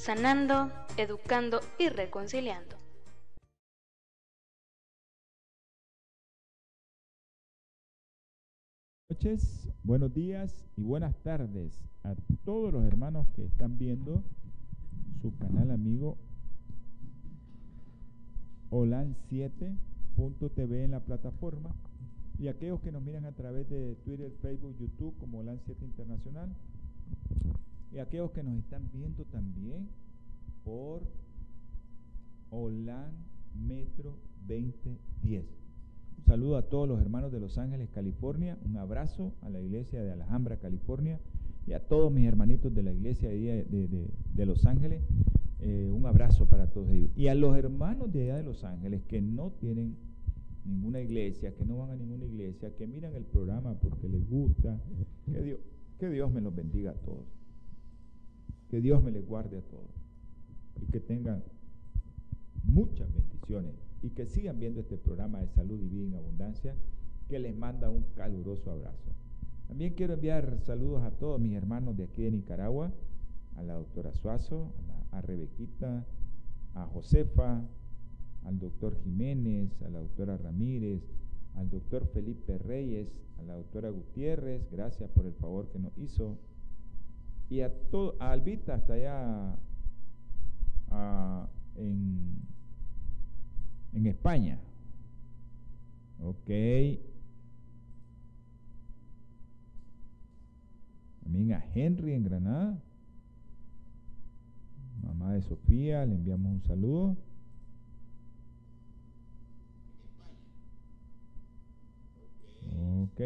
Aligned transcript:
sanando, 0.00 0.72
educando 0.96 1.60
y 1.78 1.90
reconciliando. 1.90 2.76
noches, 9.10 9.68
buenos 9.82 10.14
días 10.14 10.64
y 10.78 10.82
buenas 10.82 11.14
tardes 11.22 11.78
a 12.04 12.14
todos 12.46 12.72
los 12.72 12.84
hermanos 12.84 13.28
que 13.34 13.44
están 13.44 13.76
viendo 13.76 14.22
su 15.20 15.36
canal 15.36 15.70
amigo 15.70 16.16
Olan7.tv 18.70 20.84
en 20.84 20.92
la 20.92 21.00
plataforma 21.00 21.74
y 22.38 22.48
aquellos 22.48 22.80
que 22.80 22.92
nos 22.92 23.02
miran 23.02 23.26
a 23.26 23.32
través 23.32 23.68
de 23.68 23.96
Twitter, 23.96 24.32
Facebook, 24.40 24.74
YouTube 24.78 25.14
como 25.18 25.42
Olan7 25.42 25.82
Internacional 25.82 26.48
y 27.92 27.98
aquellos 27.98 28.30
que 28.30 28.42
nos 28.42 28.56
están 28.56 28.88
viendo 28.92 29.24
también 29.24 29.88
por 30.64 31.02
Olan 32.50 33.12
Metro 33.54 34.16
2010. 34.46 35.44
Un 36.18 36.24
saludo 36.24 36.56
a 36.56 36.68
todos 36.68 36.88
los 36.88 37.00
hermanos 37.00 37.32
de 37.32 37.40
Los 37.40 37.58
Ángeles, 37.58 37.88
California. 37.90 38.56
Un 38.64 38.76
abrazo 38.76 39.34
a 39.42 39.48
la 39.48 39.60
iglesia 39.60 40.02
de 40.02 40.12
Alhambra, 40.12 40.58
California. 40.58 41.18
Y 41.66 41.72
a 41.72 41.80
todos 41.80 42.12
mis 42.12 42.26
hermanitos 42.26 42.72
de 42.74 42.82
la 42.82 42.92
iglesia 42.92 43.28
de, 43.28 44.08
de, 44.34 44.46
Los 44.46 44.66
Ángeles. 44.66 45.02
Eh, 45.60 45.90
un 45.92 46.06
abrazo 46.06 46.46
para 46.46 46.68
todos 46.70 46.90
ellos. 46.90 47.10
Y 47.16 47.28
a 47.28 47.34
los 47.34 47.56
hermanos 47.56 48.12
de 48.12 48.24
allá 48.24 48.36
de 48.36 48.44
Los 48.44 48.64
Ángeles 48.64 49.02
que 49.08 49.20
no 49.20 49.50
tienen 49.60 49.96
ninguna 50.64 51.00
iglesia, 51.00 51.54
que 51.54 51.64
no 51.64 51.78
van 51.78 51.90
a 51.90 51.96
ninguna 51.96 52.24
iglesia, 52.24 52.74
que 52.76 52.86
miran 52.86 53.14
el 53.14 53.24
programa 53.24 53.74
porque 53.74 54.08
les 54.08 54.28
gusta. 54.28 54.80
Que 55.26 55.42
Dios, 55.42 55.58
que 55.98 56.08
Dios 56.08 56.32
me 56.32 56.40
los 56.40 56.54
bendiga 56.54 56.92
a 56.92 56.94
todos. 56.94 57.39
Que 58.70 58.80
Dios 58.80 59.02
me 59.02 59.10
les 59.10 59.26
guarde 59.26 59.58
a 59.58 59.62
todos. 59.62 59.90
Y 60.80 60.86
que 60.86 61.00
tengan 61.00 61.42
muchas 62.64 63.12
bendiciones. 63.12 63.74
Y 64.02 64.10
que 64.10 64.26
sigan 64.26 64.58
viendo 64.58 64.80
este 64.80 64.96
programa 64.96 65.40
de 65.40 65.48
salud 65.48 65.82
y 65.82 65.88
vida 65.88 66.06
en 66.06 66.14
abundancia, 66.14 66.74
que 67.28 67.38
les 67.38 67.54
manda 67.54 67.90
un 67.90 68.04
caluroso 68.14 68.70
abrazo. 68.70 69.10
También 69.68 69.94
quiero 69.94 70.14
enviar 70.14 70.58
saludos 70.60 71.02
a 71.02 71.10
todos 71.10 71.40
mis 71.40 71.54
hermanos 71.54 71.96
de 71.96 72.04
aquí 72.04 72.22
de 72.22 72.30
Nicaragua, 72.30 72.92
a 73.56 73.62
la 73.62 73.74
doctora 73.74 74.12
Suazo, 74.12 74.72
a, 75.12 75.18
a 75.18 75.20
Rebequita, 75.20 76.06
a 76.74 76.86
Josefa, 76.86 77.62
al 78.44 78.58
doctor 78.58 78.96
Jiménez, 79.02 79.70
a 79.82 79.88
la 79.90 80.00
doctora 80.00 80.36
Ramírez, 80.36 81.02
al 81.56 81.68
doctor 81.68 82.06
Felipe 82.06 82.58
Reyes, 82.58 83.08
a 83.38 83.42
la 83.42 83.54
doctora 83.54 83.90
Gutiérrez, 83.90 84.68
gracias 84.70 85.10
por 85.10 85.26
el 85.26 85.34
favor 85.34 85.68
que 85.68 85.78
nos 85.78 85.96
hizo, 85.98 86.38
y 87.50 87.62
a, 87.62 87.74
todo, 87.90 88.16
a 88.20 88.30
Albita 88.30 88.74
hasta 88.74 88.92
allá 88.92 89.58
en, 91.76 92.46
en 93.92 94.06
España. 94.06 94.60
Ok. 96.20 96.50
También 101.24 101.52
a 101.52 101.64
Henry 101.74 102.14
en 102.14 102.22
Granada. 102.22 102.80
Mamá 105.02 105.32
de 105.32 105.42
Sofía, 105.42 106.06
le 106.06 106.14
enviamos 106.14 106.52
un 106.52 106.62
saludo. 106.62 107.16
Ok. 113.02 113.20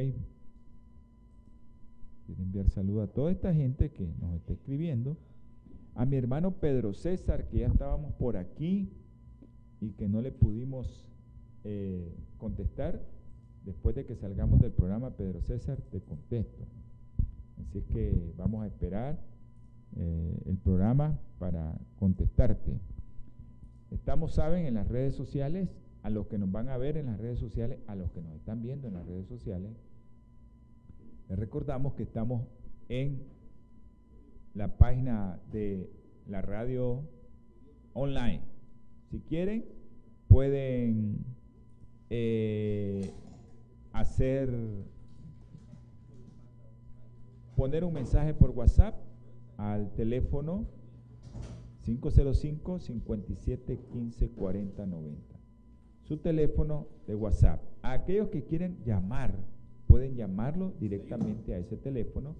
Quiero 2.26 2.42
enviar 2.42 2.70
saludo 2.70 3.02
a 3.02 3.06
toda 3.08 3.30
esta 3.30 3.52
gente 3.52 3.90
que 3.90 4.14
nos 4.20 4.34
está 4.34 4.54
escribiendo. 4.54 5.16
A 5.94 6.06
mi 6.06 6.16
hermano 6.16 6.52
Pedro 6.52 6.94
César, 6.94 7.48
que 7.48 7.58
ya 7.58 7.66
estábamos 7.66 8.14
por 8.14 8.36
aquí 8.36 8.90
y 9.80 9.90
que 9.92 10.08
no 10.08 10.22
le 10.22 10.32
pudimos 10.32 11.08
eh, 11.64 12.16
contestar. 12.38 13.02
Después 13.64 13.94
de 13.94 14.04
que 14.04 14.14
salgamos 14.16 14.60
del 14.60 14.72
programa, 14.72 15.16
Pedro 15.16 15.40
César, 15.42 15.80
te 15.90 16.00
contesto. 16.00 16.64
Así 17.60 17.78
es 17.78 17.84
que 17.84 18.32
vamos 18.36 18.64
a 18.64 18.66
esperar 18.66 19.18
eh, 19.96 20.42
el 20.46 20.56
programa 20.56 21.18
para 21.38 21.78
contestarte. 21.98 22.78
Estamos, 23.90 24.34
saben, 24.34 24.66
en 24.66 24.74
las 24.74 24.88
redes 24.88 25.14
sociales, 25.14 25.68
a 26.02 26.10
los 26.10 26.26
que 26.26 26.38
nos 26.38 26.50
van 26.50 26.68
a 26.68 26.76
ver 26.76 26.96
en 26.96 27.06
las 27.06 27.18
redes 27.18 27.38
sociales, 27.38 27.78
a 27.86 27.94
los 27.94 28.10
que 28.10 28.20
nos 28.20 28.34
están 28.34 28.62
viendo 28.62 28.88
en 28.88 28.94
las 28.94 29.06
redes 29.06 29.26
sociales, 29.26 29.70
les 31.28 31.38
recordamos 31.38 31.94
que 31.94 32.02
estamos 32.02 32.46
en 32.88 33.22
la 34.54 34.76
página 34.76 35.40
de 35.50 35.90
la 36.26 36.42
radio 36.42 37.02
online. 37.92 38.42
Si 39.10 39.20
quieren, 39.20 39.64
pueden 40.28 41.24
eh, 42.10 43.10
hacer, 43.92 44.50
poner 47.56 47.84
un 47.84 47.94
mensaje 47.94 48.34
por 48.34 48.50
WhatsApp 48.50 48.94
al 49.56 49.92
teléfono 49.94 50.66
505 51.82 52.80
57 52.80 53.78
15 53.92 54.30
40 54.30 54.86
90. 54.86 55.40
Su 56.02 56.18
teléfono 56.18 56.86
de 57.06 57.14
WhatsApp. 57.14 57.62
A 57.82 57.92
aquellos 57.92 58.28
que 58.28 58.44
quieren 58.44 58.78
llamar 58.84 59.34
pueden 59.94 60.16
llamarlo 60.16 60.72
directamente 60.80 61.54
a 61.54 61.58
ese 61.58 61.76
teléfono 61.76 62.34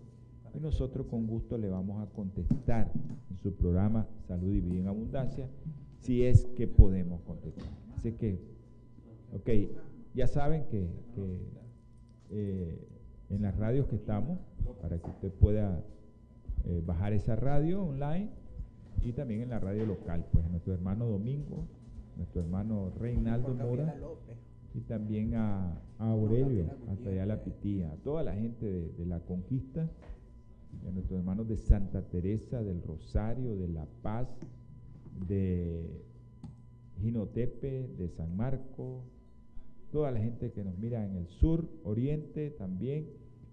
y 0.57 0.59
nosotros 0.59 1.07
con 1.07 1.25
gusto 1.29 1.57
le 1.57 1.69
vamos 1.69 2.03
a 2.03 2.11
contestar 2.13 2.91
en 3.31 3.39
su 3.39 3.55
programa 3.55 4.09
Salud 4.27 4.53
y 4.53 4.61
Vida 4.61 4.81
en 4.81 4.89
Abundancia 4.89 5.49
si 6.01 6.25
es 6.25 6.47
que 6.57 6.67
podemos 6.67 7.21
contestar. 7.21 7.69
Así 7.95 8.11
que, 8.15 8.41
ok, 9.37 9.71
ya 10.17 10.27
saben 10.27 10.65
que, 10.65 10.89
eh, 12.31 12.89
en 13.31 13.43
las 13.43 13.57
radios 13.57 13.87
que 13.87 13.95
estamos, 13.95 14.37
para 14.83 14.99
que 14.99 15.09
usted 15.09 15.31
pueda 15.31 15.81
eh, 16.65 16.83
bajar 16.85 17.13
esa 17.13 17.37
radio 17.37 17.85
online 17.85 18.31
y 19.05 19.13
también 19.13 19.43
en 19.43 19.51
la 19.51 19.61
radio 19.61 19.87
local, 19.87 20.27
pues 20.33 20.45
nuestro 20.51 20.75
hermano 20.75 21.07
Domingo, 21.07 21.69
nuestro 22.17 22.43
hermano 22.43 22.91
Reinaldo 22.99 23.55
Mora 23.55 23.95
y 24.75 24.81
también 24.81 25.35
a, 25.37 25.81
Aurelio, 25.99 26.67
hasta 26.91 27.11
allá 27.11 27.25
la 27.25 27.45
Pitía, 27.45 27.93
a 27.93 27.97
toda 27.97 28.25
la 28.25 28.35
gente 28.35 28.67
de, 28.67 29.07
la 29.07 29.21
conquista, 29.21 29.89
a 30.87 30.91
nuestros 30.91 31.21
hermanos 31.21 31.49
de 31.49 31.57
Santa 31.57 32.03
Teresa, 32.03 32.63
del 32.63 32.83
Rosario, 32.83 33.57
de 33.57 33.69
La 33.69 33.87
Paz, 34.03 34.29
de 35.29 35.89
Ginotepe, 37.01 37.89
de 37.97 38.09
San 38.09 38.37
Marco, 38.37 39.05
toda 39.93 40.11
la 40.11 40.19
gente 40.19 40.51
que 40.51 40.65
nos 40.65 40.77
mira 40.77 41.07
en 41.07 41.17
el 41.17 41.29
sur, 41.29 41.69
oriente 41.85 42.51
también, 42.51 43.07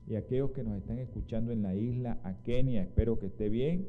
y 0.08 0.16
aquellos 0.16 0.52
que 0.52 0.64
nos 0.64 0.76
están 0.78 0.98
escuchando 0.98 1.52
en 1.52 1.62
la 1.62 1.76
isla, 1.76 2.20
a 2.24 2.42
Kenia, 2.42 2.82
espero 2.82 3.20
que 3.20 3.28
esté 3.28 3.50
bien. 3.50 3.88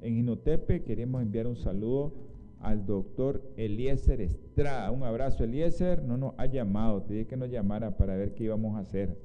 En 0.00 0.14
Ginotepe 0.14 0.82
queremos 0.82 1.20
enviar 1.20 1.46
un 1.46 1.56
saludo 1.56 2.29
al 2.60 2.84
doctor 2.86 3.42
Eliezer 3.56 4.20
Estrada. 4.20 4.90
Un 4.90 5.02
abrazo, 5.02 5.44
Eliezer. 5.44 6.02
No 6.02 6.16
nos 6.16 6.34
ha 6.36 6.46
llamado, 6.46 7.02
te 7.02 7.14
dije 7.14 7.26
que 7.26 7.36
nos 7.36 7.50
llamara 7.50 7.96
para 7.96 8.16
ver 8.16 8.34
qué 8.34 8.44
íbamos 8.44 8.76
a 8.76 8.80
hacer. 8.80 9.18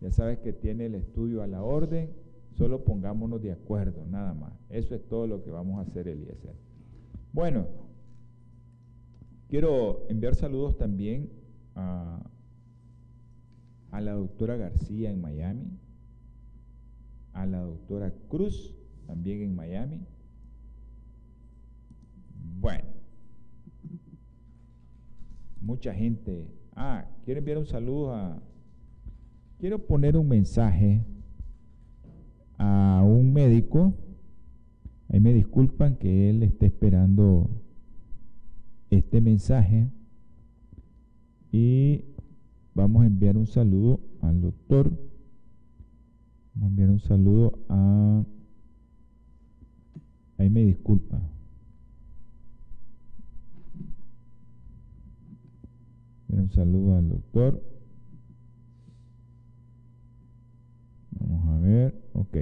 Ya 0.00 0.10
sabes 0.10 0.38
que 0.38 0.52
tiene 0.52 0.86
el 0.86 0.94
estudio 0.94 1.42
a 1.42 1.46
la 1.46 1.62
orden, 1.62 2.10
solo 2.52 2.84
pongámonos 2.84 3.42
de 3.42 3.52
acuerdo, 3.52 4.04
nada 4.06 4.34
más. 4.34 4.52
Eso 4.68 4.94
es 4.94 5.08
todo 5.08 5.26
lo 5.26 5.42
que 5.42 5.50
vamos 5.50 5.78
a 5.78 5.88
hacer, 5.88 6.06
Eliezer. 6.06 6.54
Bueno, 7.32 7.66
quiero 9.48 10.06
enviar 10.08 10.34
saludos 10.34 10.76
también 10.76 11.30
a, 11.74 12.22
a 13.90 14.00
la 14.02 14.12
doctora 14.12 14.56
García 14.56 15.10
en 15.10 15.20
Miami, 15.20 15.78
a 17.32 17.46
la 17.46 17.60
doctora 17.60 18.12
Cruz 18.28 18.74
también 19.06 19.40
en 19.40 19.54
Miami 19.54 20.06
bueno, 22.60 22.88
mucha 25.60 25.94
gente. 25.94 26.48
Ah, 26.74 27.06
quiero 27.24 27.38
enviar 27.38 27.58
un 27.58 27.66
saludo 27.66 28.14
a. 28.14 28.42
Quiero 29.58 29.78
poner 29.86 30.16
un 30.16 30.28
mensaje 30.28 31.02
a 32.58 33.02
un 33.04 33.32
médico 33.32 33.94
Ahí 35.08 35.20
me 35.20 35.32
disculpan 35.32 35.96
que 35.96 36.30
él 36.30 36.42
esté 36.42 36.66
esperando 36.66 37.48
este 38.90 39.20
mensaje 39.20 39.90
y 41.52 42.04
vamos 42.74 43.02
a 43.02 43.06
enviar 43.06 43.36
un 43.36 43.46
saludo 43.46 44.00
al 44.20 44.40
doctor. 44.40 44.90
Vamos 46.54 46.66
a 46.66 46.70
enviar 46.70 46.90
un 46.90 47.00
saludo 47.00 47.58
a... 47.68 48.24
Ahí 50.38 50.50
me 50.50 50.64
disculpa. 50.64 51.20
Un 56.28 56.50
saludo 56.50 56.96
al 56.96 57.08
doctor. 57.08 57.62
Vamos 61.18 61.48
a 61.48 61.58
ver, 61.60 62.02
ok. 62.12 62.36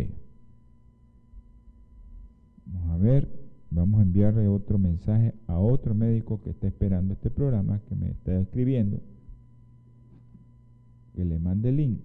Vamos 2.67 2.91
a 2.91 2.97
ver, 2.97 3.29
vamos 3.71 4.01
a 4.01 4.03
enviarle 4.03 4.49
otro 4.49 4.79
mensaje 4.79 5.35
a 5.47 5.59
otro 5.59 5.95
médico 5.95 6.41
que 6.43 6.51
está 6.51 6.67
esperando 6.67 7.15
este 7.15 7.31
programa, 7.31 7.81
que 7.81 7.95
me 7.95 8.11
está 8.11 8.39
escribiendo, 8.39 9.01
que 11.15 11.25
le 11.25 11.39
mande 11.39 11.69
el 11.69 11.77
link. 11.77 12.01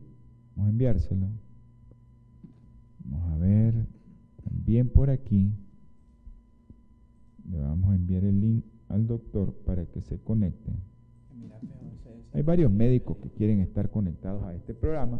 Vamos 0.56 0.68
a 0.68 0.72
enviárselo. 0.72 1.28
Vamos 3.06 3.32
a 3.32 3.38
ver, 3.38 3.88
también 4.44 4.90
por 4.90 5.10
aquí, 5.10 5.54
le 7.50 7.60
vamos 7.60 7.92
a 7.92 7.96
enviar 7.96 8.26
el 8.26 8.40
link 8.40 8.66
al 8.90 9.08
doctor 9.08 9.54
para 9.66 9.86
que 9.86 10.02
se 10.02 10.20
conecte. 10.20 10.72
Hay 12.34 12.44
varios 12.44 12.72
médicos 12.72 13.18
que 13.18 13.30
quieren 13.30 13.60
estar 13.60 13.90
conectados 13.90 14.44
a 14.44 14.54
este 14.54 14.74
programa. 14.74 15.20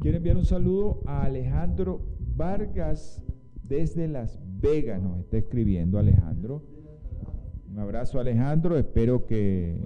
Quiero 0.00 0.18
enviar 0.18 0.36
un 0.36 0.44
saludo 0.44 1.02
a 1.06 1.24
Alejandro 1.24 2.00
Vargas 2.36 3.24
desde 3.62 4.06
Las 4.06 4.38
Vegas. 4.60 5.02
Nos 5.02 5.18
está 5.18 5.38
escribiendo 5.38 5.98
Alejandro. 5.98 6.62
Un 7.70 7.78
abrazo 7.78 8.20
Alejandro. 8.20 8.78
Espero 8.78 9.26
que, 9.26 9.78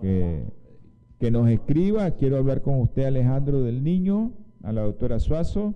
que, 0.00 1.30
nos 1.30 1.48
escriba. 1.48 2.10
Quiero 2.12 2.38
hablar 2.38 2.62
con 2.62 2.80
usted 2.80 3.04
Alejandro 3.04 3.62
del 3.62 3.84
Niño, 3.84 4.32
a 4.62 4.72
la 4.72 4.82
doctora 4.82 5.20
Suazo, 5.20 5.74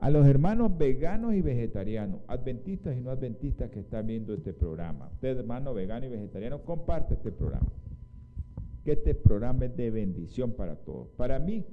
a 0.00 0.10
los 0.10 0.26
hermanos 0.26 0.76
veganos 0.76 1.34
y 1.34 1.40
vegetarianos, 1.40 2.20
adventistas 2.26 2.96
y 2.96 3.00
no 3.00 3.10
adventistas 3.10 3.70
que 3.70 3.80
están 3.80 4.06
viendo 4.06 4.34
este 4.34 4.52
programa. 4.52 5.08
Usted 5.14 5.38
hermano 5.38 5.72
vegano 5.72 6.06
y 6.06 6.08
vegetariano, 6.08 6.62
comparte 6.62 7.14
este 7.14 7.30
programa 7.30 7.68
que 8.86 8.92
este 8.92 9.16
programa 9.16 9.64
es 9.64 9.76
de 9.76 9.90
bendición 9.90 10.52
para 10.52 10.76
todos. 10.76 11.08
Para 11.16 11.40
mí, 11.40 11.66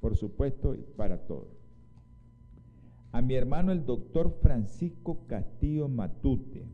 por 0.00 0.16
supuesto, 0.16 0.74
y 0.74 0.82
para 0.96 1.24
todos. 1.24 1.56
A 3.12 3.22
mi 3.22 3.34
hermano 3.36 3.70
el 3.70 3.86
doctor 3.86 4.36
Francisco 4.42 5.24
Castillo 5.28 5.88
Matute, 5.88 6.66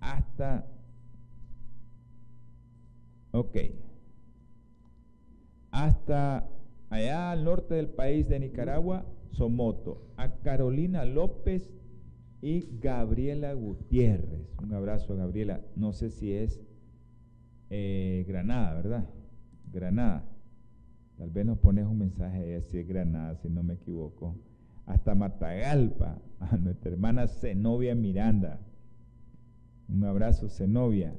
hasta, 0.00 0.66
ok, 3.32 3.56
hasta 5.70 6.46
allá 6.90 7.32
al 7.32 7.44
norte 7.44 7.76
del 7.76 7.88
país 7.88 8.28
de 8.28 8.38
Nicaragua, 8.38 9.06
Somoto, 9.30 10.12
a 10.18 10.30
Carolina 10.42 11.06
López 11.06 11.70
y 12.42 12.68
Gabriela 12.78 13.54
Gutiérrez. 13.54 14.54
Un 14.62 14.74
abrazo 14.74 15.16
Gabriela, 15.16 15.62
no 15.74 15.94
sé 15.94 16.10
si 16.10 16.34
es 16.34 16.60
eh, 17.70 18.24
Granada, 18.26 18.74
¿verdad? 18.74 19.08
Granada. 19.72 20.24
Tal 21.16 21.30
vez 21.30 21.46
nos 21.46 21.58
pones 21.58 21.86
un 21.86 21.98
mensaje 21.98 22.44
de 22.44 22.62
si 22.62 22.78
es 22.78 22.88
Granada, 22.88 23.36
si 23.36 23.48
no 23.48 23.62
me 23.62 23.74
equivoco. 23.74 24.36
Hasta 24.86 25.14
Matagalpa, 25.14 26.20
a 26.40 26.56
nuestra 26.56 26.90
hermana 26.90 27.28
Zenobia 27.28 27.94
Miranda. 27.94 28.60
Un 29.88 30.04
abrazo, 30.04 30.48
Zenobia. 30.48 31.14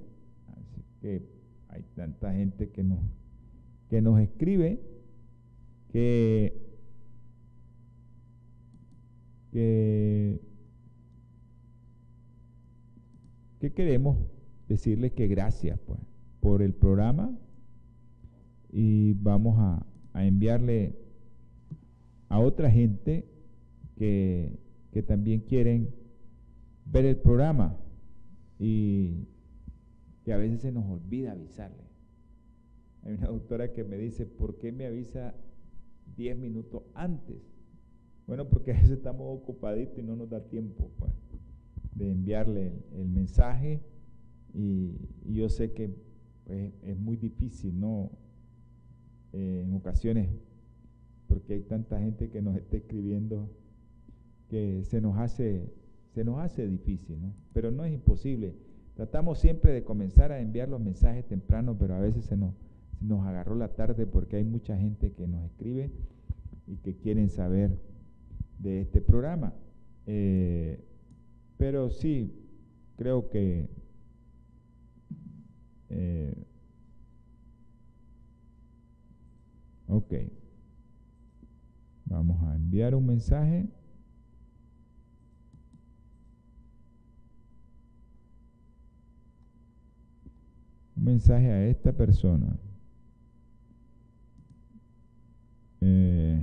Así 0.58 0.84
que 1.00 1.26
hay 1.70 1.84
tanta 1.96 2.34
gente 2.34 2.70
que 2.70 2.84
nos, 2.84 3.00
que 3.90 4.02
nos 4.02 4.20
escribe 4.20 4.82
que, 5.90 6.54
que, 9.52 10.42
que 13.60 13.74
queremos 13.74 14.18
decirles 14.68 15.12
que 15.12 15.28
gracias, 15.28 15.80
pues 15.86 16.00
por 16.42 16.62
el 16.62 16.74
programa 16.74 17.38
y 18.72 19.14
vamos 19.14 19.56
a, 19.60 19.86
enviarle 20.14 20.94
a 22.28 22.40
otra 22.40 22.70
gente 22.70 23.26
que, 23.96 24.60
que, 24.92 25.02
también 25.02 25.40
quieren 25.42 25.90
ver 26.86 27.06
el 27.06 27.16
programa 27.16 27.78
y 28.60 29.28
que 30.26 30.34
a 30.34 30.38
veces 30.38 30.62
se 30.62 30.72
nos 30.72 30.86
olvida 30.86 31.32
avisarle. 31.32 31.84
Hay 33.04 33.14
una 33.14 33.28
doctora 33.28 33.72
que 33.72 33.84
me 33.84 33.98
dice, 33.98 34.26
¿por 34.26 34.58
qué 34.58 34.72
me 34.72 34.86
avisa 34.86 35.34
10 36.18 36.38
minutos 36.38 36.84
antes? 36.94 37.38
Bueno, 38.28 38.50
porque 38.50 38.72
a 38.72 38.76
veces 38.76 38.92
estamos 38.92 39.42
ocupaditos 39.42 39.98
y 39.98 40.04
no 40.04 40.16
nos 40.16 40.30
da 40.30 40.42
tiempo 40.42 40.92
pues, 41.00 41.12
de 41.96 42.12
enviarle 42.12 42.74
el, 42.94 43.08
mensaje 43.08 43.82
y 44.54 44.94
yo 45.26 45.50
sé 45.50 45.72
que 45.72 45.96
es 46.48 46.98
muy 46.98 47.18
difícil, 47.18 47.80
¿no? 47.80 48.12
Eh, 49.34 49.64
en 49.66 49.74
ocasiones, 49.74 50.30
porque 51.28 51.54
hay 51.54 51.62
tanta 51.62 52.00
gente 52.00 52.30
que 52.30 52.42
nos 52.42 52.58
está 52.58 52.76
escribiendo 52.76 53.50
que 54.50 54.84
se 54.84 55.00
nos 55.00 55.18
hace, 55.18 55.72
se 56.14 56.26
nos 56.26 56.40
hace 56.40 56.68
difícil, 56.68 57.22
¿no? 57.22 57.34
Pero 57.54 57.72
no 57.72 57.86
es 57.86 57.94
imposible. 57.94 58.56
Tratamos 58.96 59.40
siempre 59.40 59.72
de 59.72 59.86
comenzar 59.86 60.34
a 60.34 60.42
enviar 60.42 60.68
los 60.68 60.82
mensajes 60.82 61.26
temprano, 61.26 61.78
pero 61.80 61.96
a 61.96 62.00
veces 62.00 62.26
se 62.26 62.36
nos, 62.36 62.54
nos 63.00 63.26
agarró 63.26 63.56
la 63.56 63.70
tarde 63.70 64.06
porque 64.06 64.36
hay 64.36 64.44
mucha 64.44 64.78
gente 64.78 65.14
que 65.14 65.28
nos 65.28 65.46
escribe 65.46 65.92
y 66.68 66.76
que 66.76 66.98
quieren 66.98 67.30
saber 67.30 67.78
de 68.60 68.82
este 68.82 69.00
programa. 69.00 69.54
Eh, 70.08 70.84
pero 71.56 71.90
sí, 71.90 72.34
creo 72.98 73.30
que 73.30 73.70
eh, 75.94 76.34
ok. 79.88 80.14
Vamos 82.06 82.42
a 82.44 82.56
enviar 82.56 82.96
un 82.96 83.06
mensaje. 83.06 83.70
Un 90.96 91.04
mensaje 91.04 91.52
a 91.52 91.68
esta 91.68 91.92
persona. 91.92 92.58
Eh, 95.82 96.40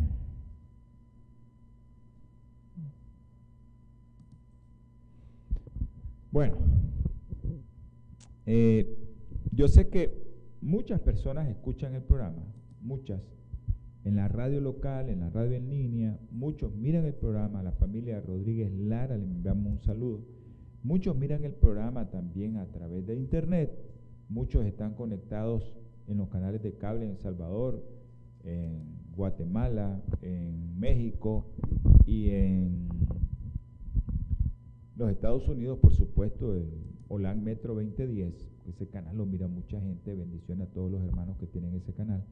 bueno, 6.31 6.57
eh, 8.47 8.98
yo 9.59 9.67
sé 9.67 9.89
que 9.89 10.17
muchas 10.61 11.01
personas 11.01 11.49
escuchan 11.49 11.93
el 11.97 12.03
programa, 12.03 12.45
muchas, 12.81 13.21
en 14.05 14.15
la 14.15 14.29
radio 14.29 14.61
local, 14.61 15.09
en 15.09 15.19
la 15.19 15.31
radio 15.31 15.57
en 15.57 15.69
línea, 15.69 16.17
muchos 16.31 16.73
miran 16.77 17.05
el 17.05 17.15
programa, 17.15 17.61
la 17.65 17.73
familia 17.73 18.21
Rodríguez 18.21 18.71
Lara, 18.73 19.17
le 19.17 19.25
enviamos 19.25 19.73
un 19.73 19.81
saludo. 19.81 20.25
Muchos 20.85 21.17
miran 21.17 21.45
el 21.45 21.55
programa 21.55 22.09
también 22.09 22.57
a 22.57 22.67
través 22.67 23.05
de 23.05 23.17
internet, 23.17 23.77
muchos 24.29 24.65
están 24.65 24.95
conectados 24.95 25.75
en 26.07 26.19
los 26.19 26.29
canales 26.29 26.63
de 26.63 26.75
cable 26.77 27.07
en 27.07 27.11
El 27.11 27.19
Salvador, 27.19 27.85
en 28.45 28.85
Guatemala, 29.17 30.01
en 30.23 30.79
México 30.79 31.47
y 32.07 32.31
en 32.31 32.89
los 34.95 35.11
Estados 35.11 35.49
Unidos, 35.49 35.81
por 35.81 35.93
supuesto, 35.93 36.55
el 36.55 36.71
Holan 37.09 37.43
Metro 37.43 37.75
2010 37.75 38.58
ese 38.71 38.89
canal 38.89 39.17
lo 39.17 39.27
mira 39.27 39.49
mucha 39.49 39.81
gente, 39.81 40.15
bendiciones 40.15 40.69
a 40.69 40.71
todos 40.73 40.91
los 40.91 41.03
hermanos 41.03 41.37
que 41.39 41.47
tienen 41.47 41.75
ese 41.75 41.93
canal. 41.93 42.25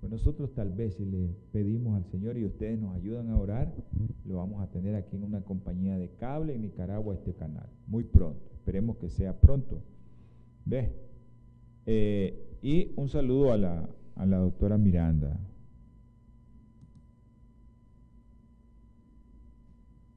Pues 0.00 0.12
nosotros 0.12 0.54
tal 0.54 0.70
vez 0.72 0.94
si 0.94 1.04
le 1.04 1.34
pedimos 1.52 1.96
al 1.96 2.04
Señor 2.10 2.36
y 2.36 2.44
ustedes 2.44 2.78
nos 2.78 2.94
ayudan 2.94 3.30
a 3.30 3.38
orar, 3.38 3.74
lo 4.24 4.36
vamos 4.36 4.62
a 4.62 4.70
tener 4.70 4.94
aquí 4.94 5.16
en 5.16 5.24
una 5.24 5.40
compañía 5.42 5.98
de 5.98 6.10
cable 6.16 6.54
en 6.54 6.62
Nicaragua 6.62 7.14
este 7.14 7.34
canal, 7.34 7.68
muy 7.86 8.04
pronto, 8.04 8.40
esperemos 8.54 8.96
que 8.98 9.08
sea 9.08 9.40
pronto. 9.40 9.82
¿Ves? 10.64 10.90
Eh, 11.86 12.58
y 12.62 12.92
un 12.96 13.08
saludo 13.08 13.52
a 13.52 13.56
la, 13.56 13.88
a 14.16 14.26
la 14.26 14.38
doctora 14.38 14.76
Miranda. 14.76 15.38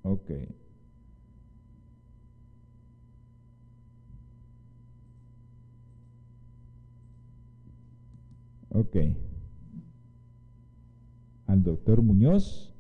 Ok. 0.04 0.32
Ok. 8.80 8.96
Al 11.48 11.64
doctor 11.64 12.02
Muñoz 12.02 12.74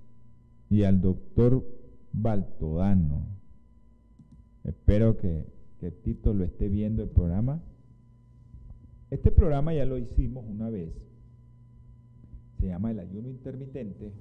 y 0.69 0.83
al 0.83 1.01
doctor 1.01 1.65
Baltodano. 2.13 3.27
Espero 4.63 5.17
que, 5.17 5.45
Tito 6.03 6.33
lo 6.33 6.45
esté 6.45 6.69
viendo 6.69 7.03
el 7.03 7.09
programa. 7.09 7.61
Este 9.09 9.29
programa 9.29 9.73
ya 9.73 9.85
lo 9.85 9.97
hicimos 9.97 10.45
una 10.47 10.69
vez. 10.69 10.93
Se 12.61 12.67
llama 12.67 12.91
el 12.91 12.99
ayuno 12.99 13.27
intermitente. 13.27 14.13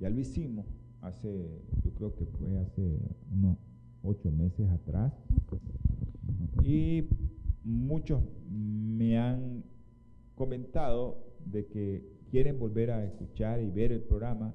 Ya 0.00 0.08
lo 0.08 0.18
hicimos 0.18 0.64
hace, 1.02 1.60
yo 1.84 1.90
creo 1.92 2.14
que 2.14 2.24
fue 2.24 2.56
hace 2.58 3.00
unos 3.30 3.58
ocho 4.02 4.30
meses 4.30 4.70
atrás. 4.70 5.12
Y 6.64 7.06
muchos 7.64 8.22
me 8.48 9.18
han 9.18 9.62
comentado 10.36 11.24
de 11.44 11.66
que 11.66 12.16
quieren 12.30 12.58
volver 12.58 12.90
a 12.90 13.04
escuchar 13.04 13.60
y 13.60 13.70
ver 13.70 13.90
el 13.90 14.02
programa, 14.02 14.54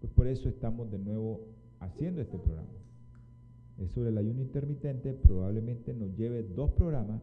pues 0.00 0.12
por 0.12 0.26
eso 0.26 0.48
estamos 0.48 0.90
de 0.90 0.98
nuevo 0.98 1.46
haciendo 1.80 2.20
este 2.20 2.38
programa. 2.38 2.68
Es 3.78 3.90
sobre 3.92 4.10
el 4.10 4.18
ayuno 4.18 4.42
intermitente, 4.42 5.14
probablemente 5.14 5.94
nos 5.94 6.14
lleve 6.16 6.42
dos 6.42 6.72
programas, 6.72 7.22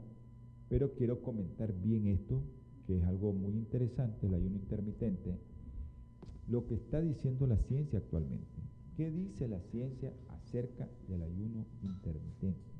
pero 0.69 0.93
quiero 0.95 1.21
comentar 1.21 1.73
bien 1.73 2.07
esto, 2.07 2.41
que 2.87 2.97
es 2.97 3.03
algo 3.03 3.33
muy 3.33 3.53
interesante, 3.53 4.25
el 4.25 4.33
ayuno 4.33 4.55
intermitente, 4.55 5.37
lo 6.47 6.65
que 6.65 6.75
está 6.75 7.01
diciendo 7.01 7.45
la 7.45 7.57
ciencia 7.57 7.99
actualmente. 7.99 8.61
¿Qué 8.95 9.11
dice 9.11 9.47
la 9.47 9.61
ciencia 9.71 10.13
acerca 10.29 10.89
del 11.07 11.23
ayuno 11.23 11.65
intermitente? 11.83 12.70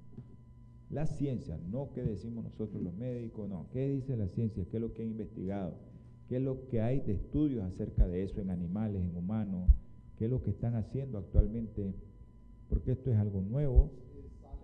La 0.92 1.06
ciencia, 1.06 1.58
no 1.72 1.90
qué 1.94 2.04
decimos 2.04 2.44
nosotros 2.44 2.84
los 2.84 2.94
médicos, 2.94 3.48
no, 3.50 3.68
¿qué 3.72 3.88
dice 3.88 4.18
la 4.18 4.28
ciencia? 4.28 4.66
¿Qué 4.70 4.76
es 4.76 4.82
lo 4.82 4.94
que 4.94 5.04
ha 5.04 5.06
investigado? 5.06 5.76
¿Qué 6.28 6.36
es 6.36 6.42
lo 6.42 6.68
que 6.68 6.82
hay 6.82 7.00
de 7.00 7.14
estudios 7.14 7.64
acerca 7.64 8.08
de 8.10 8.24
eso 8.24 8.42
en 8.42 8.50
animales, 8.50 9.02
en 9.02 9.16
humanos? 9.16 9.70
¿Qué 10.18 10.26
es 10.26 10.32
lo 10.32 10.44
que 10.44 10.50
están 10.50 10.76
haciendo 10.76 11.18
actualmente? 11.18 11.94
Porque 12.70 12.92
esto 12.92 13.10
es 13.10 13.18
algo 13.18 13.42
nuevo. 13.42 13.90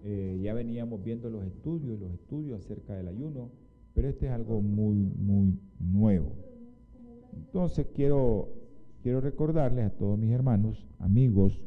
Eh, 0.04 0.40
ya 0.44 0.54
veníamos 0.54 1.02
viendo 1.02 1.30
los 1.30 1.46
estudios, 1.46 1.98
los 1.98 2.12
estudios 2.14 2.60
acerca 2.60 2.94
del 2.94 3.08
ayuno, 3.08 3.50
pero 3.94 4.10
este 4.10 4.26
es 4.26 4.34
algo 4.34 4.62
muy, 4.62 4.98
muy 5.18 5.58
nuevo. 5.80 6.34
Entonces 7.34 7.88
quiero, 7.96 8.50
quiero 9.02 9.22
recordarles 9.22 9.86
a 9.86 9.90
todos 9.92 10.20
mis 10.20 10.32
hermanos, 10.32 10.86
amigos 11.00 11.62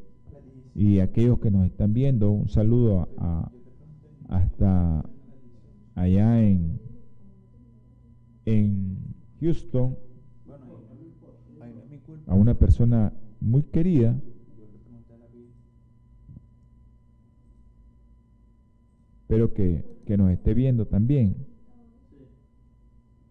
y 0.74 1.00
aquellos 1.00 1.38
que 1.40 1.50
nos 1.50 1.66
están 1.66 1.94
viendo, 1.94 2.30
un 2.30 2.48
saludo 2.48 3.08
a 3.16 3.50
hasta 4.30 5.04
allá 5.96 6.40
en, 6.40 6.80
en 8.46 8.96
Houston 9.40 9.98
a 12.26 12.34
una 12.34 12.54
persona 12.54 13.12
muy 13.40 13.64
querida 13.64 14.16
pero 19.26 19.52
que, 19.52 19.84
que 20.06 20.16
nos 20.16 20.30
esté 20.30 20.54
viendo 20.54 20.86
también 20.86 21.34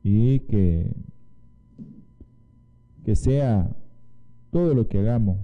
y 0.03 0.41
que, 0.41 0.91
que 3.06 3.15
sea 3.15 3.74
todo 4.51 4.74
lo 4.74 4.89
que 4.89 5.00
hagamos 5.00 5.38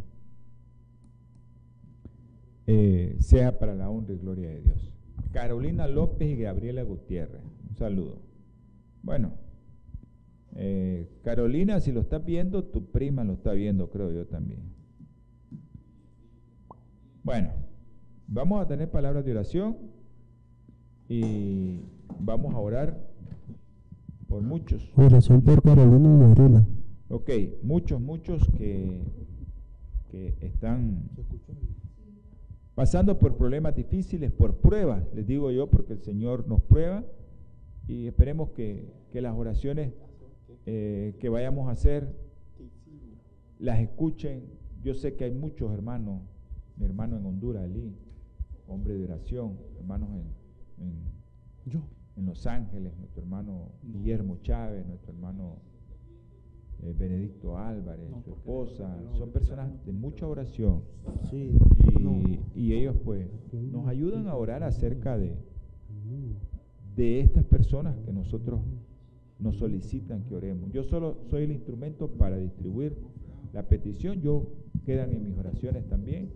eh, 2.67 3.15
sea 3.19 3.57
para 3.59 3.75
la 3.75 3.89
honra 3.89 4.13
y 4.13 4.17
gloria 4.17 4.49
de 4.49 4.61
Dios. 4.61 4.94
Carolina 5.31 5.87
López 5.87 6.29
y 6.29 6.41
Gabriela 6.41 6.83
Gutiérrez. 6.83 7.41
Un 7.69 7.75
saludo. 7.75 8.19
Bueno, 9.03 9.33
eh, 10.55 11.09
Carolina, 11.23 11.79
si 11.79 11.91
lo 11.91 12.01
estás 12.01 12.23
viendo, 12.23 12.63
tu 12.63 12.91
prima 12.91 13.23
lo 13.23 13.33
está 13.33 13.51
viendo, 13.51 13.89
creo 13.89 14.11
yo 14.11 14.25
también. 14.25 14.61
Bueno, 17.23 17.49
vamos 18.27 18.61
a 18.61 18.67
tener 18.67 18.89
palabras 18.89 19.25
de 19.25 19.31
oración 19.31 19.77
y 21.09 21.81
vamos 22.19 22.53
a 22.53 22.59
orar 22.59 22.97
por 24.27 24.41
muchos. 24.41 24.91
Oración 24.95 25.41
por 25.41 25.61
Carolina 25.61 26.15
y 26.15 26.19
Gabriela. 26.21 26.65
Ok, 27.09 27.29
muchos, 27.61 27.99
muchos 27.99 28.49
que, 28.57 29.01
que 30.09 30.35
están 30.39 31.09
pasando 32.75 33.17
por 33.17 33.37
problemas 33.37 33.73
difíciles, 33.73 34.31
por 34.31 34.57
pruebas, 34.57 35.01
les 35.13 35.25
digo 35.25 35.49
yo, 35.49 35.67
porque 35.67 35.93
el 35.93 36.01
Señor 36.01 36.47
nos 36.47 36.61
prueba 36.61 37.03
y 37.87 38.07
esperemos 38.07 38.49
que, 38.49 38.93
las 39.13 39.33
oraciones 39.33 39.93
eh, 40.65 41.15
que 41.21 41.29
vayamos 41.29 41.69
a 41.69 41.71
hacer 41.71 42.13
las 43.59 43.79
escuchen. 43.79 44.43
Yo 44.83 44.93
sé 44.93 45.15
que 45.15 45.23
hay 45.23 45.31
muchos 45.31 45.71
hermanos, 45.71 46.21
mi 46.75 46.85
hermano 46.85 47.15
en 47.15 47.25
Honduras, 47.25 47.63
Ali, 47.63 47.95
hombre 48.67 48.93
de 48.93 49.05
oración, 49.05 49.57
hermanos 49.77 50.09
en, 50.77 50.85
en, 50.85 51.81
en 52.17 52.25
Los 52.25 52.45
Ángeles, 52.45 52.91
nuestro 52.97 53.21
hermano 53.21 53.71
Guillermo 53.83 54.37
Chávez, 54.41 54.85
nuestro 54.85 55.13
hermano 55.13 55.59
eh, 56.83 56.93
Benedicto 56.97 57.57
Álvarez, 57.57 58.09
su 58.23 58.31
esposa, 58.31 58.97
son 59.17 59.31
personas 59.31 59.69
de 59.85 59.91
mucha 59.91 60.27
oración. 60.27 60.81
y, 61.31 62.73
ellos 62.73 62.95
pues 63.03 63.27
nos 63.51 63.87
ayudan 63.87 64.27
a 64.27 64.35
orar 64.35 64.63
acerca 64.63 65.17
de, 65.17 65.35
de 66.95 67.19
estas 67.19 67.43
personas 67.45 67.95
que 68.05 68.11
nosotros 68.11 68.61
nos 69.39 69.57
solicitan 69.57 70.23
que 70.23 70.35
oremos. 70.35 70.71
Yo 70.71 70.83
solo 70.83 71.17
soy 71.29 71.43
el 71.43 71.51
instrumento 71.51 72.07
para 72.07 72.37
distribuir 72.37 72.97
la 73.53 73.63
petición, 73.63 74.21
yo 74.21 74.47
quedan 74.85 75.11
en 75.11 75.23
mis 75.23 75.37
oraciones 75.37 75.87
también, 75.87 76.29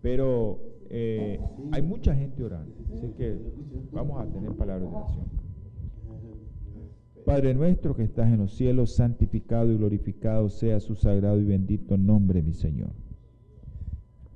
pero 0.00 0.58
eh, 0.90 1.40
hay 1.72 1.82
mucha 1.82 2.14
gente 2.14 2.42
orando, 2.44 2.74
así 2.94 3.08
que 3.16 3.36
vamos 3.92 4.20
a 4.20 4.26
tener 4.26 4.52
palabras 4.52 4.90
de 4.90 4.96
oración. 4.96 5.37
Padre 7.28 7.52
nuestro 7.52 7.94
que 7.94 8.04
estás 8.04 8.32
en 8.32 8.38
los 8.38 8.54
cielos, 8.54 8.94
santificado 8.94 9.70
y 9.70 9.76
glorificado 9.76 10.48
sea 10.48 10.80
su 10.80 10.94
sagrado 10.94 11.38
y 11.38 11.44
bendito 11.44 11.98
nombre, 11.98 12.40
mi 12.40 12.54
Señor. 12.54 12.88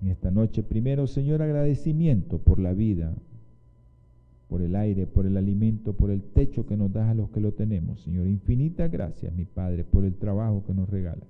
En 0.02 0.08
esta 0.08 0.30
noche, 0.30 0.62
primero, 0.62 1.06
Señor, 1.06 1.40
agradecimiento 1.40 2.36
por 2.36 2.58
la 2.58 2.74
vida, 2.74 3.14
por 4.46 4.60
el 4.60 4.76
aire, 4.76 5.06
por 5.06 5.24
el 5.24 5.38
alimento, 5.38 5.94
por 5.94 6.10
el 6.10 6.20
techo 6.20 6.66
que 6.66 6.76
nos 6.76 6.92
das 6.92 7.08
a 7.08 7.14
los 7.14 7.30
que 7.30 7.40
lo 7.40 7.52
tenemos, 7.52 8.02
Señor. 8.02 8.28
Infinitas 8.28 8.90
gracias, 8.92 9.32
mi 9.32 9.46
Padre, 9.46 9.84
por 9.84 10.04
el 10.04 10.16
trabajo 10.16 10.62
que 10.66 10.74
nos 10.74 10.90
regala. 10.90 11.24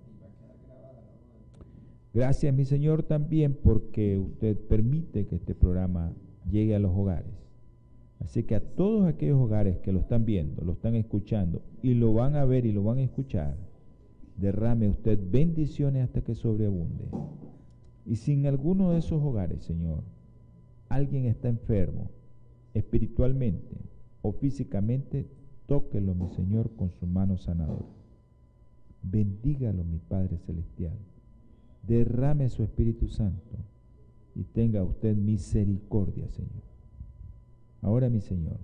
Gracias, 2.12 2.52
mi 2.52 2.64
Señor, 2.64 3.04
también 3.04 3.56
porque 3.62 4.18
usted 4.18 4.58
permite 4.58 5.28
que 5.28 5.36
este 5.36 5.54
programa 5.54 6.12
llegue 6.50 6.74
a 6.74 6.80
los 6.80 6.90
hogares. 6.90 7.41
Así 8.24 8.44
que 8.44 8.54
a 8.54 8.60
todos 8.60 9.06
aquellos 9.06 9.38
hogares 9.38 9.78
que 9.78 9.92
lo 9.92 10.00
están 10.00 10.24
viendo, 10.24 10.62
lo 10.64 10.72
están 10.72 10.94
escuchando 10.94 11.62
y 11.82 11.94
lo 11.94 12.14
van 12.14 12.36
a 12.36 12.44
ver 12.44 12.66
y 12.66 12.72
lo 12.72 12.84
van 12.84 12.98
a 12.98 13.02
escuchar, 13.02 13.56
derrame 14.36 14.88
usted 14.88 15.18
bendiciones 15.30 16.04
hasta 16.04 16.22
que 16.22 16.34
sobreabunde. 16.34 17.04
Y 18.06 18.16
si 18.16 18.32
en 18.32 18.46
alguno 18.46 18.92
de 18.92 18.98
esos 18.98 19.22
hogares, 19.22 19.62
Señor, 19.64 20.04
alguien 20.88 21.26
está 21.26 21.48
enfermo, 21.48 22.10
espiritualmente 22.74 23.76
o 24.22 24.32
físicamente, 24.32 25.26
tóquelo, 25.66 26.14
mi 26.14 26.28
Señor, 26.28 26.70
con 26.76 26.90
su 26.92 27.06
mano 27.06 27.36
sanadora. 27.36 27.86
Bendígalo, 29.02 29.82
mi 29.82 29.98
Padre 29.98 30.38
Celestial. 30.38 30.96
Derrame 31.86 32.48
su 32.48 32.62
Espíritu 32.62 33.08
Santo 33.08 33.56
y 34.36 34.44
tenga 34.44 34.84
usted 34.84 35.16
misericordia, 35.16 36.28
Señor. 36.28 36.71
Ahora, 37.82 38.08
mi 38.08 38.20
Señor, 38.20 38.58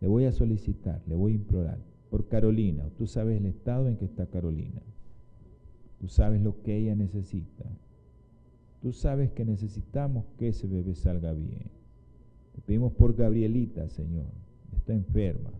le 0.00 0.08
voy 0.08 0.24
a 0.24 0.32
solicitar, 0.32 1.02
le 1.06 1.14
voy 1.14 1.32
a 1.32 1.36
implorar 1.36 1.78
por 2.10 2.28
Carolina. 2.28 2.88
Tú 2.96 3.06
sabes 3.06 3.38
el 3.38 3.46
estado 3.46 3.88
en 3.88 3.96
que 3.96 4.04
está 4.04 4.26
Carolina. 4.26 4.80
Tú 6.00 6.08
sabes 6.08 6.40
lo 6.40 6.62
que 6.62 6.76
ella 6.76 6.94
necesita. 6.94 7.64
Tú 8.80 8.92
sabes 8.92 9.32
que 9.32 9.44
necesitamos 9.44 10.24
que 10.38 10.48
ese 10.48 10.66
bebé 10.66 10.94
salga 10.94 11.32
bien. 11.32 11.70
Te 12.54 12.60
pedimos 12.60 12.92
por 12.92 13.16
Gabrielita, 13.16 13.88
Señor. 13.88 14.26
Está 14.76 14.94
enferma. 14.94 15.50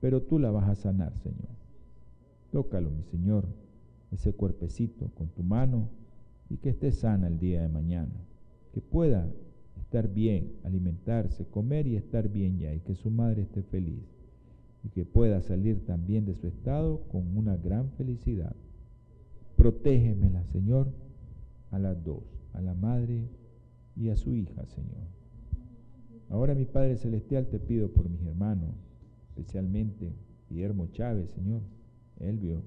Pero 0.00 0.22
tú 0.22 0.38
la 0.38 0.50
vas 0.50 0.68
a 0.68 0.74
sanar, 0.74 1.16
Señor. 1.18 1.50
Tócalo, 2.52 2.90
mi 2.90 3.02
Señor, 3.04 3.46
ese 4.12 4.32
cuerpecito 4.34 5.10
con 5.14 5.28
tu 5.28 5.42
mano 5.42 5.88
y 6.50 6.58
que 6.58 6.68
esté 6.68 6.92
sana 6.92 7.26
el 7.26 7.38
día 7.38 7.62
de 7.62 7.68
mañana. 7.68 8.14
Que 8.72 8.80
pueda 8.80 9.26
estar 9.92 10.08
bien, 10.08 10.54
alimentarse, 10.64 11.44
comer 11.44 11.86
y 11.86 11.96
estar 11.96 12.30
bien 12.30 12.58
ya, 12.58 12.72
y 12.72 12.80
que 12.80 12.94
su 12.94 13.10
madre 13.10 13.42
esté 13.42 13.62
feliz, 13.62 14.02
y 14.82 14.88
que 14.88 15.04
pueda 15.04 15.42
salir 15.42 15.84
también 15.84 16.24
de 16.24 16.34
su 16.34 16.46
estado 16.46 17.02
con 17.12 17.36
una 17.36 17.58
gran 17.58 17.90
felicidad. 17.90 18.56
Protégemela, 19.54 20.46
Señor, 20.46 20.88
a 21.70 21.78
las 21.78 22.02
dos, 22.02 22.22
a 22.54 22.62
la 22.62 22.72
madre 22.72 23.28
y 23.94 24.08
a 24.08 24.16
su 24.16 24.34
hija, 24.34 24.64
Señor. 24.64 25.04
Ahora, 26.30 26.54
mi 26.54 26.64
Padre 26.64 26.96
Celestial, 26.96 27.48
te 27.48 27.58
pido 27.58 27.92
por 27.92 28.08
mis 28.08 28.22
hermanos, 28.22 28.74
especialmente 29.28 30.10
Guillermo 30.48 30.86
Chávez, 30.86 31.28
Señor, 31.32 31.60
Elvio, 32.18 32.62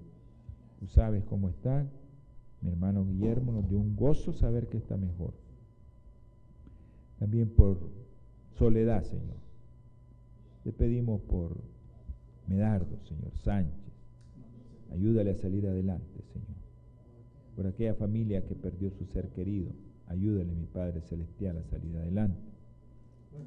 tú 0.79 0.85
sabes 0.85 1.23
cómo 1.23 1.49
está. 1.49 1.89
Mi 2.61 2.69
hermano 2.69 3.03
Guillermo 3.03 3.51
nos 3.51 3.67
dio 3.67 3.79
un 3.79 3.95
gozo 3.95 4.31
saber 4.31 4.67
que 4.67 4.77
está 4.77 4.95
mejor. 4.95 5.33
También 7.19 7.49
por 7.49 7.77
Soledad, 8.57 9.03
Señor. 9.03 9.37
Te 10.63 10.71
pedimos 10.71 11.21
por 11.21 11.57
Medardo, 12.47 12.97
Señor 13.07 13.31
Sánchez. 13.43 13.73
Ayúdale 14.91 15.31
a 15.31 15.35
salir 15.35 15.67
adelante, 15.67 16.21
Señor. 16.33 16.55
Por 17.55 17.67
aquella 17.67 17.95
familia 17.95 18.45
que 18.45 18.55
perdió 18.55 18.91
su 18.91 19.05
ser 19.05 19.29
querido. 19.29 19.71
Ayúdale, 20.07 20.53
mi 20.53 20.65
Padre 20.65 21.01
Celestial, 21.01 21.57
a 21.57 21.63
salir 21.63 21.95
adelante. 21.97 22.39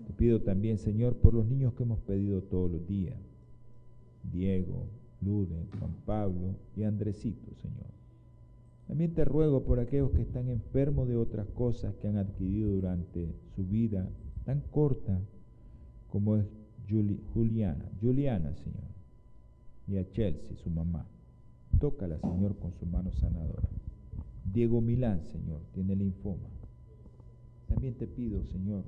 Te 0.07 0.13
pido 0.13 0.43
también, 0.43 0.79
Señor, 0.79 1.17
por 1.17 1.35
los 1.35 1.47
niños 1.47 1.75
que 1.75 1.85
hemos 1.85 2.01
pedido 2.01 2.43
todos 2.43 2.71
los 2.71 2.87
días. 2.87 3.17
Diego, 4.33 4.87
Lude, 5.21 5.67
Juan 5.79 5.95
Pablo 6.05 6.55
y 6.77 6.83
Andresito, 6.83 7.55
Señor. 7.63 7.88
También 8.89 9.13
te 9.13 9.25
ruego 9.27 9.65
por 9.65 9.79
aquellos 9.79 10.11
que 10.13 10.23
están 10.23 10.49
enfermos 10.49 11.07
de 11.09 11.17
otras 11.17 11.47
cosas 11.49 11.95
que 11.97 12.09
han 12.09 12.17
adquirido 12.17 12.71
durante 12.71 13.35
su 13.55 13.65
vida 13.65 14.09
tan 14.45 14.63
corta 14.63 15.21
como 16.09 16.39
es 16.39 16.47
Juliana, 17.35 17.85
Juliana, 18.01 18.55
Señor, 18.57 18.89
y 19.87 19.99
a 19.99 20.11
Chelsea, 20.11 20.57
su 20.57 20.71
mamá. 20.71 21.07
Tócala, 21.79 22.19
Señor, 22.19 22.57
con 22.59 22.73
su 22.73 22.87
mano 22.87 23.13
sanadora. 23.13 23.69
Diego 24.51 24.81
Milán, 24.81 25.23
Señor, 25.27 25.61
tiene 25.75 25.95
linfoma. 25.95 26.49
También 27.69 27.95
te 27.95 28.07
pido, 28.07 28.43
Señor, 28.47 28.85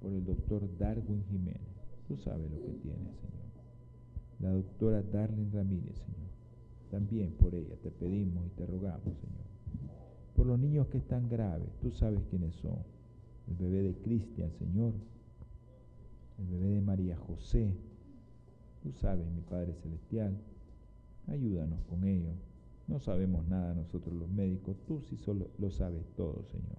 por 0.00 0.12
el 0.12 0.24
doctor 0.26 0.68
Darwin 0.78 1.24
Jiménez. 1.30 1.62
Tú 2.06 2.18
sabes 2.18 2.50
lo 2.50 2.60
que 2.60 2.72
tiene, 2.82 3.14
Señor. 3.14 3.46
La 4.40 4.50
doctora 4.50 5.02
Darlene 5.02 5.50
Ramírez, 5.50 5.96
Señor. 5.96 6.25
También 6.90 7.32
por 7.32 7.54
ella 7.54 7.76
te 7.82 7.90
pedimos 7.90 8.46
y 8.46 8.50
te 8.50 8.66
rogamos, 8.66 9.02
Señor. 9.18 9.46
Por 10.34 10.46
los 10.46 10.58
niños 10.58 10.86
que 10.88 10.98
están 10.98 11.28
graves, 11.28 11.68
tú 11.80 11.90
sabes 11.90 12.22
quiénes 12.30 12.54
son. 12.56 12.78
El 13.48 13.56
bebé 13.56 13.82
de 13.82 13.94
Cristian, 13.96 14.52
Señor. 14.58 14.92
El 16.38 16.46
bebé 16.46 16.74
de 16.74 16.80
María 16.80 17.16
José. 17.16 17.74
Tú 18.82 18.92
sabes, 18.92 19.26
mi 19.30 19.40
Padre 19.40 19.74
Celestial. 19.82 20.36
Ayúdanos 21.26 21.80
con 21.88 22.04
ellos. 22.04 22.34
No 22.86 23.00
sabemos 23.00 23.46
nada 23.48 23.74
nosotros 23.74 24.14
los 24.14 24.28
médicos. 24.30 24.76
Tú 24.86 25.00
sí 25.00 25.16
solo 25.16 25.48
lo 25.58 25.70
sabes 25.70 26.04
todo, 26.16 26.44
Señor. 26.44 26.78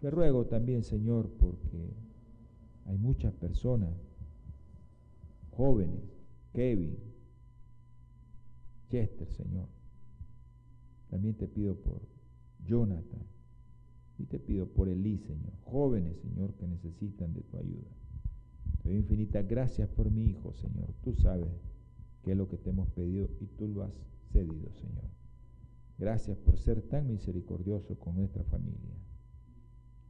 Te 0.00 0.10
ruego 0.10 0.44
también, 0.46 0.82
Señor, 0.82 1.30
porque 1.38 1.94
hay 2.84 2.98
muchas 2.98 3.32
personas, 3.32 3.94
jóvenes, 5.50 6.02
Kevin, 6.52 6.96
Chester, 8.88 9.28
Señor. 9.32 9.68
También 11.10 11.34
te 11.34 11.46
pido 11.46 11.76
por 11.76 12.02
Jonathan 12.64 13.22
y 14.18 14.24
te 14.24 14.38
pido 14.38 14.66
por 14.66 14.88
Elí, 14.88 15.18
Señor. 15.18 15.52
Jóvenes, 15.64 16.18
Señor, 16.20 16.54
que 16.54 16.66
necesitan 16.66 17.32
de 17.34 17.42
tu 17.42 17.58
ayuda. 17.58 17.90
Te 18.82 18.88
doy 18.88 18.98
infinitas 18.98 19.46
gracias 19.46 19.88
por 19.88 20.10
mi 20.10 20.26
hijo, 20.26 20.52
Señor. 20.54 20.92
Tú 21.02 21.14
sabes 21.14 21.48
qué 22.22 22.32
es 22.32 22.36
lo 22.36 22.48
que 22.48 22.56
te 22.56 22.70
hemos 22.70 22.88
pedido 22.90 23.28
y 23.40 23.46
tú 23.46 23.68
lo 23.68 23.82
has 23.82 23.92
cedido, 24.32 24.72
Señor. 24.72 25.04
Gracias 25.98 26.36
por 26.36 26.58
ser 26.58 26.82
tan 26.82 27.06
misericordioso 27.06 27.98
con 27.98 28.16
nuestra 28.16 28.44
familia. 28.44 28.94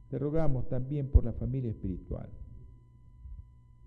Te 0.09 0.19
rogamos 0.19 0.67
también 0.67 1.09
por 1.09 1.23
la 1.25 1.33
familia 1.33 1.69
espiritual. 1.69 2.29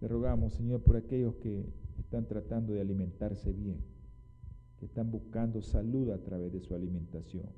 Te 0.01 0.09
rogamos, 0.09 0.55
Señor, 0.55 0.83
por 0.83 0.97
aquellos 0.97 1.35
que 1.37 1.67
están 1.99 2.27
tratando 2.27 2.73
de 2.73 2.81
alimentarse 2.81 3.53
bien, 3.53 3.79
que 4.81 4.87
están 4.87 5.11
buscando 5.11 5.61
salud 5.61 6.11
a 6.11 6.23
través 6.23 6.51
de 6.53 6.61
su 6.61 6.75
alimentación. 6.75 7.51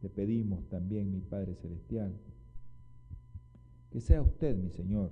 Te 0.00 0.10
pedimos 0.10 0.68
también, 0.68 1.10
mi 1.10 1.22
Padre 1.22 1.54
Celestial, 1.54 2.14
que 3.90 4.02
sea 4.02 4.20
usted, 4.20 4.54
mi 4.54 4.68
Señor, 4.68 5.10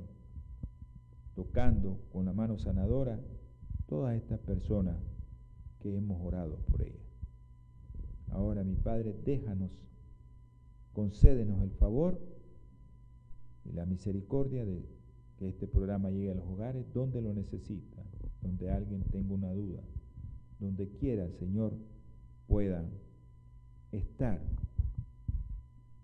tocando 1.34 1.98
con 2.12 2.26
la 2.26 2.34
mano 2.34 2.58
sanadora 2.58 3.18
todas 3.86 4.14
estas 4.16 4.38
personas 4.40 4.98
que 5.80 5.96
hemos 5.96 6.20
orado 6.22 6.58
por 6.70 6.82
ellas. 6.82 7.00
Ahora, 8.30 8.62
mi 8.62 8.76
Padre, 8.76 9.16
déjanos 9.24 9.80
concédenos 10.92 11.62
el 11.62 11.70
favor 11.70 12.20
y 13.64 13.72
la 13.72 13.86
misericordia 13.86 14.66
de 14.66 14.84
que 15.38 15.48
este 15.48 15.66
programa 15.66 16.10
llegue 16.10 16.32
a 16.32 16.34
los 16.34 16.44
hogares 16.44 16.84
donde 16.92 17.22
lo 17.22 17.32
necesita, 17.32 18.04
donde 18.42 18.70
alguien 18.70 19.04
tenga 19.04 19.32
una 19.32 19.52
duda, 19.52 19.82
donde 20.62 20.88
quiera 20.88 21.28
Señor 21.32 21.74
pueda 22.46 22.88
estar 23.90 24.40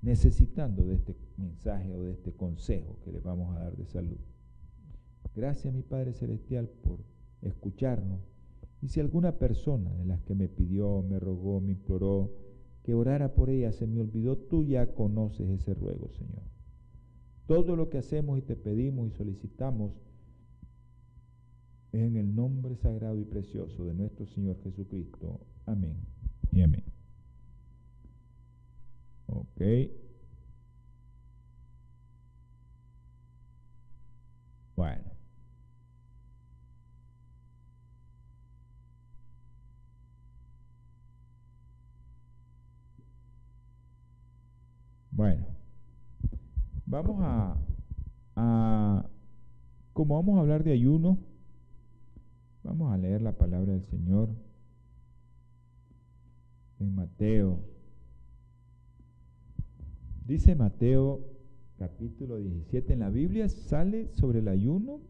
necesitando 0.03 0.87
de 0.87 0.97
este 0.97 1.16
mensaje 1.37 1.94
o 1.94 2.05
de 2.05 2.12
este 2.12 2.33
consejo 2.33 2.97
que 3.05 3.12
les 3.12 3.23
vamos 3.23 3.57
a 3.57 3.61
dar 3.61 3.77
de 3.77 3.87
salud. 3.87 4.18
Gracias 5.35 5.73
mi 5.73 5.83
Padre 5.83 6.12
Celestial 6.12 6.68
por 6.68 7.01
escucharnos. 7.42 8.21
Y 8.81 8.88
si 8.88 9.01
alguna 9.01 9.38
persona 9.38 9.92
de 9.94 10.05
las 10.05 10.21
que 10.23 10.35
me 10.35 10.49
pidió, 10.49 11.03
me 11.03 11.18
rogó, 11.18 11.61
me 11.61 11.73
imploró, 11.73 12.33
que 12.83 12.94
orara 12.94 13.35
por 13.35 13.51
ella 13.51 13.73
se 13.73 13.87
me 13.87 14.01
olvidó, 14.01 14.37
tú 14.37 14.64
ya 14.64 14.94
conoces 14.94 15.49
ese 15.49 15.75
ruego, 15.75 16.09
Señor. 16.11 16.42
Todo 17.47 17.77
lo 17.77 17.90
que 17.90 17.99
hacemos 17.99 18.38
y 18.38 18.42
te 18.42 18.57
pedimos 18.57 19.09
y 19.09 19.11
solicitamos 19.11 19.92
en 21.92 22.16
el 22.16 22.35
nombre 22.35 22.77
sagrado 22.77 23.18
y 23.18 23.24
precioso 23.24 23.85
de 23.85 23.94
nuestro 23.94 24.27
Señor 24.27 24.57
Jesucristo. 24.62 25.40
Amén 25.66 25.96
y 26.53 26.62
amén. 26.62 26.85
Ok. 29.27 29.62
Bueno. 34.77 35.18
Bueno, 45.18 45.46
vamos 46.87 47.16
a, 47.24 49.05
como 49.92 50.14
vamos 50.14 50.38
a 50.38 50.42
hablar 50.42 50.62
de 50.62 50.70
ayuno, 50.70 51.18
vamos 52.68 52.92
a 52.92 52.98
leer 52.98 53.22
la 53.22 53.33
palabra 53.33 53.72
del 53.72 53.83
Señor 53.85 54.28
en 56.78 56.94
Mateo. 56.94 57.61
Dice 60.26 60.54
Mateo 60.54 61.24
capítulo 61.78 62.37
17, 62.37 62.92
en 62.92 62.98
la 62.98 63.09
Biblia 63.09 63.48
sale 63.48 64.11
sobre 64.12 64.40
el 64.40 64.48
ayuno 64.48 65.00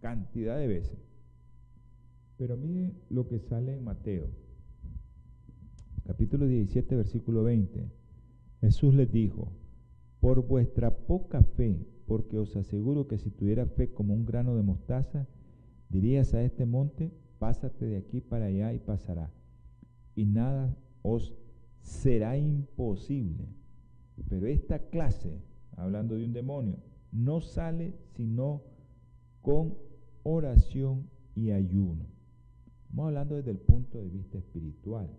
cantidad 0.00 0.56
de 0.56 0.68
veces. 0.68 0.98
Pero 2.38 2.56
miren 2.56 2.94
lo 3.10 3.26
que 3.26 3.40
sale 3.40 3.72
en 3.72 3.82
Mateo, 3.82 4.28
capítulo 6.06 6.46
17, 6.46 6.94
versículo 6.94 7.42
20. 7.42 7.90
Jesús 8.60 8.94
les 8.94 9.10
dijo, 9.10 9.50
por 10.20 10.46
vuestra 10.46 10.96
poca 10.96 11.42
fe, 11.42 11.84
porque 12.06 12.38
os 12.38 12.54
aseguro 12.54 13.08
que 13.08 13.18
si 13.18 13.30
tuviera 13.30 13.66
fe 13.66 13.92
como 13.92 14.14
un 14.14 14.24
grano 14.24 14.54
de 14.54 14.62
mostaza, 14.62 15.26
dirías 15.92 16.32
a 16.32 16.42
este 16.42 16.64
monte, 16.64 17.12
pásate 17.38 17.84
de 17.84 17.98
aquí 17.98 18.20
para 18.22 18.46
allá 18.46 18.72
y 18.72 18.78
pasará. 18.78 19.30
Y 20.16 20.24
nada 20.24 20.74
os 21.02 21.34
será 21.82 22.36
imposible. 22.38 23.46
Pero 24.28 24.46
esta 24.46 24.78
clase, 24.78 25.38
hablando 25.76 26.14
de 26.14 26.24
un 26.24 26.32
demonio, 26.32 26.78
no 27.12 27.40
sale 27.42 27.94
sino 28.16 28.62
con 29.42 29.74
oración 30.22 31.10
y 31.34 31.50
ayuno. 31.50 32.06
Estamos 32.84 33.08
hablando 33.08 33.36
desde 33.36 33.50
el 33.50 33.58
punto 33.58 33.98
de 33.98 34.08
vista 34.08 34.38
espiritual. 34.38 35.10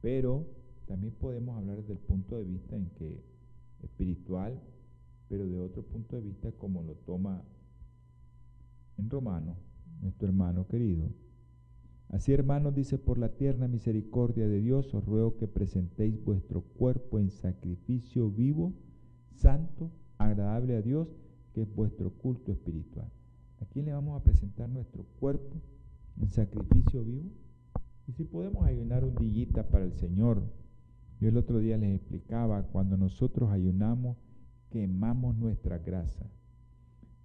Pero 0.00 0.46
también 0.86 1.12
podemos 1.14 1.56
hablar 1.56 1.78
desde 1.78 1.92
el 1.92 1.98
punto 1.98 2.38
de 2.38 2.44
vista 2.44 2.76
en 2.76 2.88
que 2.90 3.22
espiritual, 3.82 4.58
pero 5.28 5.46
de 5.46 5.58
otro 5.58 5.82
punto 5.82 6.16
de 6.16 6.22
vista 6.22 6.50
como 6.52 6.82
lo 6.82 6.94
toma 6.94 7.42
en 8.96 9.10
Romano, 9.10 9.56
nuestro 10.00 10.28
hermano 10.28 10.66
querido. 10.66 11.10
Así, 12.08 12.32
hermanos, 12.32 12.74
dice, 12.74 12.98
por 12.98 13.18
la 13.18 13.30
tierna 13.30 13.66
misericordia 13.66 14.46
de 14.46 14.60
Dios, 14.60 14.94
os 14.94 15.04
ruego 15.04 15.36
que 15.36 15.48
presentéis 15.48 16.22
vuestro 16.24 16.62
cuerpo 16.62 17.18
en 17.18 17.30
sacrificio 17.30 18.30
vivo, 18.30 18.72
santo, 19.34 19.90
agradable 20.18 20.76
a 20.76 20.82
Dios, 20.82 21.08
que 21.52 21.62
es 21.62 21.74
vuestro 21.74 22.10
culto 22.10 22.52
espiritual. 22.52 23.10
¿A 23.60 23.64
quién 23.66 23.86
le 23.86 23.92
vamos 23.92 24.20
a 24.20 24.22
presentar 24.22 24.68
nuestro 24.68 25.04
cuerpo 25.18 25.56
en 26.20 26.28
sacrificio 26.30 27.02
vivo? 27.04 27.30
Y 28.06 28.12
si 28.12 28.24
podemos 28.24 28.64
ayunar 28.64 29.04
un 29.04 29.16
dillita 29.16 29.68
para 29.68 29.84
el 29.84 29.92
Señor, 29.92 30.42
yo 31.20 31.28
el 31.28 31.36
otro 31.36 31.58
día 31.58 31.76
les 31.76 31.96
explicaba, 31.96 32.62
cuando 32.64 32.96
nosotros 32.96 33.50
ayunamos, 33.50 34.16
quemamos 34.70 35.36
nuestra 35.36 35.78
grasa. 35.78 36.30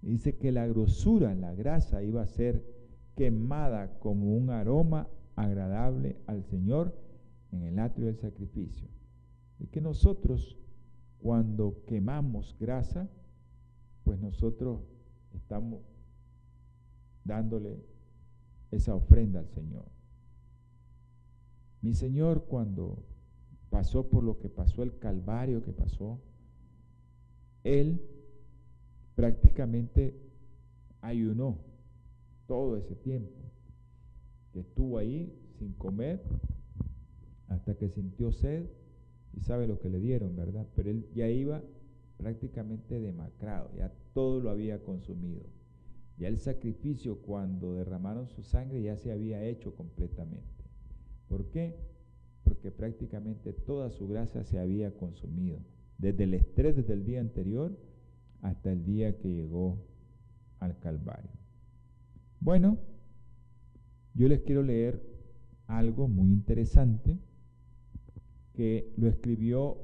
Dice 0.02 0.36
que 0.36 0.52
la 0.52 0.66
grosura, 0.66 1.34
la 1.34 1.54
grasa, 1.54 2.02
iba 2.02 2.22
a 2.22 2.26
ser 2.26 2.64
quemada 3.14 3.98
como 4.00 4.36
un 4.36 4.50
aroma 4.50 5.08
agradable 5.36 6.16
al 6.26 6.44
Señor 6.44 6.94
en 7.52 7.62
el 7.62 7.78
atrio 7.78 8.06
del 8.06 8.18
sacrificio. 8.18 8.88
Y 9.58 9.66
que 9.66 9.80
nosotros, 9.80 10.58
cuando 11.20 11.84
quemamos 11.86 12.56
grasa, 12.58 13.08
pues 14.04 14.20
nosotros 14.20 14.80
estamos 15.34 15.80
dándole 17.24 17.84
esa 18.70 18.94
ofrenda 18.94 19.40
al 19.40 19.48
Señor. 19.48 19.84
Mi 21.80 21.94
Señor 21.94 22.46
cuando 22.46 23.04
pasó 23.70 24.08
por 24.08 24.24
lo 24.24 24.38
que 24.38 24.48
pasó, 24.48 24.82
el 24.82 24.98
calvario 24.98 25.62
que 25.62 25.72
pasó, 25.72 26.20
Él 27.64 28.00
prácticamente 29.22 30.16
ayunó 31.00 31.56
todo 32.48 32.76
ese 32.76 32.96
tiempo, 32.96 33.38
estuvo 34.52 34.98
ahí 34.98 35.32
sin 35.60 35.74
comer 35.74 36.20
hasta 37.46 37.76
que 37.76 37.88
sintió 37.88 38.32
sed 38.32 38.66
y 39.32 39.40
sabe 39.42 39.68
lo 39.68 39.78
que 39.78 39.90
le 39.90 40.00
dieron, 40.00 40.34
¿verdad? 40.34 40.66
Pero 40.74 40.90
él 40.90 41.06
ya 41.14 41.28
iba 41.28 41.62
prácticamente 42.16 42.98
demacrado, 42.98 43.70
ya 43.76 43.92
todo 44.12 44.40
lo 44.40 44.50
había 44.50 44.82
consumido. 44.82 45.44
Ya 46.18 46.26
el 46.26 46.38
sacrificio 46.38 47.18
cuando 47.18 47.74
derramaron 47.74 48.26
su 48.26 48.42
sangre 48.42 48.82
ya 48.82 48.96
se 48.96 49.12
había 49.12 49.44
hecho 49.44 49.72
completamente. 49.76 50.64
¿Por 51.28 51.46
qué? 51.50 51.76
Porque 52.42 52.72
prácticamente 52.72 53.52
toda 53.52 53.92
su 53.92 54.08
grasa 54.08 54.42
se 54.42 54.58
había 54.58 54.96
consumido, 54.96 55.60
desde 55.98 56.24
el 56.24 56.34
estrés 56.34 56.74
desde 56.74 56.94
el 56.94 57.04
día 57.04 57.20
anterior 57.20 57.70
hasta 58.42 58.70
el 58.72 58.84
día 58.84 59.18
que 59.18 59.32
llegó 59.32 59.78
al 60.58 60.78
Calvario. 60.78 61.30
Bueno, 62.40 62.78
yo 64.14 64.28
les 64.28 64.42
quiero 64.42 64.62
leer 64.62 65.02
algo 65.66 66.08
muy 66.08 66.30
interesante 66.30 67.18
que 68.52 68.92
lo 68.96 69.08
escribió 69.08 69.78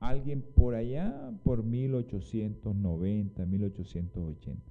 alguien 0.00 0.42
por 0.42 0.74
allá 0.74 1.32
por 1.44 1.62
1890, 1.62 3.44
1880. 3.46 4.62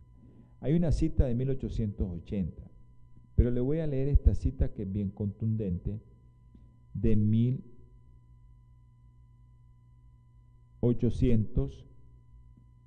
Hay 0.62 0.74
una 0.74 0.92
cita 0.92 1.26
de 1.26 1.36
1880, 1.36 2.64
pero 3.36 3.52
le 3.52 3.62
voy 3.62 3.80
a 3.80 3.88
leer 3.88 4.08
esta 4.08 4.36
cita 4.36 4.74
que 4.74 4.84
es 4.84 4.92
bien 4.92 5.10
contundente 5.10 6.00
de 6.94 7.16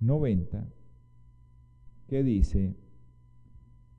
1890, 0.05 0.69
que 2.09 2.23
dice, 2.23 2.75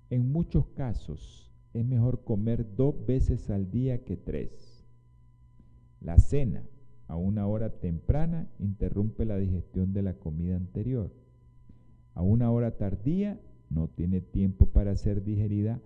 en 0.10 0.32
muchos 0.32 0.68
casos 0.68 1.52
es 1.74 1.86
mejor 1.86 2.24
comer 2.24 2.76
dos 2.76 3.06
veces 3.06 3.50
al 3.50 3.72
día 3.72 4.04
que 4.04 4.16
tres. 4.16 4.86
La 6.00 6.20
cena 6.20 6.64
a 7.08 7.16
una 7.16 7.48
hora 7.48 7.70
temprana 7.80 8.48
interrumpe 8.60 9.26
la 9.26 9.38
digestión 9.38 9.94
de 9.94 10.04
la 10.04 10.14
comida 10.14 10.56
anterior. 10.56 11.12
A 12.14 12.22
una 12.22 12.52
hora 12.52 12.78
tardía 12.78 13.40
no 13.70 13.88
tiene 13.90 14.22
tiempo 14.22 14.68
para 14.68 14.96
ser 14.96 15.24
digerida 15.24 15.82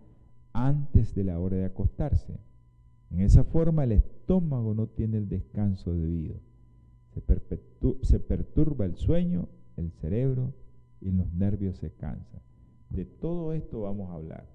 antes 0.54 1.16
de 1.16 1.24
la 1.24 1.40
hora 1.40 1.58
de 1.58 1.66
acostarse. 1.66 2.40
En 3.12 3.22
esa 3.22 3.44
forma 3.44 3.84
el 3.84 3.94
estómago 3.94 4.74
no 4.76 4.88
tiene 4.88 5.18
el 5.18 5.30
descanso 5.30 5.94
debido. 5.94 6.36
Se, 8.04 8.20
perturba 8.20 8.86
el 8.86 8.96
sueño, 8.96 9.50
el 9.80 9.92
cerebro 9.92 10.54
y 11.02 11.12
los 11.12 11.32
nervios 11.34 11.78
se 11.78 11.92
cansan. 11.92 12.42
De 12.90 13.06
todo 13.06 13.54
esto 13.54 13.82
vamos 13.82 14.10
a 14.10 14.16
hablar, 14.16 14.48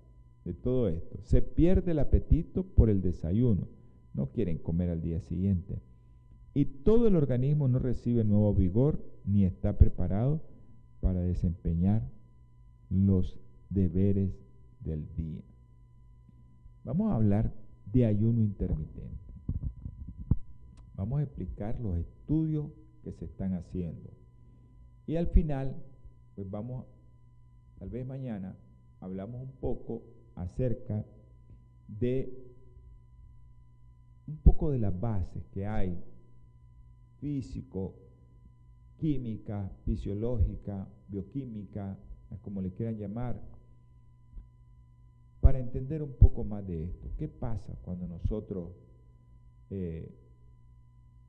de 0.44 0.54
todo 0.54 0.88
esto. 0.88 1.18
Se 1.22 1.42
pierde 1.42 1.92
el 1.92 1.98
apetito 1.98 2.64
por 2.64 2.90
el 2.90 3.00
desayuno, 3.00 3.68
no 4.12 4.30
quieren 4.30 4.58
comer 4.58 4.90
al 4.90 5.02
día 5.02 5.20
siguiente. 5.20 5.80
Y 6.52 6.66
todo 6.66 7.08
el 7.08 7.16
organismo 7.16 7.66
no 7.66 7.78
recibe 7.78 8.24
nuevo 8.24 8.54
vigor 8.54 9.04
ni 9.24 9.44
está 9.44 9.76
preparado 9.76 10.40
para 11.00 11.20
desempeñar 11.20 12.08
los 12.90 13.40
deberes 13.70 14.30
del 14.80 15.12
día. 15.16 15.42
Vamos 16.84 17.10
a 17.10 17.16
hablar 17.16 17.52
de 17.92 18.06
ayuno 18.06 18.40
intermitente. 18.40 19.34
Vamos 20.96 21.20
a 21.20 21.22
explicar 21.24 21.80
los 21.80 21.96
estudios 21.96 22.66
que 23.02 23.12
se 23.12 23.24
están 23.24 23.54
haciendo. 23.54 24.10
Y 25.07 25.17
al 25.17 25.27
final, 25.29 25.77
pues 26.35 26.51
vamos, 26.51 26.87
tal 27.79 27.90
vez 27.90 28.07
mañana, 28.07 28.57
hablamos 29.01 29.43
un 29.43 29.53
poco 29.53 30.03
acerca 30.35 31.05
de 31.88 32.45
un 34.27 34.38
poco 34.38 34.71
de 34.71 34.79
las 34.79 34.99
bases 34.99 35.45
que 35.53 35.67
hay, 35.67 36.03
físico, 37.21 37.95
química, 38.97 39.71
fisiológica, 39.85 40.88
bioquímica, 41.09 41.99
como 42.40 42.62
le 42.62 42.73
quieran 42.73 42.97
llamar, 42.97 43.40
para 45.40 45.59
entender 45.59 46.03
un 46.03 46.14
poco 46.14 46.43
más 46.43 46.67
de 46.67 46.85
esto. 46.85 47.11
¿Qué 47.19 47.29
pasa 47.29 47.75
cuando 47.83 48.07
nosotros 48.07 48.71
eh, 49.69 50.11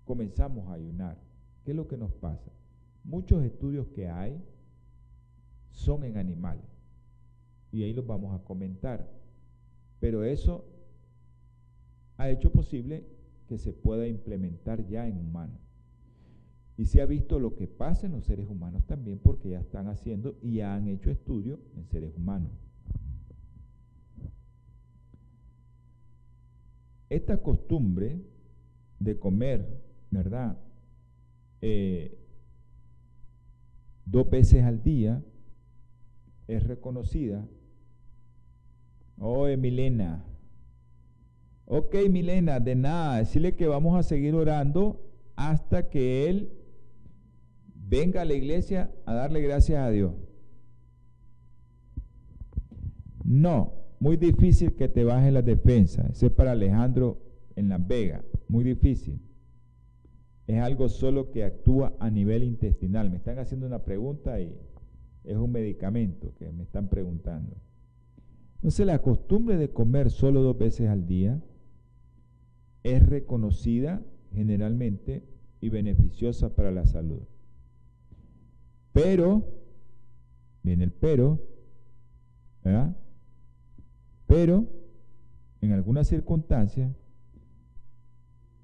comenzamos 0.06 0.70
a 0.70 0.74
ayunar? 0.74 1.18
¿Qué 1.66 1.72
es 1.72 1.78
lo 1.78 1.88
que 1.88 1.98
nos 1.98 2.14
pasa? 2.14 2.52
Muchos 3.06 3.44
estudios 3.44 3.88
que 3.88 4.10
hay 4.10 4.44
son 5.72 6.04
en 6.04 6.18
animales 6.18 6.66
y 7.72 7.84
ahí 7.84 7.94
los 7.94 8.08
vamos 8.08 8.34
a 8.34 8.44
comentar. 8.44 9.08
Pero 10.00 10.24
eso 10.24 10.66
ha 12.18 12.30
hecho 12.30 12.52
posible 12.52 13.06
que 13.48 13.58
se 13.58 13.74
pueda 13.74 14.08
implementar 14.08 14.88
ya 14.88 15.08
en 15.08 15.18
humanos. 15.18 15.60
Y 16.78 16.86
se 16.86 17.02
ha 17.02 17.06
visto 17.06 17.40
lo 17.40 17.56
que 17.56 17.68
pasa 17.68 18.08
en 18.08 18.14
los 18.14 18.26
seres 18.26 18.48
humanos 18.48 18.86
también 18.86 19.20
porque 19.20 19.50
ya 19.50 19.60
están 19.60 19.88
haciendo 19.88 20.36
y 20.42 20.56
ya 20.56 20.76
han 20.76 20.88
hecho 20.88 21.12
estudios 21.12 21.60
en 21.76 21.86
seres 21.86 22.12
humanos. 22.16 22.52
Esta 27.10 27.38
costumbre 27.42 28.20
de 29.00 29.20
comer, 29.20 29.82
¿verdad? 30.10 30.58
Eh, 31.62 32.25
dos 34.06 34.30
veces 34.30 34.64
al 34.64 34.82
día 34.84 35.24
es 36.48 36.64
reconocida. 36.64 37.46
Oye, 39.18 39.58
Milena. 39.58 40.24
Ok, 41.66 41.96
Milena, 42.10 42.60
de 42.60 42.76
nada, 42.76 43.18
decirle 43.18 43.56
que 43.56 43.68
vamos 43.68 43.98
a 43.98 44.04
seguir 44.04 44.36
orando 44.36 45.02
hasta 45.36 45.90
que 45.90 46.30
Él 46.30 46.52
venga 47.74 48.22
a 48.22 48.26
la 48.26 48.34
iglesia 48.34 48.92
a 49.06 49.14
darle 49.14 49.42
gracias 49.42 49.80
a 49.80 49.90
Dios. 49.90 50.14
No, 53.24 53.74
muy 54.00 54.18
difícil 54.18 54.76
que 54.76 54.88
te 54.88 55.04
baje 55.04 55.32
la 55.32 55.42
defensa. 55.42 56.06
Ese 56.12 56.28
es 56.28 56.32
para 56.32 56.52
Alejandro 56.52 57.20
en 57.56 57.70
Las 57.70 57.86
Vegas. 57.88 58.24
Muy 58.48 58.64
difícil. 58.64 59.20
Es 60.48 60.62
algo 60.62 60.90
solo 60.90 61.32
que 61.32 61.44
actúa 61.44 61.94
a 62.00 62.10
nivel 62.10 62.44
intestinal. 62.44 63.10
Me 63.10 63.18
están 63.18 63.40
haciendo 63.40 63.66
una 63.66 63.84
pregunta 63.84 64.40
y 64.40 64.56
es 65.24 65.38
un 65.38 65.52
medicamento 65.52 66.34
que 66.38 66.52
me 66.52 66.64
están 66.64 66.88
preguntando. 66.88 67.56
Entonces 68.56 68.86
la 68.86 69.02
costumbre 69.02 69.58
de 69.58 69.70
comer 69.70 70.12
solo 70.12 70.42
dos 70.42 70.58
veces 70.58 70.90
al 70.90 71.08
día 71.08 71.42
es 72.84 73.04
reconocida 73.08 74.02
generalmente 74.34 75.24
y 75.62 75.70
beneficiosa 75.70 76.56
para 76.56 76.72
la 76.72 76.86
salud. 76.86 77.22
Pero, 78.94 79.44
viene 80.64 80.84
el 80.86 80.92
pero, 80.92 81.40
¿verdad? 82.64 82.96
Pero, 84.28 84.66
en 85.62 85.72
algunas 85.72 86.08
circunstancias, 86.08 86.92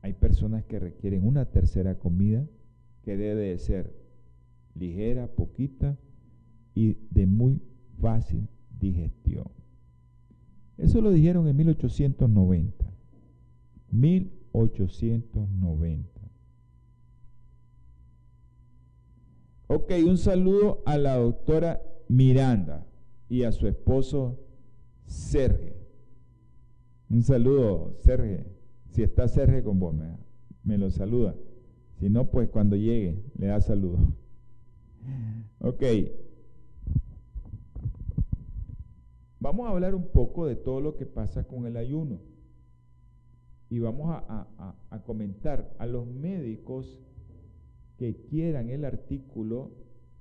hay 0.02 0.14
personas 0.14 0.64
que 0.66 0.80
requieren 0.80 1.26
una 1.26 1.46
tercera 1.46 2.00
comida 2.00 2.48
que 3.04 3.18
debe 3.18 3.42
de 3.42 3.58
ser 3.58 3.94
ligera, 4.76 5.28
poquita 5.28 5.98
y 6.74 6.98
de 7.12 7.28
muy 7.28 7.62
fácil 8.00 8.48
digestión. 8.80 9.48
Eso 10.78 11.02
lo 11.02 11.12
dijeron 11.12 11.48
en 11.48 11.58
1890. 11.58 12.86
1890. 13.92 16.10
Ok, 19.68 19.92
un 20.06 20.18
saludo 20.18 20.82
a 20.86 20.98
la 20.98 21.18
doctora 21.18 21.82
Miranda 22.08 22.88
y 23.30 23.44
a 23.44 23.52
su 23.52 23.68
esposo 23.68 24.40
Sergio. 25.06 25.76
Un 27.10 27.24
saludo, 27.24 27.96
Sergio. 28.00 28.61
Si 28.92 29.04
está 29.04 29.28
Sergio 29.28 29.64
con 29.64 29.80
vos, 29.80 29.96
me, 30.64 30.78
lo 30.78 30.92
saluda. 30.92 31.36
Si 32.00 32.10
no, 32.10 32.30
pues 32.30 32.50
cuando 32.50 32.76
llegue, 32.76 33.24
le 33.38 33.48
da 33.48 33.62
saludo. 33.62 33.98
Ok. 35.64 35.84
Vamos 39.40 39.68
a 39.68 39.72
hablar 39.72 39.94
un 39.94 40.08
poco 40.08 40.48
de 40.48 40.56
todo 40.56 40.82
lo 40.82 40.96
que 40.96 41.06
pasa 41.06 41.44
con 41.44 41.68
el 41.68 41.78
ayuno. 41.78 42.20
Y 43.70 43.78
vamos 43.78 44.10
a 44.10 45.04
comentar 45.06 45.72
a 45.78 45.86
los 45.86 46.08
médicos 46.08 47.00
que 47.98 48.16
quieran 48.16 48.72
el 48.72 48.86
artículo 48.86 49.70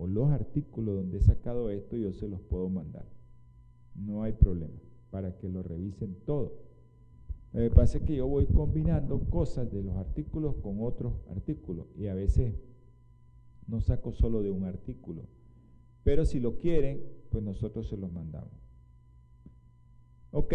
o 0.00 0.06
los 0.06 0.30
artículos 0.30 0.96
donde 0.96 1.18
he 1.18 1.20
sacado 1.20 1.68
esto, 1.68 1.94
yo 1.94 2.12
se 2.14 2.26
los 2.26 2.40
puedo 2.40 2.70
mandar. 2.70 3.04
No 3.94 4.22
hay 4.22 4.32
problema, 4.32 4.78
para 5.10 5.36
que 5.36 5.50
lo 5.50 5.62
revisen 5.62 6.16
todo. 6.24 6.69
Que 7.52 7.70
pasa 7.70 7.98
es 7.98 8.04
que 8.04 8.16
yo 8.16 8.28
voy 8.28 8.46
combinando 8.46 9.18
cosas 9.28 9.70
de 9.72 9.82
los 9.82 9.96
artículos 9.96 10.54
con 10.62 10.80
otros 10.80 11.14
artículos 11.30 11.86
y 11.96 12.06
a 12.06 12.14
veces 12.14 12.54
no 13.66 13.80
saco 13.80 14.12
solo 14.12 14.42
de 14.42 14.50
un 14.50 14.64
artículo. 14.64 15.22
Pero 16.04 16.24
si 16.24 16.38
lo 16.38 16.58
quieren, 16.58 17.02
pues 17.30 17.42
nosotros 17.42 17.88
se 17.88 17.96
los 17.96 18.12
mandamos. 18.12 18.52
Ok, 20.32 20.54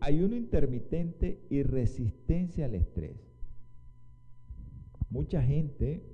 ayuno 0.00 0.36
intermitente 0.36 1.40
y 1.50 1.64
resistencia 1.64 2.66
al 2.66 2.76
estrés. 2.76 3.16
Mucha 5.10 5.42
gente, 5.42 6.04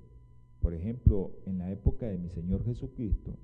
por 0.60 0.72
ejemplo, 0.72 1.32
en 1.44 1.58
la 1.58 1.70
época 1.70 2.06
de 2.06 2.16
mi 2.16 2.30
Señor 2.30 2.64
Jesucristo, 2.64 3.36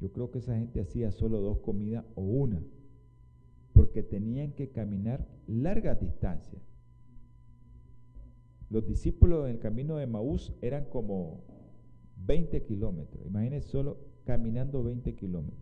yo 0.00 0.12
creo 0.12 0.30
que 0.30 0.38
esa 0.38 0.56
gente 0.56 0.80
hacía 0.80 1.10
solo 1.10 1.40
dos 1.40 1.58
comidas 1.58 2.04
o 2.14 2.22
una, 2.22 2.62
porque 3.74 4.02
tenían 4.02 4.52
que 4.52 4.70
caminar 4.70 5.26
largas 5.46 6.00
distancias. 6.00 6.62
Los 8.70 8.86
discípulos 8.86 9.44
en 9.44 9.52
el 9.52 9.58
camino 9.58 9.96
de 9.96 10.06
Maús 10.06 10.52
eran 10.62 10.86
como 10.86 11.44
20 12.24 12.64
kilómetros. 12.64 13.26
Imagínense 13.26 13.68
solo 13.68 13.98
caminando 14.24 14.82
20 14.82 15.14
kilómetros. 15.14 15.60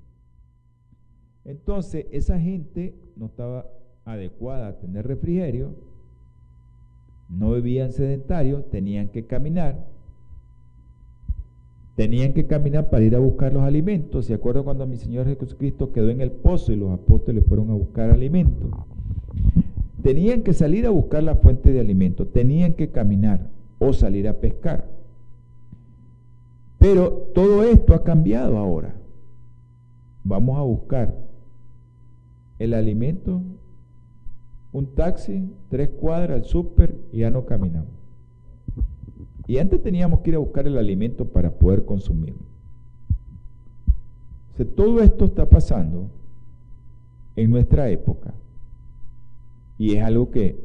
Entonces, 1.44 2.06
esa 2.12 2.38
gente 2.38 2.94
no 3.16 3.26
estaba 3.26 3.66
adecuada 4.04 4.68
a 4.68 4.78
tener 4.78 5.06
refrigerio, 5.06 5.74
no 7.28 7.52
vivían 7.52 7.92
sedentarios, 7.92 8.68
tenían 8.70 9.08
que 9.08 9.26
caminar, 9.26 9.91
tenían 11.96 12.32
que 12.32 12.46
caminar 12.46 12.90
para 12.90 13.04
ir 13.04 13.14
a 13.14 13.18
buscar 13.18 13.52
los 13.52 13.62
alimentos. 13.62 14.26
¿Se 14.26 14.34
acuerdan 14.34 14.64
cuando 14.64 14.86
mi 14.86 14.96
Señor 14.96 15.26
Jesucristo 15.26 15.92
quedó 15.92 16.10
en 16.10 16.20
el 16.20 16.30
pozo 16.30 16.72
y 16.72 16.76
los 16.76 16.92
apóstoles 16.92 17.44
fueron 17.46 17.70
a 17.70 17.74
buscar 17.74 18.10
alimentos? 18.10 18.70
Tenían 20.02 20.42
que 20.42 20.52
salir 20.52 20.86
a 20.86 20.90
buscar 20.90 21.22
la 21.22 21.36
fuente 21.36 21.70
de 21.72 21.80
alimento, 21.80 22.26
tenían 22.26 22.72
que 22.72 22.88
caminar 22.88 23.48
o 23.78 23.92
salir 23.92 24.26
a 24.26 24.40
pescar. 24.40 24.88
Pero 26.78 27.30
todo 27.34 27.62
esto 27.62 27.94
ha 27.94 28.02
cambiado 28.02 28.56
ahora. 28.56 28.94
Vamos 30.24 30.58
a 30.58 30.62
buscar 30.62 31.14
el 32.58 32.74
alimento, 32.74 33.42
un 34.72 34.86
taxi, 34.94 35.48
tres 35.68 35.90
cuadras 35.90 36.38
al 36.38 36.44
súper 36.44 36.96
y 37.12 37.18
ya 37.18 37.30
no 37.30 37.44
caminamos. 37.44 38.01
Y 39.52 39.58
antes 39.58 39.82
teníamos 39.82 40.20
que 40.20 40.30
ir 40.30 40.36
a 40.36 40.38
buscar 40.38 40.66
el 40.66 40.78
alimento 40.78 41.26
para 41.26 41.50
poder 41.50 41.84
consumirlo. 41.84 42.40
todo 44.74 45.02
esto 45.02 45.26
está 45.26 45.44
pasando 45.44 46.08
en 47.36 47.50
nuestra 47.50 47.90
época 47.90 48.32
y 49.76 49.94
es 49.94 50.02
algo 50.02 50.30
que 50.30 50.58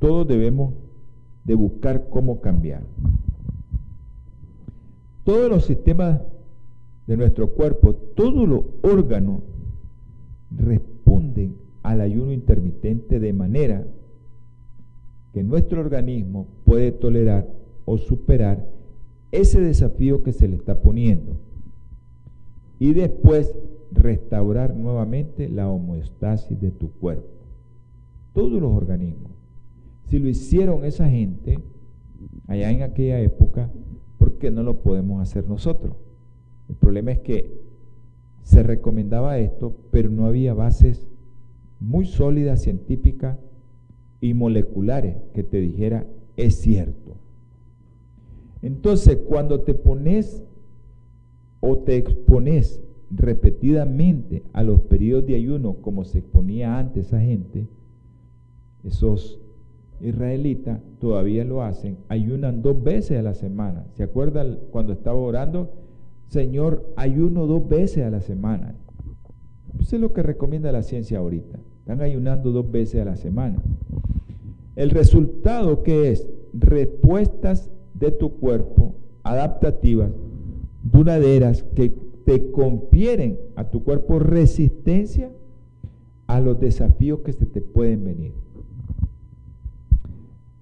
todos 0.00 0.26
debemos 0.26 0.74
de 1.44 1.54
buscar 1.54 2.08
cómo 2.10 2.40
cambiar. 2.40 2.82
Todos 5.22 5.48
los 5.48 5.66
sistemas 5.66 6.20
de 7.06 7.16
nuestro 7.16 7.50
cuerpo, 7.50 7.94
todos 7.94 8.48
los 8.48 8.64
órganos 8.82 9.42
responden 10.50 11.54
al 11.84 12.00
ayuno 12.00 12.32
intermitente 12.32 13.20
de 13.20 13.32
manera 13.32 13.86
que 15.32 15.44
nuestro 15.44 15.80
organismo 15.80 16.48
puede 16.64 16.90
tolerar 16.90 17.62
o 17.84 17.98
superar 17.98 18.66
ese 19.32 19.60
desafío 19.60 20.22
que 20.22 20.32
se 20.32 20.48
le 20.48 20.56
está 20.56 20.80
poniendo 20.80 21.36
y 22.78 22.92
después 22.92 23.54
restaurar 23.92 24.74
nuevamente 24.74 25.48
la 25.48 25.68
homeostasis 25.68 26.60
de 26.60 26.70
tu 26.70 26.90
cuerpo. 26.92 27.28
Todos 28.32 28.60
los 28.60 28.72
organismos. 28.72 29.32
Si 30.08 30.18
lo 30.18 30.28
hicieron 30.28 30.84
esa 30.84 31.08
gente 31.08 31.58
allá 32.46 32.70
en 32.70 32.82
aquella 32.82 33.20
época, 33.20 33.70
¿por 34.18 34.38
qué 34.38 34.50
no 34.50 34.62
lo 34.62 34.82
podemos 34.82 35.22
hacer 35.22 35.48
nosotros? 35.48 35.96
El 36.68 36.76
problema 36.76 37.12
es 37.12 37.20
que 37.20 37.62
se 38.42 38.62
recomendaba 38.62 39.38
esto, 39.38 39.76
pero 39.90 40.10
no 40.10 40.26
había 40.26 40.54
bases 40.54 41.06
muy 41.80 42.04
sólidas, 42.06 42.62
científicas 42.62 43.38
y 44.20 44.34
moleculares 44.34 45.16
que 45.32 45.42
te 45.42 45.60
dijera 45.60 46.06
es 46.36 46.56
cierto. 46.56 47.16
Entonces, 48.64 49.18
cuando 49.28 49.60
te 49.60 49.74
pones 49.74 50.42
o 51.60 51.80
te 51.80 51.98
expones 51.98 52.80
repetidamente 53.10 54.42
a 54.54 54.62
los 54.62 54.80
periodos 54.80 55.26
de 55.26 55.34
ayuno 55.34 55.74
como 55.82 56.04
se 56.04 56.20
exponía 56.20 56.78
antes 56.78 57.08
esa 57.08 57.20
gente, 57.20 57.68
esos 58.82 59.38
israelitas 60.00 60.80
todavía 60.98 61.44
lo 61.44 61.62
hacen, 61.62 61.98
ayunan 62.08 62.62
dos 62.62 62.82
veces 62.82 63.18
a 63.18 63.22
la 63.22 63.34
semana. 63.34 63.84
¿Se 63.92 64.02
acuerdan 64.02 64.58
cuando 64.70 64.94
estaba 64.94 65.18
orando? 65.18 65.70
Señor, 66.28 66.90
ayuno 66.96 67.46
dos 67.46 67.68
veces 67.68 68.02
a 68.04 68.10
la 68.10 68.22
semana. 68.22 68.76
Eso 69.78 69.96
es 69.96 70.00
lo 70.00 70.14
que 70.14 70.22
recomienda 70.22 70.72
la 70.72 70.82
ciencia 70.82 71.18
ahorita. 71.18 71.58
Están 71.80 72.00
ayunando 72.00 72.50
dos 72.50 72.70
veces 72.70 73.02
a 73.02 73.04
la 73.04 73.16
semana. 73.16 73.62
El 74.74 74.88
resultado 74.88 75.82
que 75.82 76.10
es 76.12 76.26
respuestas 76.54 77.70
de 78.04 78.12
tu 78.12 78.38
cuerpo 78.38 78.94
adaptativas, 79.22 80.10
duraderas, 80.82 81.62
que 81.74 81.90
te 82.24 82.50
confieren 82.50 83.38
a 83.56 83.64
tu 83.64 83.82
cuerpo 83.82 84.18
resistencia 84.18 85.30
a 86.26 86.40
los 86.40 86.60
desafíos 86.60 87.20
que 87.20 87.32
se 87.32 87.46
te 87.46 87.60
pueden 87.60 88.04
venir. 88.04 88.32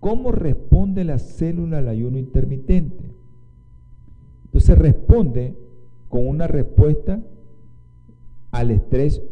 ¿Cómo 0.01 0.33
responde 0.33 1.05
la 1.05 1.19
célula 1.19 1.79
al 1.79 1.89
ayuno 1.89 2.19
intermitente? 2.19 3.05
Entonces 4.47 4.77
responde 4.79 5.55
con 6.09 6.27
una 6.27 6.47
respuesta 6.47 7.23
al 8.51 8.71
estrés 8.71 9.23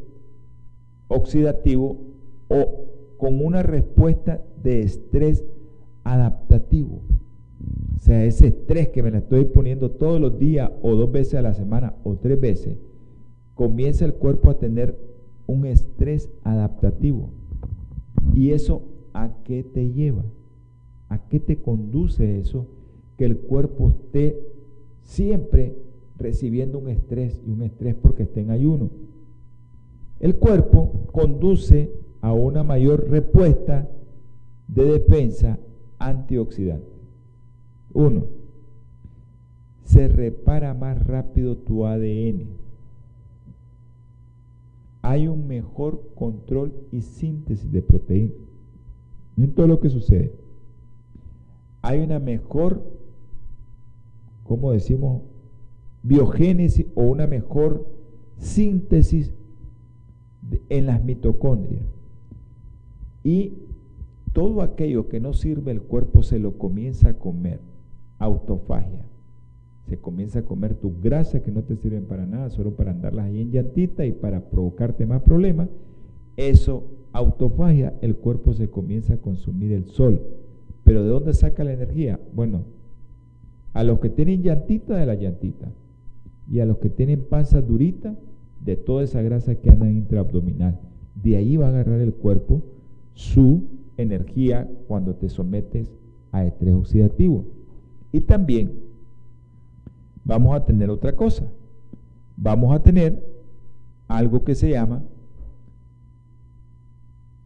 oxidativo 1.09 1.99
o 2.49 2.85
con 3.19 3.45
una 3.45 3.63
respuesta 3.63 4.41
de 4.63 4.83
estrés 4.83 5.45
adaptativo. 6.05 7.03
O 8.01 8.03
sea, 8.03 8.25
ese 8.25 8.47
estrés 8.47 8.89
que 8.89 9.03
me 9.03 9.11
la 9.11 9.19
estoy 9.19 9.45
poniendo 9.45 9.91
todos 9.91 10.19
los 10.19 10.39
días 10.39 10.71
o 10.81 10.95
dos 10.95 11.13
veces 11.13 11.35
a 11.35 11.43
la 11.43 11.53
semana 11.53 11.97
o 12.03 12.17
tres 12.17 12.41
veces, 12.41 12.79
comienza 13.55 14.07
el 14.07 14.15
cuerpo 14.15 14.49
a 14.49 14.59
tener 14.59 14.97
un 15.47 15.67
estrés 15.67 16.31
adaptativo. 16.43 17.29
¿Y 18.35 18.53
eso 18.53 18.83
a 19.13 19.35
qué 19.45 19.63
te 19.63 19.91
lleva? 19.91 20.25
¿A 21.11 21.29
qué 21.29 21.41
te 21.41 21.59
conduce 21.59 22.39
eso? 22.39 22.67
Que 23.19 23.27
el 23.27 23.37
cuerpo 23.37 23.91
esté 23.91 24.41
siempre 25.03 25.77
recibiendo 26.17 26.79
un 26.79 26.89
estrés 26.89 27.39
y 27.47 27.51
un 27.51 27.63
estrés 27.63 27.95
porque 27.97 28.23
está 28.23 28.41
en 28.41 28.51
ayuno. 28.51 28.89
El 30.21 30.37
cuerpo 30.37 31.07
conduce 31.13 31.93
a 32.23 32.33
una 32.33 32.63
mayor 32.63 33.11
respuesta 33.11 33.91
de 34.69 34.85
defensa 34.85 35.59
antioxidante. 35.99 37.00
Uno, 37.93 38.27
se 39.83 40.09
repara 40.09 40.75
más 40.75 41.05
rápido 41.05 41.57
tu 41.57 41.87
ADN. 41.87 42.47
Hay 45.03 45.27
un 45.29 45.47
mejor 45.47 46.03
control 46.15 46.73
y 46.93 47.01
síntesis 47.01 47.71
de 47.73 47.83
proteínas. 47.83 48.37
En 49.37 49.53
todo 49.53 49.67
lo 49.67 49.81
que 49.81 49.89
sucede 49.89 50.41
hay 51.83 52.01
una 52.01 52.19
mejor, 52.19 52.83
¿cómo 54.45 54.73
decimos? 54.73 55.23
Biogénesis 56.03 56.87
o 56.95 57.03
una 57.03 57.27
mejor 57.27 57.87
síntesis 58.37 59.33
en 60.69 60.87
las 60.87 61.03
mitocondrias. 61.05 61.85
Y 63.23 63.55
todo 64.33 64.63
aquello 64.63 65.09
que 65.09 65.21
no 65.21 65.33
sirve 65.33 65.73
el 65.73 65.83
cuerpo 65.83 66.23
se 66.23 66.39
lo 66.39 66.57
comienza 66.59 67.11
a 67.11 67.19
comer, 67.19 67.61
autofagia. 68.21 69.05
Se 69.89 69.99
comienza 69.99 70.39
a 70.39 70.45
comer 70.45 70.77
tus 70.77 71.01
grasas 71.01 71.43
que 71.43 71.51
no 71.51 71.65
te 71.65 71.75
sirven 71.75 72.05
para 72.05 72.25
nada, 72.25 72.51
solo 72.51 72.77
para 72.77 72.93
andarlas 72.93 73.27
ahí 73.27 73.41
en 73.41 73.51
llantita 73.51 74.07
y 74.07 74.13
para 74.13 74.49
provocarte 74.49 75.05
más 75.05 75.23
problemas. 75.23 75.69
Eso, 76.37 76.85
autofagia, 77.13 77.95
el 78.01 78.15
cuerpo 78.15 78.55
se 78.55 78.71
comienza 78.71 79.15
a 79.15 79.19
consumir 79.19 79.73
el 79.73 79.87
sol 79.87 80.21
pero 80.91 81.05
¿de 81.05 81.11
dónde 81.11 81.35
saca 81.35 81.63
la 81.63 81.73
energía? 81.73 82.19
Bueno, 82.35 82.65
a 83.75 83.85
los 83.85 84.01
que 84.01 84.09
tienen 84.09 84.43
llantita 84.43 84.97
de 84.97 85.07
la 85.07 85.15
llantita 85.15 85.71
y 86.51 86.59
a 86.59 86.67
los 86.67 86.79
que 86.79 86.91
tienen 86.91 87.27
panza 87.29 87.63
durita 87.63 88.17
de 88.65 88.75
toda 88.75 89.05
esa 89.05 89.23
grasa 89.23 89.55
que 89.55 89.71
anda 89.71 89.89
intraabdominal. 89.89 90.81
De 91.15 91.37
ahí 91.37 91.57
va 91.57 91.67
a 91.67 91.69
agarrar 91.69 92.01
el 92.01 92.13
cuerpo 92.13 92.63
su 93.15 93.69
energía 93.99 94.69
cuando 94.89 95.15
te 95.15 95.29
sometes 95.29 95.93
a 96.33 96.45
estrés 96.45 96.75
oxidativo. 96.75 97.45
Y 98.13 98.21
también 98.21 98.73
vamos 100.25 100.57
a 100.57 100.65
tener 100.65 100.91
otra 100.91 101.15
cosa. 101.15 101.45
Vamos 102.37 102.75
a 102.75 102.83
tener 102.83 103.23
algo 104.09 104.45
que 104.45 104.55
se 104.55 104.71
llama 104.71 105.03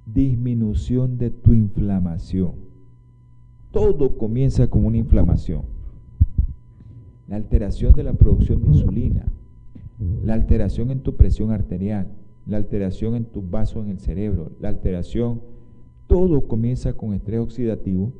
disminución 0.07 1.18
de 1.18 1.31
tu 1.31 1.53
inflamación. 1.53 2.53
Todo 3.72 4.16
comienza 4.16 4.68
con 4.68 4.85
una 4.85 4.98
inflamación. 4.98 5.62
La 7.29 7.37
alteración 7.37 7.92
de 7.94 8.05
la 8.05 8.12
producción 8.12 8.62
de 8.62 8.68
insulina, 8.68 9.24
la 10.24 10.35
alteración 10.35 10.90
en 10.90 11.00
tu 11.00 11.16
presión 11.16 11.50
arterial, 11.50 12.09
la 12.46 12.59
alteración 12.59 13.14
en 13.16 13.24
tus 13.24 13.48
vasos 13.50 13.85
en 13.85 13.90
el 13.90 13.98
cerebro, 13.98 14.53
la 14.61 14.68
alteración, 14.68 15.40
todo 16.07 16.46
comienza 16.46 16.92
con 16.92 17.14
estrés 17.14 17.40
oxidativo 17.40 18.12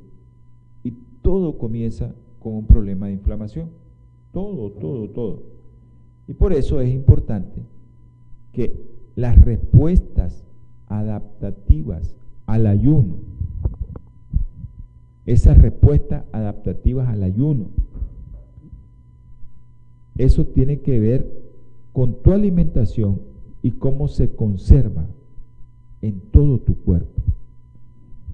y 0.83 0.92
todo 1.22 1.59
comienza 1.59 2.14
con 2.44 2.57
un 2.57 2.66
problema 2.66 3.07
de 3.07 3.14
inflamación. 3.14 3.70
Todo, 4.30 4.70
todo, 4.72 5.09
todo. 5.09 5.42
Y 6.28 6.35
por 6.35 6.52
eso 6.52 6.78
es 6.83 6.92
importante 6.92 7.62
que 8.52 8.85
las 9.16 9.40
respuestas 9.40 10.44
adaptativas 10.87 12.14
al 12.44 12.66
ayuno, 12.66 13.16
esas 15.24 15.57
respuestas 15.57 16.24
adaptativas 16.33 17.09
al 17.09 17.22
ayuno, 17.22 17.68
eso 20.18 20.46
tiene 20.46 20.80
que 20.80 21.00
ver 21.00 21.26
con 21.94 22.20
tu 22.22 22.30
alimentación 22.33 23.22
y 23.62 23.70
cómo 23.70 24.07
se 24.09 24.28
conserva 24.28 25.07
en 26.02 26.20
todo 26.30 26.59
tu 26.59 26.74
cuerpo. 26.74 27.22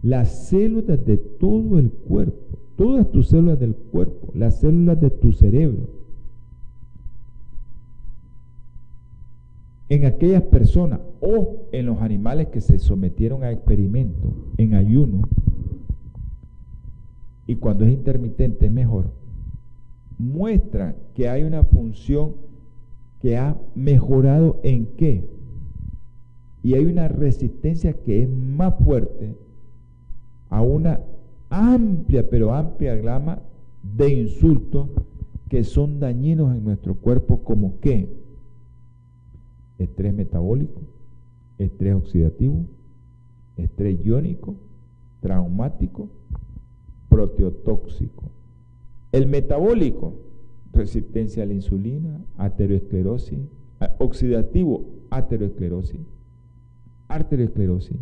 Las 0.03 0.49
células 0.49 1.05
de 1.07 1.17
todo 1.17 1.79
el 1.79 1.91
cuerpo, 1.91 2.59
todas 2.81 3.11
tus 3.13 3.29
células 3.29 3.61
del 3.61 3.75
cuerpo, 3.75 4.33
las 4.33 4.61
células 4.61 4.99
de 4.99 5.11
tu 5.11 5.35
cerebro, 5.35 5.91
en 9.91 10.07
aquellas 10.07 10.45
personas 10.45 11.01
o 11.21 11.67
en 11.73 11.85
los 11.85 12.01
animales 12.01 12.49
que 12.49 12.63
se 12.63 12.79
sometieron 12.79 13.45
a 13.45 13.51
experimentos 13.51 14.33
en 14.57 14.73
ayuno, 14.73 15.29
y 17.47 17.57
cuando 17.57 17.85
es 17.85 17.93
intermitente 17.93 18.65
es 18.65 18.73
mejor, 18.73 19.11
muestra 20.17 20.97
que 21.15 21.29
hay 21.29 21.43
una 21.43 21.65
función 21.65 22.33
que 23.21 23.37
ha 23.37 23.59
mejorado 23.75 24.59
en 24.63 24.87
qué. 24.97 25.29
Y 26.63 26.73
hay 26.73 26.87
una 26.87 27.09
resistencia 27.09 27.93
que 27.93 28.23
es 28.23 28.29
más 28.31 28.75
fuerte 28.83 29.37
a 30.49 30.63
una 30.63 31.01
amplia, 31.51 32.29
pero 32.31 32.55
amplia 32.55 32.95
gama 32.97 33.43
de 33.83 34.09
insultos 34.15 34.89
que 35.49 35.65
son 35.65 36.01
dañinos 36.01 36.57
en 36.57 36.65
nuestro 36.65 36.95
cuerpo 36.95 37.43
como 37.43 37.81
qué? 37.81 38.09
estrés 39.79 40.13
metabólico, 40.13 40.83
estrés 41.59 41.95
oxidativo, 41.95 42.67
estrés 43.57 43.99
iónico, 44.05 44.57
traumático, 45.21 46.09
proteotóxico. 47.09 48.25
El 49.13 49.27
metabólico, 49.27 50.15
resistencia 50.73 51.43
a 51.43 51.47
la 51.47 51.55
insulina, 51.55 52.21
ateroesclerosis, 52.37 53.39
oxidativo, 53.99 54.87
ateroesclerosis, 55.11 56.01
arteriosclerosis. 57.09 57.97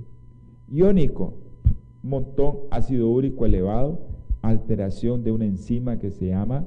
Iónico, 0.71 1.35
montón 2.09 2.59
ácido 2.71 3.09
úrico 3.09 3.47
elevado, 3.47 4.01
alteración 4.42 5.25
de 5.25 5.33
una 5.33 5.44
enzima 5.44 5.99
que 5.99 6.11
se 6.11 6.27
llama 6.29 6.66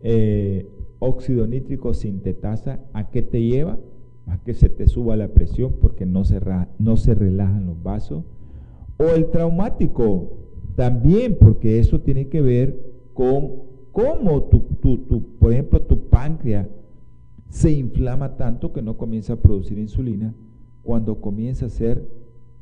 eh, 0.00 0.70
óxido 0.98 1.46
nítrico 1.46 1.94
sintetasa, 1.94 2.80
¿a 2.92 3.10
qué 3.10 3.22
te 3.22 3.42
lleva? 3.42 3.78
A 4.26 4.38
que 4.38 4.54
se 4.54 4.68
te 4.68 4.86
suba 4.86 5.16
la 5.16 5.28
presión 5.28 5.74
porque 5.80 6.06
no 6.06 6.24
se, 6.24 6.40
no 6.78 6.96
se 6.96 7.14
relajan 7.14 7.66
los 7.66 7.82
vasos. 7.82 8.24
O 8.98 9.04
el 9.14 9.30
traumático, 9.30 10.38
también, 10.74 11.36
porque 11.40 11.78
eso 11.78 12.00
tiene 12.00 12.28
que 12.28 12.40
ver 12.40 12.78
con 13.14 13.62
cómo, 13.92 14.44
tu, 14.44 14.64
por 15.38 15.52
ejemplo, 15.52 15.82
tu 15.82 16.08
páncreas 16.08 16.68
se 17.48 17.72
inflama 17.72 18.36
tanto 18.36 18.72
que 18.72 18.82
no 18.82 18.96
comienza 18.96 19.34
a 19.34 19.40
producir 19.40 19.78
insulina 19.78 20.34
cuando 20.82 21.20
comienza 21.20 21.66
a 21.66 21.70
ser 21.70 22.08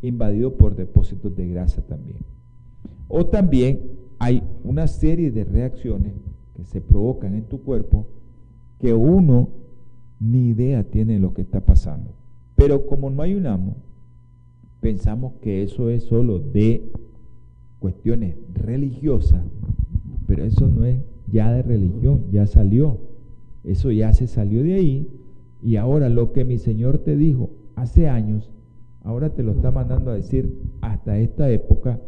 invadido 0.02 0.56
por 0.56 0.76
depósitos 0.76 1.35
de 1.37 1.48
grasa 1.48 1.82
también. 1.82 2.18
O 3.09 3.26
también 3.26 3.80
hay 4.18 4.42
una 4.64 4.87
serie 4.87 5.30
de 5.30 5.44
reacciones 5.44 6.12
que 6.54 6.64
se 6.64 6.80
provocan 6.80 7.35
en 7.35 7.44
tu 7.44 7.62
cuerpo 7.62 8.06
que 8.80 8.94
uno 8.94 9.48
ni 10.20 10.48
idea 10.48 10.85
tiene 10.85 11.18
lo 11.18 11.35
que 11.35 11.42
está 11.42 11.61
pasando. 11.61 12.11
Pero 12.56 12.87
como 12.87 13.11
no 13.11 13.22
hay 13.22 13.35
un 13.35 13.46
amo, 13.46 13.76
pensamos 14.80 15.35
que 15.42 15.62
eso 15.62 15.90
es 15.90 16.04
solo 16.04 16.38
de 16.38 16.90
cuestiones 17.78 18.37
religiosas, 18.54 19.44
pero 20.26 20.44
eso 20.44 20.66
no 20.68 20.85
es 20.85 21.00
ya 21.30 21.52
de 21.52 21.62
religión, 21.62 22.24
ya 22.30 22.46
salió. 22.46 22.98
Eso 23.64 23.90
ya 23.90 24.12
se 24.12 24.26
salió 24.26 24.62
de 24.62 24.74
ahí 24.74 25.09
y 25.62 25.76
ahora 25.76 26.09
lo 26.09 26.32
que 26.32 26.44
mi 26.44 26.59
Señor 26.59 26.98
te 26.98 27.16
dijo 27.16 27.50
hace 27.74 28.09
años, 28.09 28.50
ahora 29.06 29.30
te 29.30 29.42
lo 29.42 29.52
está 29.52 29.70
mandando 29.70 30.10
a 30.10 30.14
decir 30.14 30.60
hasta 30.82 31.18
esta 31.18 31.48
época, 31.50 31.98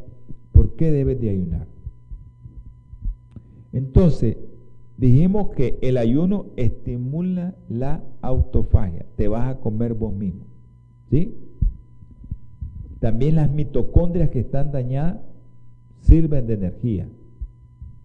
¿por 0.52 0.76
qué 0.76 0.90
debes 0.90 1.18
de 1.20 1.30
ayunar? 1.30 1.66
Entonces, 3.72 4.36
Dijimos 4.98 5.50
que 5.50 5.78
el 5.80 5.96
ayuno 5.96 6.46
estimula 6.56 7.54
la 7.68 8.02
autofagia, 8.20 9.06
te 9.14 9.28
vas 9.28 9.48
a 9.48 9.60
comer 9.60 9.94
vos 9.94 10.12
mismo. 10.12 10.44
¿Sí? 11.08 11.36
También 12.98 13.36
las 13.36 13.48
mitocondrias 13.48 14.28
que 14.30 14.40
están 14.40 14.72
dañadas 14.72 15.18
sirven 16.00 16.48
de 16.48 16.54
energía. 16.54 17.06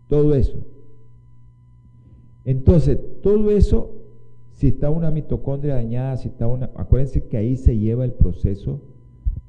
Todo 0.08 0.36
eso. 0.36 0.60
Entonces, 2.46 3.00
todo 3.24 3.50
eso, 3.50 3.90
si 4.64 4.70
está 4.70 4.90
una 4.90 5.12
mitocondria 5.12 5.76
dañada, 5.76 6.16
si 6.16 6.30
está 6.30 6.48
una... 6.48 6.72
Acuérdense 6.78 7.26
que 7.26 7.36
ahí 7.36 7.58
se 7.58 7.78
lleva 7.78 8.06
el 8.06 8.14
proceso 8.14 8.80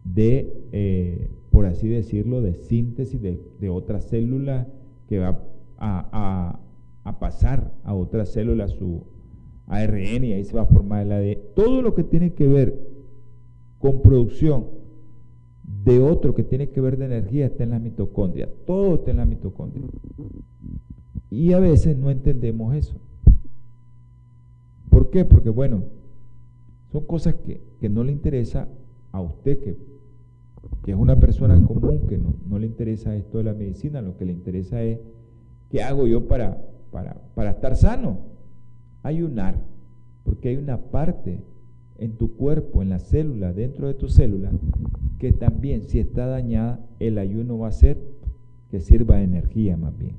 de, 0.03 0.53
eh, 0.73 1.31
por 1.51 1.67
así 1.67 1.87
decirlo, 1.87 2.43
de 2.43 2.55
síntesis 2.55 3.23
de, 3.23 3.41
de 3.61 3.69
otra 3.69 4.01
célula 4.01 4.67
que 5.09 5.21
va 5.21 5.41
a, 5.79 6.59
a 7.05 7.19
pasar 7.21 7.73
a 7.85 7.95
otra 7.95 8.27
célula 8.27 8.67
su 8.67 9.05
ARN 9.69 10.25
y 10.25 10.33
ahí 10.33 10.43
se 10.43 10.57
va 10.57 10.63
a 10.63 10.67
formar 10.67 11.07
el 11.07 11.13
ADN. 11.13 11.39
Todo 11.55 11.81
lo 11.81 11.95
que 11.95 12.03
tiene 12.03 12.33
que 12.33 12.49
ver 12.49 12.77
con 13.79 14.03
producción 14.03 14.65
de 15.85 16.01
otro 16.01 16.35
que 16.35 16.43
tiene 16.43 16.71
que 16.71 16.81
ver 16.81 16.97
de 16.97 17.05
energía 17.05 17.47
está 17.47 17.63
en 17.63 17.71
la 17.71 17.79
mitocondria. 17.79 18.49
Todo 18.67 18.97
está 18.97 19.13
en 19.13 19.19
la 19.19 19.27
mitocondria. 19.27 19.85
Y 21.31 21.53
a 21.53 21.61
veces 21.61 21.97
no 21.97 22.11
entendemos 22.11 22.75
eso. 22.75 22.97
¿Por 24.95 25.11
qué? 25.11 25.25
Porque 25.25 25.51
bueno, 25.51 25.83
son 26.93 27.05
cosas 27.05 27.35
que, 27.35 27.89
no 27.89 28.05
le 28.05 28.13
interesa 28.13 28.69
a 29.11 29.21
usted, 29.21 29.59
que, 29.59 29.77
que 30.85 30.93
es 30.93 30.97
una 30.97 31.19
persona 31.19 31.61
común, 31.67 32.07
que 32.09 32.17
no, 32.17 32.33
no 32.49 32.61
le 32.61 32.67
interesa 32.67 33.17
esto 33.17 33.39
de 33.39 33.45
la 33.45 33.55
medicina, 33.55 34.01
lo 34.01 34.17
que 34.17 34.25
le 34.25 34.33
interesa 34.33 34.81
es 34.85 35.01
qué 35.69 35.83
hago 35.83 36.07
yo 36.07 36.29
para, 36.29 36.65
para, 36.93 37.51
estar 37.51 37.75
sano. 37.75 38.21
Ayunar, 39.03 39.57
porque 40.23 40.51
hay 40.51 40.59
una 40.59 40.79
parte 40.79 41.41
en 41.99 42.13
tu 42.13 42.37
cuerpo, 42.37 42.81
en 42.81 42.91
la 42.91 43.01
célula, 43.01 43.53
dentro 43.53 43.89
de 43.89 43.95
tu 43.95 44.09
célula, 44.09 44.53
que 45.19 45.33
también 45.33 45.83
si 45.89 45.99
está 45.99 46.27
dañada, 46.27 46.87
el 47.01 47.19
ayuno 47.19 47.59
va 47.59 47.67
a 47.67 47.73
ser 47.73 47.99
que 48.71 48.79
sirva 48.79 49.17
de 49.17 49.25
energía 49.25 49.77
más 49.77 49.99
bien. 49.99 50.15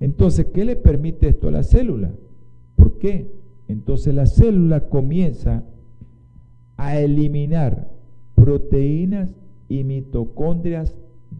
Entonces, 0.00 0.46
¿qué 0.54 0.64
le 0.64 0.76
permite 0.76 1.30
esto 1.30 1.48
a 1.48 1.50
la 1.50 1.64
célula? 1.64 2.12
¿Por 2.84 2.98
qué? 2.98 3.30
Entonces 3.66 4.14
la 4.14 4.26
célula 4.26 4.90
comienza 4.90 5.64
a 6.76 7.00
eliminar 7.00 7.88
proteínas 8.34 9.34
y 9.70 9.84
mitocondrias 9.84 10.94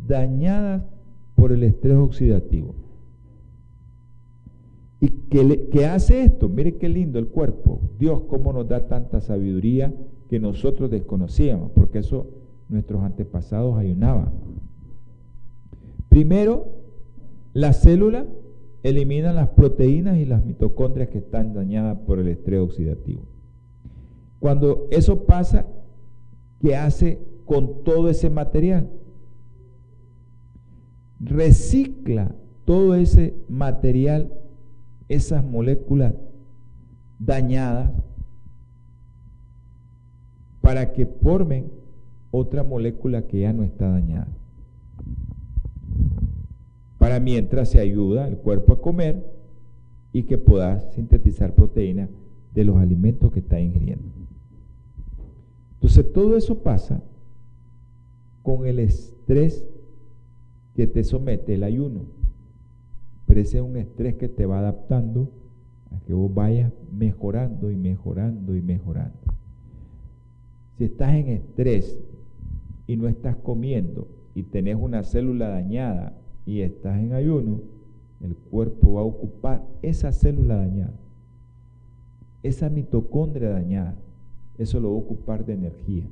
dañadas 0.09 0.85
por 1.35 1.53
el 1.53 1.65
estrés 1.65 1.97
oxidativo. 1.99 2.75
¿Y 5.01 5.09
qué, 5.29 5.85
hace 5.85 6.25
esto? 6.25 6.49
Mire 6.49 6.77
qué 6.77 6.89
lindo 6.89 7.19
el 7.19 7.27
cuerpo. 7.27 7.79
Dios 7.99 8.23
cómo 8.27 8.55
nos 8.55 8.67
da 8.67 8.89
tanta 8.89 9.21
sabiduría 9.21 9.93
que 10.31 10.41
nosotros 10.41 10.91
desconocíamos, 10.91 11.73
porque 11.73 11.99
eso 11.99 12.27
nuestros 12.71 13.03
antepasados 13.03 13.77
ayunaban. 13.77 14.31
Primero, 16.09 16.69
la 17.53 17.75
célula 17.75 18.25
elimina 18.85 19.33
las 19.33 19.49
proteínas 19.49 20.19
y 20.19 20.27
las 20.27 20.45
mitocondrias 20.45 21.09
que 21.09 21.19
están 21.19 21.55
dañadas 21.55 21.99
por 22.07 22.19
el 22.19 22.29
estrés 22.29 22.61
oxidativo. 22.61 23.23
Cuando 24.39 24.87
eso 24.91 25.25
pasa, 25.25 25.67
¿qué 26.61 26.77
hace 26.77 27.19
con 27.47 27.83
todo 27.83 28.11
ese 28.11 28.29
material? 28.29 28.91
Recicla 31.19 32.35
todo 32.67 32.95
ese 32.95 33.35
material 33.49 34.31
esas 35.09 35.43
moléculas 35.43 36.13
dañadas 37.19 37.91
para 40.61 40.93
que 40.93 41.07
formen 41.07 41.73
otra 42.31 42.63
molécula 42.63 43.23
que 43.23 43.41
ya 43.41 43.53
no 43.55 43.63
está 43.63 43.89
dañada. 43.89 44.29
Para 47.05 47.21
mientras 47.21 47.69
se 47.69 47.81
ayuda 47.81 48.27
el 48.27 48.39
cuerpo 48.39 48.73
a 48.73 48.81
comer 48.81 49.31
y 50.11 50.23
que 50.23 50.39
pueda 50.39 50.91
sintetizar 50.93 51.55
proteína 51.55 52.09
de 52.55 52.65
los 52.65 52.79
alimentos 52.79 53.31
que 53.31 53.41
está 53.41 53.61
ingiriendo. 53.61 54.09
Entonces 55.75 56.11
todo 56.15 56.35
eso 56.35 56.63
pasa 56.63 57.03
con 58.43 58.67
el 58.67 58.79
estrés 58.79 59.67
que 60.75 60.87
te 60.87 61.05
somete 61.05 61.57
el 61.57 61.65
ayuno. 61.65 62.07
Pero 63.27 63.39
ese 63.39 63.59
es 63.59 63.63
un 63.63 63.77
estrés 63.77 64.15
que 64.15 64.31
te 64.31 64.47
va 64.47 64.61
adaptando 64.61 65.31
a 65.91 66.01
que 66.07 66.15
vos 66.15 66.33
vayas 66.33 66.73
mejorando 66.91 67.71
y 67.71 67.77
mejorando 67.77 68.57
y 68.57 68.63
mejorando. 68.63 69.35
Si 70.79 70.85
estás 70.85 71.15
en 71.17 71.29
estrés 71.29 72.01
y 72.87 72.97
no 72.97 73.09
estás 73.09 73.37
comiendo 73.37 74.09
y 74.35 74.45
tenés 74.45 74.77
una 74.77 75.03
célula 75.03 75.51
dañada 75.51 76.19
y 76.47 76.61
estás 76.61 76.99
en 77.01 77.13
ayuno, 77.13 77.61
el 78.21 78.37
cuerpo 78.37 78.95
va 78.95 79.01
a 79.01 79.05
ocupar 79.05 79.67
esa 79.83 80.13
célula 80.13 80.57
dañada, 80.57 80.95
esa 82.43 82.69
mitocondria 82.71 83.51
dañada, 83.51 83.97
eso 84.59 84.81
lo 84.81 84.91
va 84.91 84.97
a 84.97 85.01
ocupar 85.01 85.45
de 85.45 85.55
energía. 85.55 86.05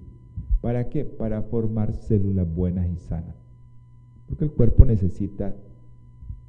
¿Para 0.60 0.88
qué? 0.88 1.04
Para 1.04 1.42
formar 1.42 1.92
células 1.92 2.46
buenas 2.52 2.88
y 2.88 2.96
sanas. 2.96 3.34
Porque 4.28 4.44
el 4.44 4.52
cuerpo 4.52 4.84
necesita 4.84 5.54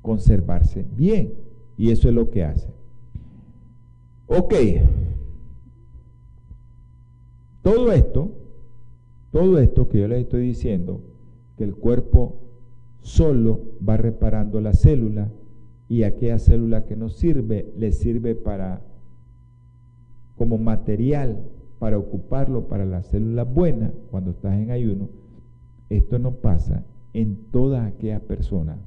conservarse 0.01 0.85
bien 0.95 1.33
y 1.77 1.91
eso 1.91 2.09
es 2.09 2.15
lo 2.15 2.29
que 2.29 2.43
hace. 2.43 2.69
Ok, 4.27 4.53
todo 7.61 7.91
esto, 7.91 8.31
todo 9.31 9.59
esto 9.59 9.89
que 9.89 9.99
yo 9.99 10.07
les 10.07 10.21
estoy 10.21 10.47
diciendo, 10.47 11.01
que 11.57 11.63
el 11.63 11.75
cuerpo 11.75 12.42
solo 13.03 13.61
va 13.87 13.97
reparando 13.97 14.59
la 14.59 14.73
célula 14.73 15.29
y 15.87 16.03
aquella 16.03 16.39
célula 16.39 16.85
que 16.85 16.95
nos 16.95 17.17
sirve, 17.17 17.71
le 17.77 17.91
sirve 17.91 18.33
para 18.33 18.81
como 20.35 20.57
material 20.57 21.43
para 21.79 21.97
ocuparlo 21.97 22.67
para 22.67 22.85
la 22.85 23.03
célula 23.03 23.43
buena 23.43 23.91
cuando 24.09 24.31
estás 24.31 24.57
en 24.57 24.71
ayuno. 24.71 25.09
Esto 25.89 26.17
no 26.17 26.35
pasa 26.35 26.85
en 27.13 27.35
todas 27.51 27.85
aquellas 27.85 28.21
personas, 28.21 28.79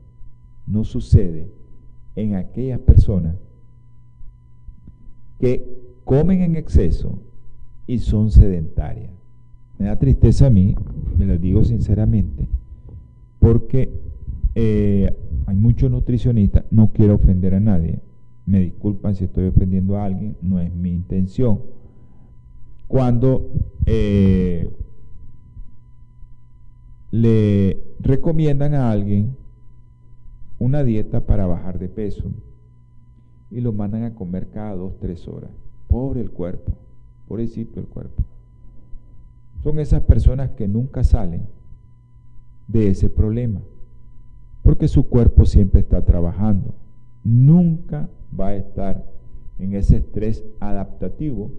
no 0.67 0.83
sucede 0.83 1.49
en 2.17 2.35
aquellas 2.35 2.81
personas 2.81 3.37
que 5.39 5.63
comen 6.05 6.41
en 6.41 6.57
exceso 6.57 7.19
y 7.87 7.99
son 7.99 8.31
sedentarias. 8.31 9.11
Me 9.79 9.87
da 9.87 9.99
tristeza 9.99 10.47
a 10.47 10.51
mí, 10.51 10.75
me 11.19 11.27
lo 11.27 11.37
digo 11.37 11.65
sinceramente, 11.65 12.49
porque 13.39 14.06
eh, 14.57 15.15
hay 15.45 15.55
muchos 15.55 15.91
nutricionistas, 15.91 16.65
no 16.71 16.91
quiero 16.93 17.17
ofender 17.17 17.55
a 17.55 17.61
nadie, 17.61 18.01
me 18.47 18.61
disculpan 18.61 19.15
si 19.15 19.25
estoy 19.25 19.49
ofendiendo 19.49 19.99
a 19.99 20.07
alguien, 20.07 20.35
no 20.41 20.59
es 20.61 20.73
mi 20.73 20.91
intención. 20.91 21.61
Cuando 22.89 23.51
eh, 23.85 24.71
le 27.11 27.83
recomiendan 28.01 28.73
a 28.73 28.91
alguien 28.91 29.37
una 30.59 30.85
dieta 30.85 31.27
para 31.27 31.47
bajar 31.47 31.79
de 31.79 31.91
peso 31.91 32.31
y 33.51 33.61
lo 33.61 33.75
mandan 33.75 34.05
a 34.05 34.15
comer 34.15 34.49
cada 34.49 34.75
dos, 34.75 34.99
tres 35.01 35.29
horas. 35.29 35.51
Pobre 35.87 36.23
el 36.23 36.31
cuerpo, 36.31 36.73
pobrecito 37.29 37.79
el 37.79 37.87
cuerpo. 37.87 38.25
Son 39.63 39.79
esas 39.81 40.01
personas 40.03 40.53
que 40.53 40.67
nunca 40.67 41.05
salen 41.05 41.47
de 42.69 42.89
ese 42.89 43.11
problema, 43.11 43.61
porque 44.67 44.89
su 44.89 45.09
cuerpo 45.09 45.45
siempre 45.45 45.81
está 45.81 46.05
trabajando. 46.05 46.75
Nunca 47.23 48.11
va 48.39 48.49
a 48.49 48.57
estar 48.57 49.07
en 49.61 49.75
ese 49.75 49.99
estrés 49.99 50.45
adaptativo 50.59 51.53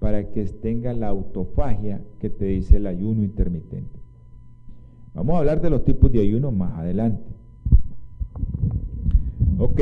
para 0.00 0.28
que 0.32 0.44
tenga 0.46 0.92
la 0.92 1.06
autofagia 1.06 2.02
que 2.18 2.30
te 2.30 2.46
dice 2.46 2.78
el 2.78 2.88
ayuno 2.88 3.22
intermitente. 3.22 3.96
Vamos 5.14 5.36
a 5.36 5.38
hablar 5.38 5.60
de 5.60 5.70
los 5.70 5.84
tipos 5.84 6.10
de 6.10 6.18
ayuno 6.18 6.50
más 6.50 6.76
adelante. 6.76 7.22
Ok, 9.58 9.80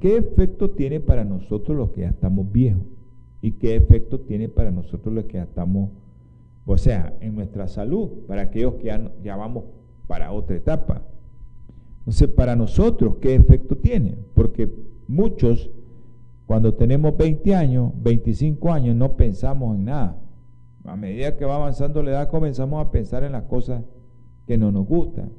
¿qué 0.00 0.16
efecto 0.16 0.70
tiene 0.70 1.00
para 1.00 1.24
nosotros 1.24 1.76
los 1.76 1.90
que 1.90 2.00
ya 2.00 2.08
estamos 2.08 2.50
viejos? 2.50 2.86
¿Y 3.42 3.52
qué 3.52 3.76
efecto 3.76 4.20
tiene 4.20 4.48
para 4.48 4.70
nosotros 4.70 5.14
los 5.14 5.26
que 5.26 5.34
ya 5.34 5.42
estamos, 5.42 5.90
o 6.64 6.78
sea, 6.78 7.14
en 7.20 7.34
nuestra 7.34 7.68
salud, 7.68 8.08
para 8.26 8.40
aquellos 8.40 8.76
que 8.76 8.84
ya, 8.84 9.12
ya 9.22 9.36
vamos 9.36 9.64
para 10.06 10.32
otra 10.32 10.56
etapa? 10.56 11.02
Entonces, 12.08 12.28
para 12.30 12.56
nosotros, 12.56 13.16
¿qué 13.20 13.34
efecto 13.34 13.76
tiene? 13.76 14.16
Porque 14.32 14.66
muchos, 15.08 15.70
cuando 16.46 16.72
tenemos 16.72 17.14
20 17.18 17.54
años, 17.54 17.92
25 18.02 18.72
años, 18.72 18.96
no 18.96 19.14
pensamos 19.14 19.76
en 19.76 19.84
nada. 19.84 20.18
A 20.84 20.96
medida 20.96 21.36
que 21.36 21.44
va 21.44 21.56
avanzando 21.56 22.02
la 22.02 22.12
edad, 22.12 22.30
comenzamos 22.30 22.80
a 22.80 22.90
pensar 22.90 23.24
en 23.24 23.32
las 23.32 23.42
cosas 23.42 23.84
que 24.46 24.56
no 24.56 24.72
nos 24.72 24.86
gustan. 24.86 25.32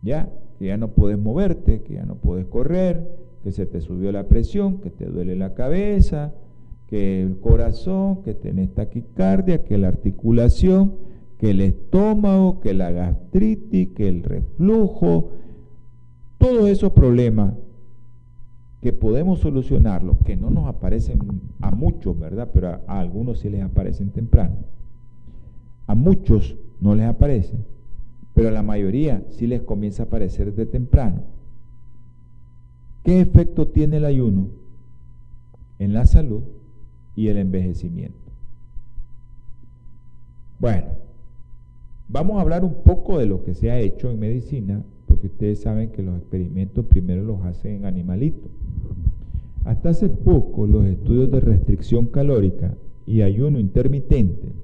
¿Ya? 0.00 0.30
Que 0.58 0.68
ya 0.68 0.78
no 0.78 0.92
puedes 0.92 1.18
moverte, 1.18 1.82
que 1.82 1.92
ya 1.92 2.06
no 2.06 2.14
puedes 2.14 2.46
correr, 2.46 3.06
que 3.42 3.52
se 3.52 3.66
te 3.66 3.82
subió 3.82 4.12
la 4.12 4.28
presión, 4.28 4.78
que 4.78 4.88
te 4.88 5.04
duele 5.04 5.36
la 5.36 5.52
cabeza, 5.52 6.32
que 6.86 7.20
el 7.20 7.38
corazón, 7.38 8.22
que 8.22 8.32
tenés 8.32 8.72
taquicardia, 8.72 9.62
que 9.62 9.76
la 9.76 9.88
articulación, 9.88 10.94
que 11.36 11.50
el 11.50 11.60
estómago, 11.60 12.60
que 12.60 12.72
la 12.72 12.90
gastritis, 12.92 13.88
que 13.88 14.08
el 14.08 14.22
reflujo, 14.22 15.32
todos 16.42 16.68
esos 16.68 16.92
problemas 16.92 17.54
que 18.80 18.92
podemos 18.92 19.38
solucionarlos, 19.38 20.16
que 20.24 20.36
no 20.36 20.50
nos 20.50 20.66
aparecen 20.66 21.18
a 21.60 21.70
muchos, 21.70 22.18
¿verdad? 22.18 22.50
Pero 22.52 22.68
a, 22.68 22.80
a 22.86 23.00
algunos 23.00 23.38
sí 23.38 23.48
les 23.48 23.62
aparecen 23.62 24.10
temprano. 24.10 24.56
A 25.86 25.94
muchos 25.94 26.56
no 26.80 26.94
les 26.94 27.06
aparece 27.06 27.56
pero 28.34 28.48
a 28.48 28.52
la 28.52 28.62
mayoría 28.62 29.22
sí 29.30 29.46
les 29.46 29.62
comienza 29.62 30.04
a 30.04 30.06
aparecer 30.06 30.54
de 30.54 30.66
temprano. 30.66 31.22
¿Qué 33.04 33.20
efecto 33.20 33.68
tiene 33.68 33.98
el 33.98 34.04
ayuno 34.04 34.48
en 35.78 35.92
la 35.92 36.06
salud 36.06 36.42
y 37.14 37.28
el 37.28 37.36
envejecimiento? 37.36 38.18
Bueno, 40.58 40.86
vamos 42.08 42.38
a 42.38 42.42
hablar 42.42 42.64
un 42.64 42.74
poco 42.74 43.18
de 43.18 43.26
lo 43.26 43.44
que 43.44 43.54
se 43.54 43.70
ha 43.70 43.78
hecho 43.80 44.10
en 44.10 44.20
medicina, 44.20 44.82
porque 45.12 45.26
ustedes 45.26 45.60
saben 45.60 45.90
que 45.90 46.02
los 46.02 46.16
experimentos 46.16 46.86
primero 46.86 47.22
los 47.22 47.42
hacen 47.42 47.76
en 47.76 47.84
animalitos. 47.84 48.50
Hasta 49.62 49.90
hace 49.90 50.08
poco 50.08 50.66
los 50.66 50.86
estudios 50.86 51.30
de 51.30 51.38
restricción 51.40 52.06
calórica 52.06 52.74
y 53.04 53.20
ayuno 53.20 53.60
intermitente 53.60 54.54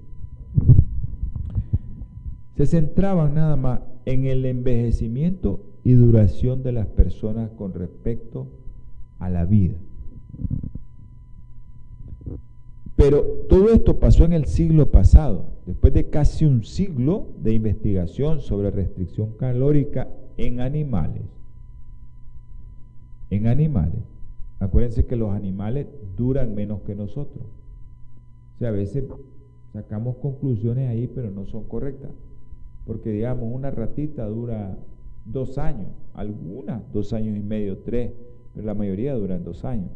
se 2.57 2.65
centraban 2.65 3.35
nada 3.35 3.57
más 3.57 3.81
en 4.07 4.25
el 4.25 4.47
envejecimiento 4.47 5.61
y 5.85 5.93
duración 5.93 6.63
de 6.63 6.73
las 6.73 6.87
personas 6.87 7.51
con 7.51 7.75
respecto 7.75 8.49
a 9.19 9.29
la 9.29 9.45
vida. 9.45 9.77
Pero 12.97 13.23
todo 13.51 13.69
esto 13.69 14.01
pasó 14.01 14.25
en 14.25 14.33
el 14.33 14.47
siglo 14.47 14.91
pasado, 14.91 15.51
después 15.67 15.93
de 15.93 16.09
casi 16.09 16.47
un 16.47 16.65
siglo 16.65 17.29
de 17.39 17.53
investigación 17.53 18.41
sobre 18.41 18.71
restricción 18.71 19.35
calórica 19.35 20.09
en 20.39 20.61
animales. 20.61 21.23
En 23.29 23.47
animales. 23.47 24.01
Acuérdense 24.59 25.05
que 25.05 25.17
los 25.17 25.35
animales 25.35 25.87
duran 26.17 26.55
menos 26.55 26.81
que 26.81 26.95
nosotros. 26.95 27.45
O 27.45 28.59
sea, 28.59 28.69
a 28.69 28.73
veces 28.73 29.05
sacamos 29.75 30.17
conclusiones 30.17 30.89
ahí, 30.89 31.07
pero 31.07 31.31
no 31.31 31.45
son 31.45 31.65
correctas 31.65 32.11
porque 32.89 33.11
digamos 33.11 33.55
una 33.55 33.71
ratita 33.71 34.25
dura 34.25 34.79
dos 35.27 35.59
años, 35.59 35.89
algunas 36.15 36.91
dos 36.91 37.13
años 37.13 37.37
y 37.37 37.41
medio, 37.41 37.77
tres, 37.81 38.13
pero 38.55 38.67
la 38.67 38.73
mayoría 38.73 39.13
duran 39.13 39.45
dos 39.45 39.63
años. 39.67 39.91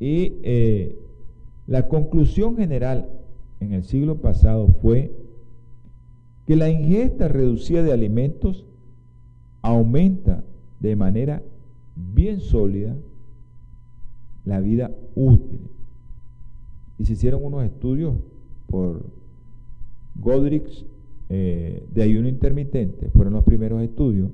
Y 0.00 0.38
eh, 0.42 0.98
la 1.66 1.88
conclusión 1.88 2.56
general 2.56 3.06
en 3.60 3.74
el 3.74 3.84
siglo 3.84 4.16
pasado 4.22 4.66
fue 4.80 5.12
que 6.46 6.56
la 6.56 6.70
ingesta 6.70 7.28
reducida 7.28 7.82
de 7.82 7.92
alimentos 7.92 8.64
aumenta 9.62 10.44
de 10.80 10.96
manera 10.96 11.42
bien 11.96 12.40
sólida 12.40 12.96
la 14.44 14.60
vida 14.60 14.90
útil. 15.14 15.60
Y 16.98 17.04
se 17.04 17.14
hicieron 17.14 17.44
unos 17.44 17.64
estudios 17.64 18.14
por 18.66 19.06
Godrich 20.16 20.84
eh, 21.28 21.86
de 21.94 22.02
ayuno 22.02 22.28
intermitente, 22.28 23.08
fueron 23.10 23.32
los 23.34 23.44
primeros 23.44 23.82
estudios, 23.82 24.30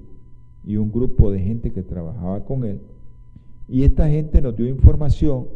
y 0.67 0.77
un 0.77 0.91
grupo 0.91 1.31
de 1.31 1.41
gente 1.41 1.71
que 1.71 1.83
trabajaba 1.83 2.45
con 2.45 2.65
él, 2.65 2.81
Y 3.69 3.83
esta 3.83 4.09
gente 4.09 4.41
nos 4.41 4.57
dio 4.57 4.67
información 4.67 5.47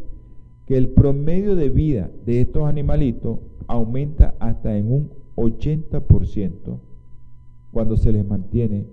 que 0.67 0.77
el 0.77 0.91
promedio 0.91 1.57
de 1.57 1.71
vida 1.71 2.11
de 2.25 2.43
estos 2.43 2.69
animalitos 2.69 3.39
aumenta 3.67 4.35
hasta 4.39 4.77
en 4.77 4.93
un 4.93 5.11
80% 5.37 6.79
cuando 7.73 7.97
se 7.97 8.13
les 8.13 8.27
mantiene 8.27 8.87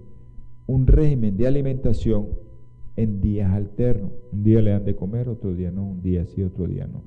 un 0.69 0.85
régimen 0.85 1.35
de 1.35 1.47
alimentación 1.47 2.27
en 2.95 3.21
días 3.21 3.51
alternos. 3.51 4.11
Un 4.31 4.43
día 4.43 4.61
le 4.61 4.69
dan 4.69 4.85
de 4.85 4.95
comer, 4.95 5.27
otro 5.27 5.55
día 5.55 5.71
no, 5.71 5.83
un 5.83 6.01
día 6.03 6.27
sí, 6.27 6.43
otro 6.43 6.67
día 6.67 6.85
no. 6.85 7.01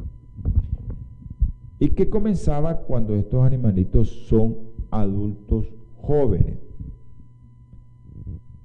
¿Y 1.79 1.91
qué 1.91 2.09
comenzaba 2.09 2.79
cuando 2.79 3.15
estos 3.15 3.45
animalitos 3.45 4.09
son 4.27 4.57
adultos 4.91 5.69
jóvenes? 6.01 6.57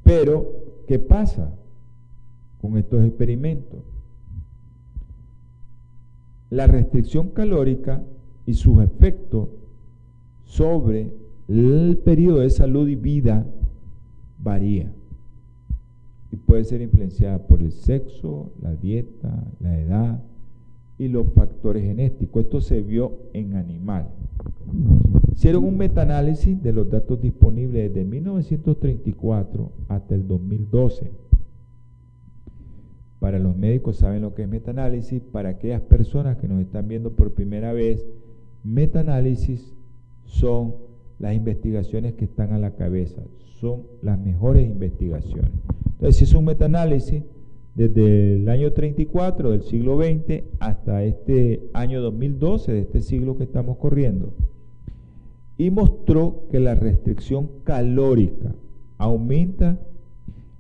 Pero, 0.04 0.52
¿qué 0.88 0.98
pasa 0.98 1.54
con 2.60 2.76
estos 2.76 3.06
experimentos? 3.06 3.82
La 6.50 6.66
restricción 6.66 7.30
calórica 7.30 8.04
y 8.48 8.56
sus 8.56 8.82
efectos 8.82 9.50
sobre 10.46 11.12
el 11.48 12.00
periodo 12.04 12.40
de 12.40 12.50
salud 12.50 12.88
y 12.88 12.96
vida 12.96 13.46
varía 14.48 14.90
y 16.32 16.38
puede 16.38 16.64
ser 16.64 16.82
influenciada 16.82 17.38
por 17.48 17.62
el 17.62 17.72
sexo, 17.74 18.52
la 18.62 18.74
dieta, 18.74 19.44
la 19.60 19.78
edad 19.78 20.24
y 20.98 21.10
los 21.10 21.28
factores 21.34 21.84
genéticos. 21.84 22.44
Esto 22.44 22.62
se 22.62 22.82
vio 22.82 23.18
en 23.34 23.56
animales. 23.56 24.12
Hicieron 25.34 25.66
un 25.66 25.78
metaanálisis 25.78 26.62
de 26.64 26.72
los 26.72 26.90
datos 26.90 27.22
disponibles 27.22 27.94
desde 27.94 28.06
1934 28.10 29.72
hasta 29.90 30.16
el 30.16 30.28
2012. 30.28 31.12
Para 33.20 33.40
los 33.40 33.58
médicos 33.58 33.98
saben 33.98 34.22
lo 34.22 34.34
que 34.34 34.44
es 34.44 34.50
metaanálisis. 34.50 35.22
Para 35.22 35.50
aquellas 35.50 35.82
personas 35.82 36.38
que 36.38 36.48
nos 36.48 36.62
están 36.62 36.88
viendo 36.88 37.12
por 37.12 37.34
primera 37.34 37.74
vez, 37.74 38.06
metaanálisis 38.64 39.74
son 40.26 40.87
las 41.20 41.36
investigaciones 41.36 42.14
que 42.14 42.26
están 42.26 42.54
a 42.54 42.60
la 42.60 42.76
cabeza, 42.76 43.24
son 43.60 43.84
las 44.02 44.20
mejores 44.20 44.68
investigaciones. 44.68 45.52
Entonces, 45.94 46.22
es 46.22 46.34
un 46.34 46.46
metaanálisis 46.46 47.24
desde 47.74 48.36
el 48.36 48.50
año 48.50 48.74
34 48.74 49.52
del 49.52 49.62
siglo 49.64 49.98
XX 49.98 50.44
hasta 50.60 51.04
este 51.04 51.70
año 51.74 52.02
2012 52.02 52.72
de 52.72 52.80
este 52.80 53.02
siglo 53.02 53.38
que 53.38 53.44
estamos 53.44 53.78
corriendo 53.78 54.34
y 55.58 55.72
mostró 55.72 56.48
que 56.52 56.60
la 56.60 56.76
restricción 56.76 57.50
calórica 57.64 58.56
aumenta 58.98 59.80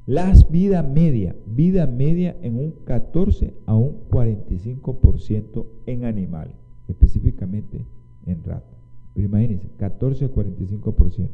las 0.05 0.49
vida 0.49 0.84
media, 0.84 1.36
vida 1.45 1.86
media 1.86 2.38
en 2.41 2.58
un 2.58 2.72
14 2.86 3.53
a 3.66 3.76
un 3.76 4.08
45% 4.10 5.66
en 5.86 6.05
animales, 6.05 6.55
específicamente 6.88 7.86
en 8.26 8.43
ratas. 8.43 8.77
Pero 9.18 9.30
imagínense, 9.30 9.68
14 9.78 10.26
a 10.26 10.30
45%. 10.30 11.28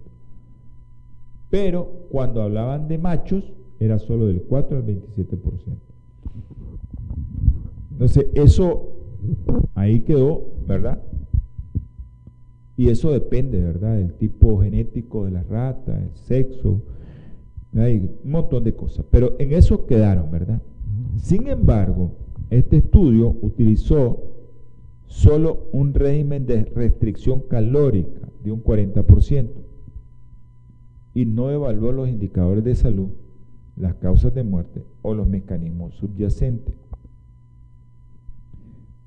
Pero 1.49 2.07
cuando 2.09 2.41
hablaban 2.41 2.87
de 2.87 2.97
machos, 2.97 3.51
era 3.77 3.99
solo 3.99 4.27
del 4.27 4.41
4 4.41 4.77
al 4.77 4.85
27%. 4.85 5.41
Entonces, 7.91 8.27
eso 8.35 8.93
ahí 9.75 9.99
quedó, 9.99 10.45
¿verdad? 10.65 11.01
Y 12.77 12.87
eso 12.87 13.11
depende, 13.11 13.61
¿verdad? 13.61 13.97
Del 13.97 14.13
tipo 14.13 14.61
genético 14.61 15.25
de 15.25 15.31
la 15.31 15.43
rata, 15.43 16.01
el 16.01 16.15
sexo, 16.15 16.79
hay 17.75 17.97
un 18.23 18.31
montón 18.31 18.63
de 18.63 18.75
cosas. 18.75 19.05
Pero 19.11 19.35
en 19.39 19.51
eso 19.51 19.85
quedaron, 19.85 20.31
¿verdad? 20.31 20.61
Sin 21.17 21.49
embargo, 21.49 22.13
este 22.49 22.77
estudio 22.77 23.35
utilizó 23.41 24.32
solo 25.13 25.67
un 25.71 25.93
régimen 25.93 26.47
de 26.47 26.65
restricción 26.65 27.41
calórica 27.41 28.27
de 28.43 28.51
un 28.51 28.63
40% 28.63 29.47
y 31.13 31.25
no 31.25 31.51
evaluó 31.51 31.91
los 31.91 32.09
indicadores 32.09 32.63
de 32.63 32.73
salud 32.73 33.09
las 33.75 33.93
causas 33.95 34.33
de 34.33 34.43
muerte 34.43 34.83
o 35.03 35.13
los 35.13 35.27
mecanismos 35.27 35.93
subyacentes. 35.95 36.73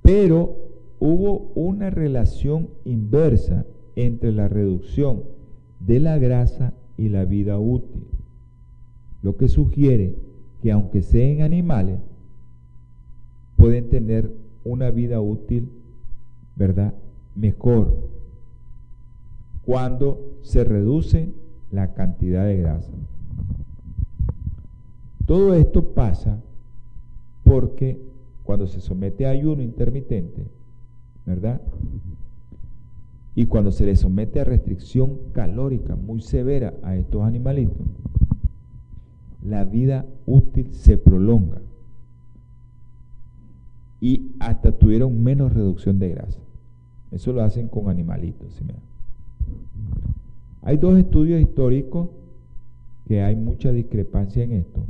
Pero 0.02 0.57
hubo 1.00 1.50
una 1.57 1.90
relación 1.90 2.68
inversa 2.84 3.66
entre 3.96 4.30
la 4.30 4.48
reducción 4.48 5.24
de 5.80 5.98
la 5.98 6.18
grasa 6.18 6.72
y 6.96 7.09
la 7.09 7.24
vida 7.24 7.59
útil, 7.59 8.07
lo 9.22 9.36
que 9.36 9.48
sugiere 9.48 10.14
que 10.62 10.70
aunque 10.70 11.02
sean 11.02 11.42
animales, 11.42 11.98
pueden 13.57 13.88
tener 13.88 14.30
una 14.64 14.90
vida 14.90 15.20
útil, 15.20 15.70
¿verdad? 16.57 16.94
Mejor 17.34 18.09
cuando 19.64 20.38
se 20.42 20.64
reduce 20.64 21.30
la 21.70 21.92
cantidad 21.92 22.44
de 22.44 22.57
grasa. 22.57 22.92
Todo 25.26 25.54
esto 25.54 25.92
pasa 25.92 26.40
porque 27.44 28.00
cuando 28.44 28.68
se 28.68 28.80
somete 28.80 29.26
a 29.26 29.30
ayuno 29.30 29.62
intermitente, 29.62 30.46
¿verdad? 31.26 31.61
Y 33.34 33.46
cuando 33.46 33.72
se 33.72 33.84
le 33.84 33.96
somete 33.96 34.40
a 34.40 34.44
restricción 34.44 35.18
calórica 35.32 35.96
muy 35.96 36.22
severa 36.22 36.74
a 36.82 36.96
estos 36.96 37.22
animalitos, 37.24 37.86
la 39.42 39.64
vida 39.64 40.07
útil 40.26 40.72
se 40.72 40.96
prolonga 40.96 41.61
y 44.00 44.30
hasta 44.38 44.72
tuvieron 44.72 45.22
menos 45.22 45.52
reducción 45.52 45.98
de 45.98 46.11
grasa. 46.11 46.45
Eso 47.11 47.32
lo 47.32 47.42
hacen 47.42 47.68
con 47.68 47.88
animalitos. 47.88 48.61
Hay 50.62 50.76
dos 50.78 50.98
estudios 50.98 51.40
históricos 51.40 52.09
que 53.07 53.22
hay 53.22 53.36
mucha 53.36 53.70
discrepancia 53.70 54.42
en 54.42 54.52
esto. 54.52 54.84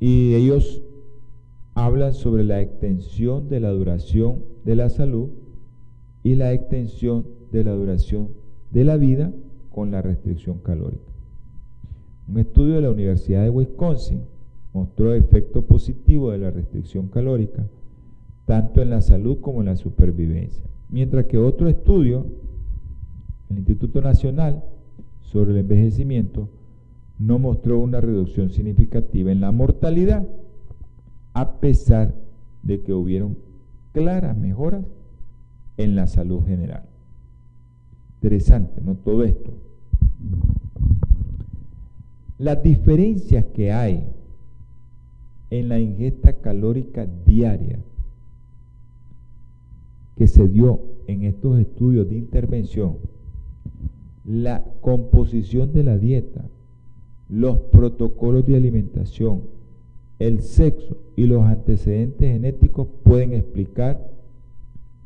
Y 0.00 0.34
ellos 0.34 0.82
hablan 1.74 2.14
sobre 2.14 2.44
la 2.44 2.60
extensión 2.60 3.48
de 3.48 3.60
la 3.60 3.70
duración 3.70 4.44
de 4.64 4.76
la 4.76 4.88
salud 4.88 5.30
y 6.22 6.34
la 6.34 6.52
extensión 6.52 7.26
de 7.50 7.64
la 7.64 7.72
duración 7.72 8.30
de 8.70 8.84
la 8.84 8.96
vida 8.96 9.32
con 9.70 9.90
la 9.90 10.02
restricción 10.02 10.58
calórica. 10.58 11.12
Un 12.28 12.38
estudio 12.38 12.74
de 12.76 12.82
la 12.82 12.90
Universidad 12.90 13.42
de 13.42 13.50
Wisconsin 13.50 14.22
mostró 14.72 15.14
efectos 15.14 15.64
positivos 15.64 16.32
de 16.32 16.38
la 16.38 16.50
restricción 16.50 17.08
calórica 17.08 17.66
tanto 18.44 18.82
en 18.82 18.90
la 18.90 19.00
salud 19.00 19.40
como 19.40 19.60
en 19.60 19.66
la 19.66 19.76
supervivencia. 19.76 20.64
Mientras 20.88 21.26
que 21.26 21.38
otro 21.38 21.68
estudio, 21.68 22.26
el 23.50 23.58
Instituto 23.58 24.00
Nacional 24.00 24.62
sobre 25.20 25.52
el 25.52 25.58
Envejecimiento, 25.58 26.48
no 27.18 27.38
mostró 27.38 27.78
una 27.80 28.00
reducción 28.00 28.50
significativa 28.50 29.30
en 29.30 29.40
la 29.40 29.52
mortalidad, 29.52 30.26
a 31.34 31.60
pesar 31.60 32.14
de 32.62 32.82
que 32.82 32.92
hubieron 32.92 33.38
claras 33.92 34.36
mejoras 34.36 34.84
en 35.76 35.94
la 35.94 36.06
salud 36.06 36.44
general. 36.44 36.84
Interesante, 38.14 38.80
¿no? 38.80 38.94
Todo 38.96 39.24
esto. 39.24 39.52
Las 42.38 42.62
diferencias 42.62 43.44
que 43.54 43.72
hay 43.72 44.04
en 45.50 45.68
la 45.68 45.78
ingesta 45.78 46.32
calórica 46.34 47.06
diaria 47.26 47.78
que 50.22 50.28
se 50.28 50.46
dio 50.46 50.78
en 51.08 51.24
estos 51.24 51.58
estudios 51.58 52.08
de 52.08 52.14
intervención, 52.16 52.98
la 54.24 54.62
composición 54.80 55.72
de 55.72 55.82
la 55.82 55.98
dieta, 55.98 56.44
los 57.28 57.58
protocolos 57.58 58.46
de 58.46 58.54
alimentación, 58.54 59.42
el 60.20 60.42
sexo 60.42 60.96
y 61.16 61.26
los 61.26 61.42
antecedentes 61.42 62.34
genéticos 62.34 62.86
pueden 63.02 63.32
explicar 63.32 64.12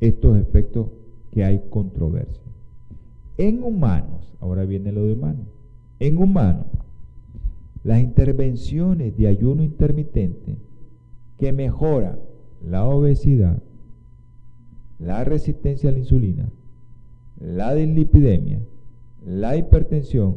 estos 0.00 0.36
efectos 0.36 0.88
que 1.32 1.44
hay 1.44 1.62
controversia. 1.70 2.52
En 3.38 3.62
humanos, 3.62 4.36
ahora 4.38 4.66
viene 4.66 4.92
lo 4.92 5.06
de 5.06 5.14
humanos, 5.14 5.46
en 5.98 6.18
humanos, 6.18 6.66
las 7.84 8.02
intervenciones 8.02 9.16
de 9.16 9.28
ayuno 9.28 9.64
intermitente 9.64 10.58
que 11.38 11.54
mejora 11.54 12.18
la 12.62 12.84
obesidad, 12.84 13.62
la 14.98 15.24
resistencia 15.24 15.90
a 15.90 15.92
la 15.92 15.98
insulina, 15.98 16.50
la 17.38 17.74
dislipidemia, 17.74 18.60
la 19.24 19.56
hipertensión 19.56 20.36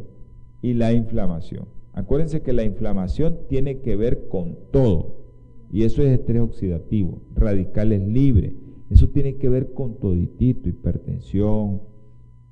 y 0.61 0.73
la 0.73 0.93
inflamación. 0.93 1.65
Acuérdense 1.93 2.41
que 2.41 2.53
la 2.53 2.63
inflamación 2.63 3.39
tiene 3.47 3.79
que 3.79 3.95
ver 3.95 4.27
con 4.27 4.57
todo. 4.71 5.17
Y 5.71 5.83
eso 5.83 6.01
es 6.01 6.19
estrés 6.19 6.41
oxidativo, 6.41 7.21
radicales 7.35 8.01
libres. 8.07 8.53
Eso 8.89 9.09
tiene 9.09 9.35
que 9.35 9.49
ver 9.49 9.73
con 9.73 9.99
toditito, 9.99 10.67
hipertensión, 10.67 11.81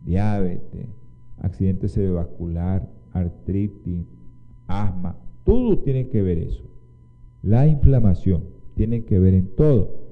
diabetes, 0.05 0.87
accidente 1.37 1.87
cerebrovascular, 1.87 2.87
artritis, 3.11 4.05
asma. 4.67 5.17
Todo 5.43 5.79
tiene 5.79 6.09
que 6.09 6.21
ver 6.21 6.37
eso. 6.37 6.63
La 7.41 7.67
inflamación 7.67 8.43
tiene 8.75 9.05
que 9.05 9.19
ver 9.19 9.33
en 9.33 9.47
todo. 9.55 10.06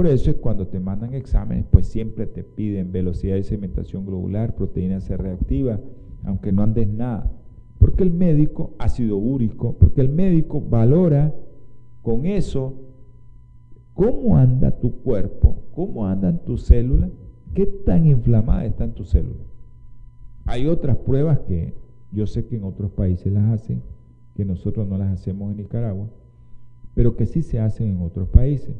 Por 0.00 0.06
eso 0.06 0.30
es 0.30 0.38
cuando 0.38 0.66
te 0.66 0.80
mandan 0.80 1.12
exámenes, 1.12 1.66
pues 1.70 1.86
siempre 1.86 2.24
te 2.24 2.42
piden 2.42 2.90
velocidad 2.90 3.34
de 3.34 3.42
segmentación 3.42 4.06
globular, 4.06 4.54
proteína 4.54 5.02
C 5.02 5.14
reactiva, 5.14 5.78
aunque 6.24 6.52
no 6.52 6.62
andes 6.62 6.88
nada. 6.88 7.30
Porque 7.78 8.04
el 8.04 8.10
médico, 8.10 8.72
ácido 8.78 9.18
úrico, 9.18 9.76
porque 9.76 10.00
el 10.00 10.08
médico 10.08 10.58
valora 10.58 11.34
con 12.00 12.24
eso 12.24 12.76
cómo 13.92 14.38
anda 14.38 14.70
tu 14.70 15.02
cuerpo, 15.02 15.64
cómo 15.74 16.06
andan 16.06 16.46
tus 16.46 16.62
células, 16.62 17.10
qué 17.52 17.66
tan 17.66 18.06
inflamadas 18.06 18.68
están 18.68 18.94
tus 18.94 19.10
células. 19.10 19.46
Hay 20.46 20.66
otras 20.66 20.96
pruebas 20.96 21.40
que 21.40 21.74
yo 22.10 22.26
sé 22.26 22.46
que 22.46 22.56
en 22.56 22.64
otros 22.64 22.90
países 22.90 23.30
las 23.30 23.52
hacen, 23.52 23.82
que 24.34 24.46
nosotros 24.46 24.88
no 24.88 24.96
las 24.96 25.12
hacemos 25.12 25.50
en 25.50 25.58
Nicaragua, 25.58 26.08
pero 26.94 27.16
que 27.16 27.26
sí 27.26 27.42
se 27.42 27.60
hacen 27.60 27.88
en 27.88 28.00
otros 28.00 28.30
países 28.30 28.74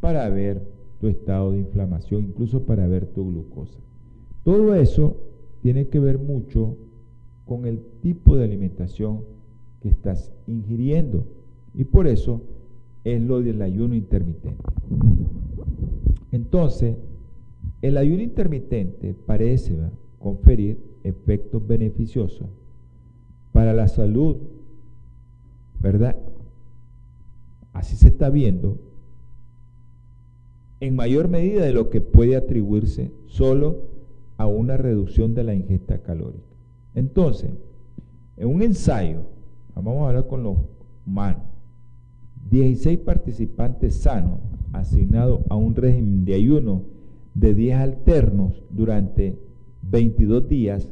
para 0.00 0.28
ver 0.28 0.62
tu 1.00 1.08
estado 1.08 1.52
de 1.52 1.58
inflamación, 1.58 2.24
incluso 2.24 2.64
para 2.64 2.86
ver 2.86 3.06
tu 3.06 3.28
glucosa. 3.28 3.78
Todo 4.44 4.74
eso 4.74 5.16
tiene 5.62 5.88
que 5.88 6.00
ver 6.00 6.18
mucho 6.18 6.76
con 7.44 7.66
el 7.66 7.80
tipo 8.02 8.36
de 8.36 8.44
alimentación 8.44 9.22
que 9.80 9.88
estás 9.88 10.32
ingiriendo 10.46 11.26
y 11.74 11.84
por 11.84 12.06
eso 12.06 12.42
es 13.04 13.22
lo 13.22 13.42
del 13.42 13.62
ayuno 13.62 13.94
intermitente. 13.94 14.62
Entonces, 16.32 16.96
el 17.80 17.96
ayuno 17.96 18.22
intermitente 18.22 19.14
parece 19.14 19.76
conferir 20.18 20.78
efectos 21.04 21.66
beneficiosos 21.66 22.48
para 23.52 23.72
la 23.72 23.88
salud, 23.88 24.36
¿verdad? 25.80 26.16
Así 27.72 27.96
se 27.96 28.08
está 28.08 28.30
viendo 28.30 28.78
en 30.80 30.96
mayor 30.96 31.28
medida 31.28 31.64
de 31.64 31.72
lo 31.72 31.90
que 31.90 32.00
puede 32.00 32.36
atribuirse 32.36 33.12
solo 33.26 33.88
a 34.36 34.46
una 34.46 34.76
reducción 34.76 35.34
de 35.34 35.44
la 35.44 35.54
ingesta 35.54 35.98
calórica. 36.02 36.54
Entonces, 36.94 37.50
en 38.36 38.48
un 38.48 38.62
ensayo, 38.62 39.22
vamos 39.74 40.04
a 40.04 40.08
hablar 40.08 40.26
con 40.26 40.42
los 40.42 40.56
humanos, 41.06 41.42
16 42.50 42.98
participantes 43.00 43.94
sanos 43.94 44.40
asignados 44.72 45.40
a 45.48 45.56
un 45.56 45.74
régimen 45.74 46.24
de 46.24 46.34
ayuno 46.34 46.82
de 47.34 47.54
10 47.54 47.76
alternos 47.76 48.62
durante 48.70 49.38
22 49.82 50.48
días 50.48 50.88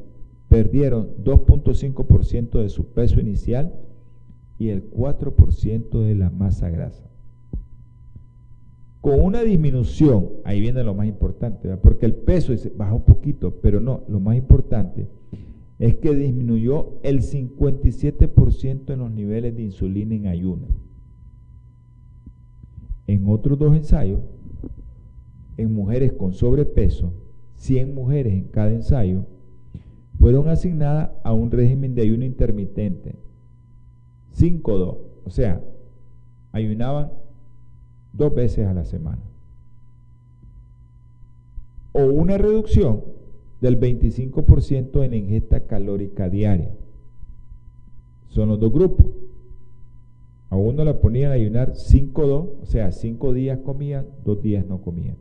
perdieron 0.48 1.08
2.5% 1.24 2.62
de 2.62 2.68
su 2.68 2.86
peso 2.86 3.20
inicial 3.20 3.74
y 4.58 4.68
el 4.68 4.90
4% 4.90 6.04
de 6.04 6.14
la 6.14 6.30
masa 6.30 6.70
grasa 6.70 7.04
con 9.06 9.20
una 9.20 9.44
disminución, 9.44 10.30
ahí 10.42 10.60
viene 10.60 10.82
lo 10.82 10.92
más 10.92 11.06
importante, 11.06 11.76
porque 11.76 12.06
el 12.06 12.14
peso 12.16 12.52
bajó 12.76 12.96
un 12.96 13.04
poquito, 13.04 13.60
pero 13.62 13.78
no, 13.78 14.02
lo 14.08 14.18
más 14.18 14.36
importante 14.36 15.06
es 15.78 15.94
que 15.94 16.12
disminuyó 16.12 16.98
el 17.04 17.20
57% 17.20 18.92
en 18.92 18.98
los 18.98 19.12
niveles 19.12 19.54
de 19.54 19.62
insulina 19.62 20.16
en 20.16 20.26
ayuno. 20.26 20.66
En 23.06 23.28
otros 23.28 23.56
dos 23.56 23.76
ensayos, 23.76 24.22
en 25.56 25.72
mujeres 25.72 26.12
con 26.12 26.32
sobrepeso, 26.32 27.12
100 27.54 27.94
mujeres 27.94 28.32
en 28.32 28.48
cada 28.48 28.72
ensayo, 28.72 29.24
fueron 30.18 30.48
asignadas 30.48 31.10
a 31.22 31.32
un 31.32 31.52
régimen 31.52 31.94
de 31.94 32.02
ayuno 32.02 32.24
intermitente, 32.24 33.14
5-2, 34.36 34.98
o 35.24 35.30
sea, 35.30 35.62
ayunaban 36.50 37.12
dos 38.16 38.34
veces 38.34 38.66
a 38.66 38.74
la 38.74 38.84
semana. 38.84 39.22
O 41.92 42.04
una 42.04 42.38
reducción 42.38 43.02
del 43.60 43.80
25% 43.80 45.04
en 45.04 45.14
ingesta 45.14 45.60
calórica 45.60 46.28
diaria. 46.28 46.70
Son 48.28 48.48
los 48.48 48.60
dos 48.60 48.72
grupos. 48.72 49.06
A 50.50 50.56
uno 50.56 50.84
le 50.84 50.94
ponían 50.94 51.32
a 51.32 51.34
ayunar 51.34 51.72
5-2, 51.72 52.48
o 52.62 52.66
sea, 52.66 52.92
5 52.92 53.32
días 53.32 53.58
comían, 53.64 54.06
2 54.24 54.42
días 54.42 54.66
no 54.66 54.80
comían. 54.80 55.16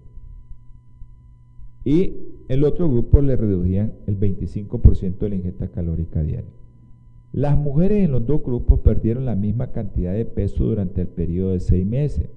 Y 1.83 2.13
el 2.47 2.63
otro 2.63 2.89
grupo 2.89 3.21
le 3.21 3.35
reducían 3.35 3.93
el 4.05 4.19
25% 4.19 5.17
de 5.17 5.29
la 5.29 5.35
ingesta 5.35 5.67
calórica 5.67 6.21
diaria. 6.21 6.49
Las 7.31 7.57
mujeres 7.57 8.03
en 8.03 8.11
los 8.11 8.25
dos 8.25 8.43
grupos 8.43 8.79
perdieron 8.79 9.25
la 9.25 9.35
misma 9.35 9.67
cantidad 9.71 10.13
de 10.13 10.25
peso 10.25 10.63
durante 10.63 11.01
el 11.01 11.07
periodo 11.07 11.51
de 11.51 11.59
6 11.59 11.85
meses 11.85 12.29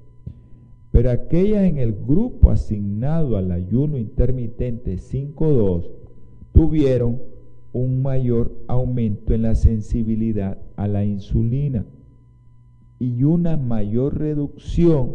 pero 0.98 1.12
aquellas 1.12 1.62
en 1.62 1.78
el 1.78 1.92
grupo 1.92 2.50
asignado 2.50 3.36
al 3.36 3.52
ayuno 3.52 3.98
intermitente 3.98 4.96
5.2 4.96 5.86
tuvieron 6.52 7.22
un 7.72 8.02
mayor 8.02 8.50
aumento 8.66 9.32
en 9.32 9.42
la 9.42 9.54
sensibilidad 9.54 10.58
a 10.74 10.88
la 10.88 11.04
insulina 11.04 11.86
y 12.98 13.22
una 13.22 13.56
mayor 13.56 14.18
reducción 14.18 15.12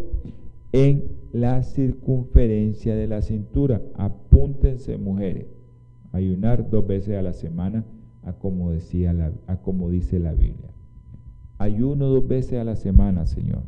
en 0.71 1.03
la 1.33 1.61
circunferencia 1.63 2.95
de 2.95 3.07
la 3.07 3.21
cintura. 3.21 3.81
Apúntense 3.95 4.95
mujeres, 4.95 5.47
ayunar 6.13 6.69
dos 6.69 6.87
veces 6.87 7.17
a 7.17 7.21
la 7.21 7.33
semana 7.33 7.83
a 8.21 8.31
como, 8.31 8.71
la, 8.71 9.33
a 9.47 9.57
como 9.57 9.89
dice 9.89 10.17
la 10.17 10.31
Biblia. 10.31 10.71
Ayuno 11.57 12.05
dos 12.05 12.25
veces 12.25 12.53
a 12.53 12.63
la 12.63 12.77
semana, 12.77 13.25
Señor 13.25 13.63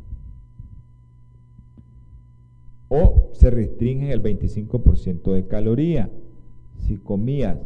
o 2.88 3.30
se 3.32 3.50
restringe 3.50 4.12
el 4.12 4.22
25% 4.22 5.32
de 5.32 5.46
calorías. 5.46 6.08
Si 6.86 6.96
comías 6.96 7.58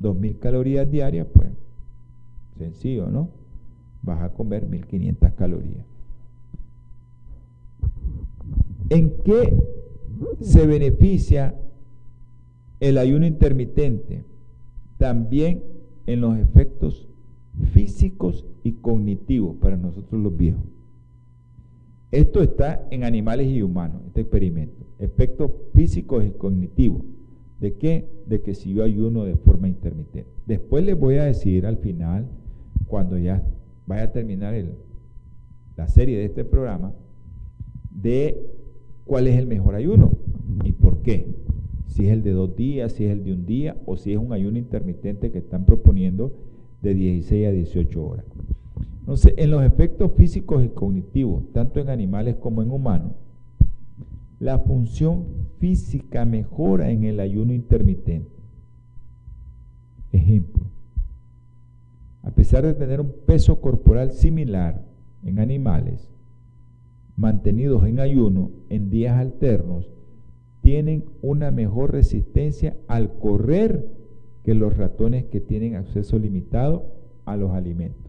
2.000 0.00 0.38
calorías 0.38 0.90
diarias, 0.90 1.26
pues 1.32 1.50
sencillo, 2.58 3.08
¿no? 3.08 3.30
Vas 4.02 4.22
a 4.22 4.32
comer 4.32 4.68
1.500 4.68 5.34
calorías. 5.34 5.84
¿En 8.88 9.10
qué 9.24 9.56
se 10.40 10.66
beneficia 10.66 11.54
el 12.80 12.98
ayuno 12.98 13.26
intermitente? 13.26 14.24
También 14.98 15.62
en 16.06 16.20
los 16.20 16.38
efectos 16.38 17.08
físicos 17.72 18.44
y 18.62 18.72
cognitivos 18.72 19.56
para 19.56 19.76
nosotros 19.76 20.22
los 20.22 20.36
viejos. 20.36 20.75
Esto 22.12 22.42
está 22.42 22.86
en 22.90 23.04
animales 23.04 23.48
y 23.48 23.62
humanos, 23.62 24.02
este 24.06 24.20
experimento. 24.22 24.84
Efectos 24.98 25.50
físicos 25.74 26.24
y 26.24 26.30
cognitivos. 26.30 27.02
¿De 27.60 27.74
qué? 27.74 28.08
De 28.26 28.42
que 28.42 28.54
si 28.54 28.72
yo 28.74 28.84
ayuno 28.84 29.24
de 29.24 29.36
forma 29.36 29.68
intermitente. 29.68 30.30
Después 30.46 30.84
les 30.84 30.98
voy 30.98 31.16
a 31.16 31.24
decir 31.24 31.66
al 31.66 31.78
final, 31.78 32.26
cuando 32.86 33.18
ya 33.18 33.42
vaya 33.86 34.04
a 34.04 34.12
terminar 34.12 34.54
la 35.76 35.88
serie 35.88 36.18
de 36.18 36.26
este 36.26 36.44
programa, 36.44 36.92
de 37.90 38.46
cuál 39.04 39.26
es 39.26 39.36
el 39.36 39.46
mejor 39.46 39.74
ayuno 39.74 40.12
y 40.64 40.72
por 40.72 41.02
qué. 41.02 41.26
Si 41.86 42.06
es 42.06 42.12
el 42.12 42.22
de 42.22 42.32
dos 42.32 42.54
días, 42.56 42.92
si 42.92 43.04
es 43.04 43.12
el 43.12 43.24
de 43.24 43.32
un 43.32 43.46
día 43.46 43.76
o 43.86 43.96
si 43.96 44.12
es 44.12 44.18
un 44.18 44.32
ayuno 44.32 44.58
intermitente 44.58 45.30
que 45.30 45.38
están 45.38 45.64
proponiendo 45.64 46.32
de 46.82 46.94
16 46.94 47.46
a 47.46 47.50
18 47.50 48.06
horas. 48.06 48.24
Entonces, 49.06 49.34
en 49.36 49.52
los 49.52 49.62
efectos 49.62 50.10
físicos 50.16 50.64
y 50.64 50.68
cognitivos, 50.68 51.44
tanto 51.52 51.78
en 51.78 51.90
animales 51.90 52.34
como 52.40 52.60
en 52.60 52.72
humanos, 52.72 53.12
la 54.40 54.58
función 54.58 55.26
física 55.60 56.24
mejora 56.24 56.90
en 56.90 57.04
el 57.04 57.20
ayuno 57.20 57.52
intermitente. 57.52 58.28
Ejemplo, 60.10 60.64
a 62.24 62.32
pesar 62.32 62.66
de 62.66 62.74
tener 62.74 63.00
un 63.00 63.12
peso 63.26 63.60
corporal 63.60 64.10
similar 64.10 64.82
en 65.24 65.38
animales, 65.38 66.10
mantenidos 67.16 67.86
en 67.86 68.00
ayuno 68.00 68.50
en 68.70 68.90
días 68.90 69.16
alternos, 69.20 69.88
tienen 70.62 71.04
una 71.22 71.52
mejor 71.52 71.92
resistencia 71.92 72.76
al 72.88 73.12
correr 73.20 73.86
que 74.42 74.54
los 74.54 74.76
ratones 74.76 75.26
que 75.26 75.40
tienen 75.40 75.76
acceso 75.76 76.18
limitado 76.18 76.86
a 77.24 77.36
los 77.36 77.52
alimentos 77.52 78.05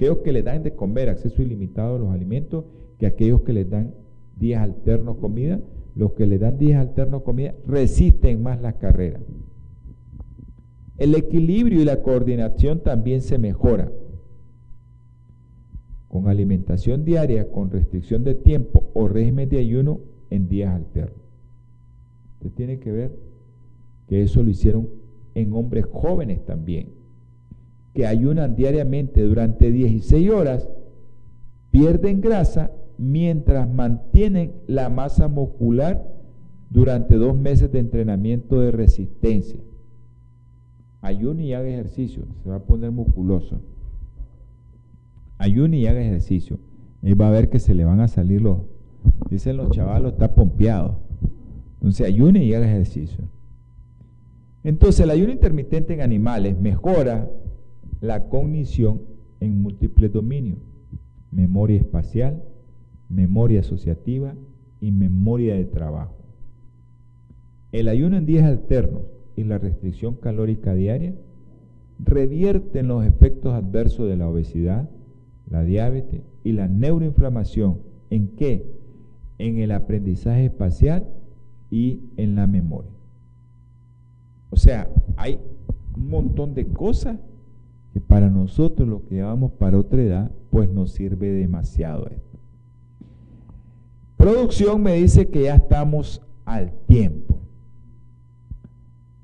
aquellos 0.00 0.18
que 0.24 0.32
les 0.32 0.42
dan 0.42 0.62
de 0.62 0.72
comer 0.72 1.10
acceso 1.10 1.42
ilimitado 1.42 1.96
a 1.96 1.98
los 1.98 2.08
alimentos, 2.08 2.64
que 2.98 3.04
aquellos 3.04 3.42
que 3.42 3.52
les 3.52 3.68
dan 3.68 3.92
días 4.34 4.62
alternos 4.62 5.18
comida, 5.18 5.60
los 5.94 6.12
que 6.12 6.26
les 6.26 6.40
dan 6.40 6.56
días 6.56 6.80
alternos 6.80 7.22
comida 7.22 7.54
resisten 7.66 8.42
más 8.42 8.62
la 8.62 8.78
carrera. 8.78 9.20
El 10.96 11.14
equilibrio 11.14 11.82
y 11.82 11.84
la 11.84 12.00
coordinación 12.00 12.80
también 12.82 13.20
se 13.20 13.36
mejora. 13.36 13.92
Con 16.08 16.28
alimentación 16.28 17.04
diaria, 17.04 17.50
con 17.50 17.70
restricción 17.70 18.24
de 18.24 18.34
tiempo 18.34 18.90
o 18.94 19.06
régimen 19.06 19.50
de 19.50 19.58
ayuno 19.58 20.00
en 20.30 20.48
días 20.48 20.74
alternos. 20.74 21.20
Usted 22.38 22.52
tiene 22.56 22.78
que 22.78 22.90
ver 22.90 23.18
que 24.08 24.22
eso 24.22 24.42
lo 24.42 24.48
hicieron 24.48 24.88
en 25.34 25.52
hombres 25.52 25.84
jóvenes 25.92 26.42
también 26.46 26.99
que 27.94 28.06
ayunan 28.06 28.54
diariamente 28.54 29.22
durante 29.22 29.70
16 29.70 30.30
horas 30.30 30.68
pierden 31.70 32.20
grasa 32.20 32.70
mientras 32.98 33.68
mantienen 33.68 34.52
la 34.66 34.88
masa 34.88 35.28
muscular 35.28 36.06
durante 36.68 37.16
dos 37.16 37.36
meses 37.36 37.72
de 37.72 37.80
entrenamiento 37.80 38.60
de 38.60 38.70
resistencia. 38.70 39.58
Ayune 41.02 41.44
y 41.44 41.54
haga 41.54 41.68
ejercicio, 41.68 42.24
se 42.42 42.48
va 42.50 42.56
a 42.56 42.64
poner 42.64 42.90
musculoso. 42.90 43.60
Ayune 45.38 45.78
y 45.78 45.86
haga 45.86 46.00
ejercicio. 46.00 46.58
Y 47.02 47.14
va 47.14 47.28
a 47.28 47.30
ver 47.30 47.48
que 47.48 47.58
se 47.58 47.74
le 47.74 47.84
van 47.84 48.00
a 48.00 48.08
salir 48.08 48.42
los, 48.42 48.58
dicen 49.30 49.56
los 49.56 49.70
chavalos, 49.70 50.12
está 50.12 50.34
pompeado. 50.34 50.98
Entonces 51.74 52.06
ayune 52.06 52.44
y 52.44 52.52
haga 52.52 52.66
ejercicio. 52.66 53.24
Entonces 54.62 55.00
el 55.00 55.10
ayuno 55.10 55.32
intermitente 55.32 55.94
en 55.94 56.02
animales 56.02 56.60
mejora 56.60 57.30
la 58.00 58.28
cognición 58.28 59.02
en 59.40 59.62
múltiples 59.62 60.12
dominios. 60.12 60.58
Memoria 61.30 61.78
espacial, 61.78 62.42
memoria 63.08 63.60
asociativa 63.60 64.34
y 64.80 64.90
memoria 64.90 65.54
de 65.54 65.64
trabajo. 65.64 66.16
El 67.72 67.88
ayuno 67.88 68.16
en 68.16 68.26
días 68.26 68.44
alternos 68.44 69.02
y 69.36 69.44
la 69.44 69.58
restricción 69.58 70.14
calórica 70.14 70.74
diaria 70.74 71.14
revierten 72.04 72.88
los 72.88 73.04
efectos 73.04 73.54
adversos 73.54 74.08
de 74.08 74.16
la 74.16 74.28
obesidad, 74.28 74.88
la 75.48 75.62
diabetes 75.62 76.22
y 76.42 76.52
la 76.52 76.66
neuroinflamación. 76.68 77.78
¿En 78.10 78.28
qué? 78.28 78.66
En 79.38 79.58
el 79.58 79.70
aprendizaje 79.70 80.46
espacial 80.46 81.06
y 81.70 82.00
en 82.16 82.34
la 82.34 82.46
memoria. 82.46 82.90
O 84.50 84.56
sea, 84.56 84.90
hay 85.16 85.38
un 85.96 86.08
montón 86.08 86.54
de 86.54 86.66
cosas 86.66 87.18
que 87.92 88.00
para 88.00 88.30
nosotros, 88.30 88.88
los 88.88 89.02
que 89.02 89.16
llevamos 89.16 89.52
para 89.52 89.78
otra 89.78 90.02
edad, 90.02 90.30
pues 90.50 90.70
nos 90.70 90.92
sirve 90.92 91.32
demasiado 91.32 92.06
esto. 92.06 92.38
Producción 94.16 94.82
me 94.82 94.94
dice 94.94 95.28
que 95.28 95.44
ya 95.44 95.56
estamos 95.56 96.22
al 96.44 96.72
tiempo. 96.86 97.38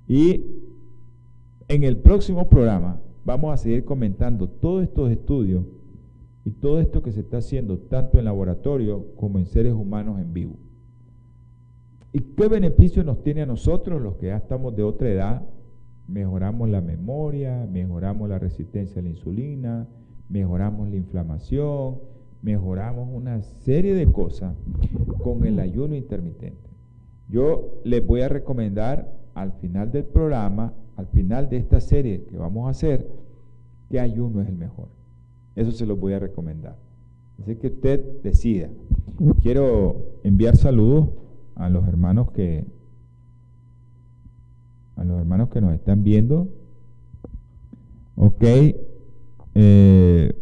Y 0.09 0.43
en 1.69 1.85
el 1.85 1.97
próximo 1.99 2.49
programa 2.49 3.01
vamos 3.25 3.53
a 3.53 3.57
seguir 3.57 3.85
comentando 3.85 4.49
todos 4.49 4.85
estos 4.85 5.11
estudios 5.11 5.65
y 6.45 6.51
todo 6.51 6.81
esto 6.81 7.03
que 7.03 7.13
se 7.13 7.21
está 7.21 7.39
haciendo 7.39 7.79
tanto 7.79 8.19
en 8.19 8.25
laboratorio 8.25 9.05
como 9.17 9.39
en 9.39 9.47
seres 9.47 9.75
humanos 9.75 10.21
en 10.21 10.33
vivo. 10.33 10.57
¿Y 12.13 12.21
qué 12.21 12.49
beneficio 12.49 13.05
nos 13.05 13.23
tiene 13.23 13.43
a 13.43 13.47
nosotros 13.47 14.01
los 14.01 14.15
que 14.17 14.29
ya 14.29 14.37
estamos 14.37 14.75
de 14.77 14.83
otra 14.85 15.11
edad? 15.11 15.43
Mejoramos 16.09 16.69
la 16.69 16.81
memoria, 16.81 17.67
mejoramos 17.71 18.29
la 18.29 18.39
resistencia 18.39 19.01
a 19.01 19.03
la 19.03 19.11
insulina, 19.11 19.89
mejoramos 20.29 20.89
la 20.89 20.97
inflamación, 20.97 21.97
mejoramos 22.43 23.09
una 23.13 23.43
serie 23.43 23.95
de 23.95 24.11
cosas 24.13 24.55
con 25.19 25.45
el 25.45 25.59
ayuno 25.59 25.95
intermitente. 25.97 26.71
Yo 27.29 27.81
les 27.85 28.07
voy 28.07 28.21
a 28.21 28.29
recomendar 28.29 29.13
al 29.35 29.53
final 29.53 29.91
del 29.91 30.05
programa, 30.05 30.73
al 30.97 31.09
final 31.09 31.49
de 31.49 31.57
esta 31.57 31.81
serie 31.81 32.25
que 32.25 32.37
vamos 32.37 32.67
a 32.67 32.71
hacer, 32.71 33.09
qué 33.91 34.01
ayuno 34.01 34.41
es 34.41 34.49
el 34.49 34.57
mejor. 34.57 34.89
Eso 35.57 35.73
se 35.73 35.87
lo 35.87 35.97
voy 35.97 36.13
a 36.13 36.19
recomendar. 36.19 36.79
Así 37.43 37.57
que 37.57 37.69
usted 37.69 38.23
decida. 38.23 38.69
Quiero 39.43 40.19
enviar 40.23 40.57
saludos 40.57 41.09
a 41.55 41.69
los 41.69 41.87
hermanos 41.89 42.31
que 42.33 42.67
a 44.97 45.05
los 45.05 45.19
hermanos 45.19 45.51
que 45.51 45.61
nos 45.61 45.75
están 45.75 46.03
viendo. 46.03 46.49
Ok. 48.17 48.45
Eh, 49.55 50.35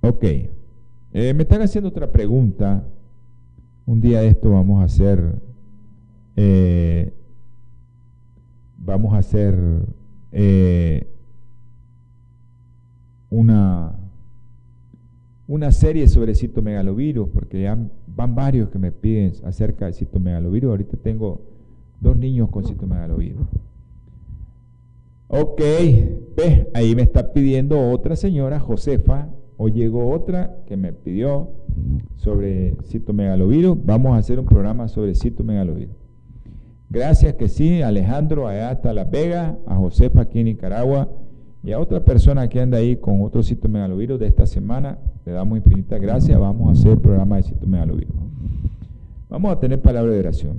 ok. 0.00 0.24
Eh, 0.24 1.34
me 1.34 1.42
están 1.44 1.62
haciendo 1.62 1.88
otra 1.88 2.10
pregunta. 2.10 2.84
Un 3.86 4.00
día 4.00 4.20
de 4.20 4.28
esto 4.28 4.50
vamos 4.50 4.82
a 4.82 4.84
hacer. 4.84 5.40
Eh, 6.36 7.14
vamos 8.78 9.14
a 9.14 9.18
hacer 9.18 9.56
una 13.30 14.03
una 15.46 15.70
serie 15.72 16.08
sobre 16.08 16.34
citomegalovirus, 16.34 17.28
porque 17.28 17.62
ya 17.62 17.78
van 18.06 18.34
varios 18.34 18.70
que 18.70 18.78
me 18.78 18.92
piden 18.92 19.32
acerca 19.44 19.84
del 19.84 19.94
citomegalovirus. 19.94 20.70
Ahorita 20.70 20.96
tengo 20.96 21.42
dos 22.00 22.16
niños 22.16 22.48
con 22.50 22.64
citomegalovirus. 22.64 23.46
Ok, 25.28 25.60
ahí 26.74 26.94
me 26.94 27.02
está 27.02 27.32
pidiendo 27.32 27.90
otra 27.90 28.16
señora, 28.16 28.60
Josefa, 28.60 29.28
o 29.56 29.68
llegó 29.68 30.10
otra 30.10 30.56
que 30.66 30.76
me 30.76 30.92
pidió 30.92 31.50
sobre 32.16 32.76
citomegalovirus. 32.84 33.76
Vamos 33.84 34.12
a 34.12 34.18
hacer 34.18 34.38
un 34.38 34.46
programa 34.46 34.88
sobre 34.88 35.14
citomegalovirus. 35.14 35.94
Gracias 36.88 37.34
que 37.34 37.48
sí, 37.48 37.82
Alejandro, 37.82 38.46
allá 38.46 38.70
hasta 38.70 38.94
Las 38.94 39.10
Vegas, 39.10 39.56
a 39.66 39.74
Josefa 39.74 40.22
aquí 40.22 40.38
en 40.38 40.46
Nicaragua 40.46 41.08
y 41.64 41.72
a 41.72 41.80
otra 41.80 42.04
persona 42.04 42.46
que 42.48 42.60
anda 42.60 42.76
ahí 42.76 42.96
con 42.96 43.22
otro 43.22 43.42
citomegalovirus 43.42 44.20
de 44.20 44.26
esta 44.26 44.44
semana, 44.44 44.98
le 45.24 45.32
damos 45.32 45.56
infinitas 45.56 45.98
gracias. 45.98 46.38
Vamos 46.38 46.68
a 46.68 46.72
hacer 46.72 46.92
el 46.92 46.98
programa 46.98 47.36
de 47.36 47.44
citomegalovirus. 47.44 48.14
Vamos 49.30 49.50
a 49.50 49.58
tener 49.58 49.80
palabra 49.80 50.12
de 50.12 50.20
oración. 50.20 50.58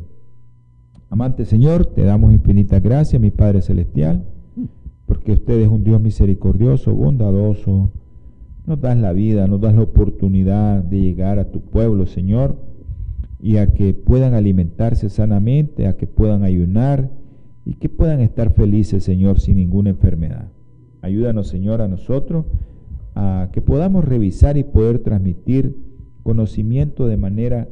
Amante 1.12 1.45
Señor, 1.45 1.86
te 1.86 2.01
damos 2.01 2.34
infinitas 2.34 2.82
gracias, 2.82 3.22
mi 3.22 3.30
Padre 3.30 3.62
Celestial, 3.62 4.26
porque 5.06 5.34
usted 5.34 5.60
es 5.60 5.68
un 5.68 5.84
Dios 5.84 6.01
misericordioso, 6.01 6.95
bondadoso. 6.95 7.91
Nos 8.66 8.82
das 8.82 8.97
la 8.97 9.14
vida, 9.14 9.45
nos 9.45 9.62
das 9.62 9.76
la 9.76 9.84
oportunidad 9.84 10.84
de 10.84 11.01
llegar 11.01 11.38
a 11.38 11.51
tu 11.51 11.62
pueblo, 11.62 12.08
Señor, 12.08 12.58
y 13.39 13.58
a 13.58 13.72
que 13.76 13.93
puedan 13.93 14.34
alimentarse 14.34 15.10
sanamente, 15.10 15.86
a 15.86 15.95
que 15.95 16.08
puedan 16.08 16.41
ayunar 16.41 17.12
y 17.64 17.76
que 17.76 17.89
puedan 17.89 18.22
estar 18.22 18.53
felices, 18.53 19.03
Señor, 19.03 19.39
sin 19.39 19.58
ninguna 19.58 19.91
enfermedad. 19.91 20.55
Ayúdanos, 21.06 21.49
Señor, 21.49 21.82
a 21.82 21.88
nosotros 21.88 22.47
a 23.14 23.49
que 23.53 23.62
podamos 23.62 24.03
revisar 24.03 24.58
y 24.58 24.64
poder 24.64 24.97
transmitir 24.97 25.78
conocimiento 26.24 27.06
de 27.06 27.16
manera 27.16 27.70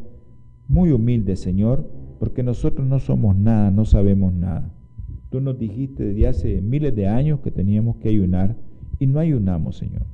muy 0.68 0.92
humilde, 0.92 1.36
Señor, 1.36 1.90
porque 2.20 2.44
nosotros 2.44 2.88
no 2.88 3.00
somos 3.00 3.36
nada, 3.36 3.72
no 3.72 3.86
sabemos 3.86 4.36
nada. 4.36 4.72
Tú 5.32 5.42
nos 5.42 5.58
dijiste 5.58 6.04
desde 6.04 6.28
hace 6.28 6.62
miles 6.62 6.96
de 6.96 7.08
años 7.08 7.40
que 7.40 7.50
teníamos 7.50 7.96
que 7.96 8.10
ayunar 8.10 8.56
y 9.00 9.08
no 9.08 9.20
ayunamos, 9.20 9.78
Señor. 9.78 10.06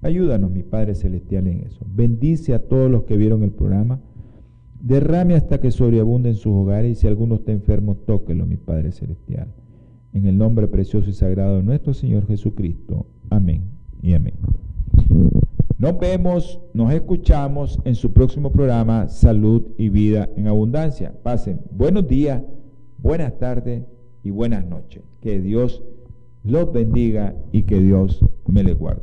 Ayúdanos, 0.00 0.52
mi 0.52 0.62
Padre 0.62 0.94
Celestial, 0.94 1.48
en 1.48 1.64
eso. 1.64 1.84
Bendice 1.92 2.54
a 2.54 2.60
todos 2.60 2.88
los 2.88 3.02
que 3.06 3.16
vieron 3.16 3.42
el 3.42 3.50
programa. 3.50 3.98
Derrame 4.80 5.34
hasta 5.34 5.60
que 5.60 5.72
sobreabunde 5.72 6.28
en 6.28 6.36
sus 6.36 6.52
hogares 6.52 6.92
y 6.92 6.94
si 6.94 7.08
alguno 7.08 7.34
está 7.34 7.50
enfermo, 7.50 7.96
tóquelo, 7.96 8.46
mi 8.46 8.56
Padre 8.56 8.92
Celestial. 8.92 9.52
En 10.12 10.26
el 10.26 10.38
nombre 10.38 10.66
precioso 10.68 11.10
y 11.10 11.12
sagrado 11.12 11.56
de 11.56 11.62
nuestro 11.62 11.92
Señor 11.94 12.26
Jesucristo. 12.26 13.06
Amén 13.30 13.62
y 14.02 14.14
amén. 14.14 14.34
Nos 15.78 15.98
vemos, 15.98 16.60
nos 16.74 16.92
escuchamos 16.92 17.78
en 17.84 17.94
su 17.94 18.12
próximo 18.12 18.50
programa 18.50 19.08
Salud 19.08 19.62
y 19.76 19.90
Vida 19.90 20.28
en 20.36 20.48
Abundancia. 20.48 21.14
Pasen 21.22 21.60
buenos 21.70 22.08
días, 22.08 22.42
buenas 22.98 23.38
tardes 23.38 23.84
y 24.24 24.30
buenas 24.30 24.66
noches. 24.66 25.04
Que 25.20 25.40
Dios 25.40 25.82
los 26.42 26.72
bendiga 26.72 27.34
y 27.52 27.62
que 27.62 27.78
Dios 27.78 28.24
me 28.46 28.64
les 28.64 28.76
guarde. 28.76 29.02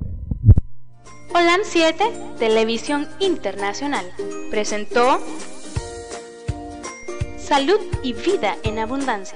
Holan 1.33 1.61
7, 1.63 2.03
Televisión 2.39 3.05
Internacional, 3.19 4.05
presentó 4.51 5.19
Salud 7.37 7.79
y 8.03 8.13
Vida 8.13 8.55
en 8.63 8.79
Abundancia 8.79 9.35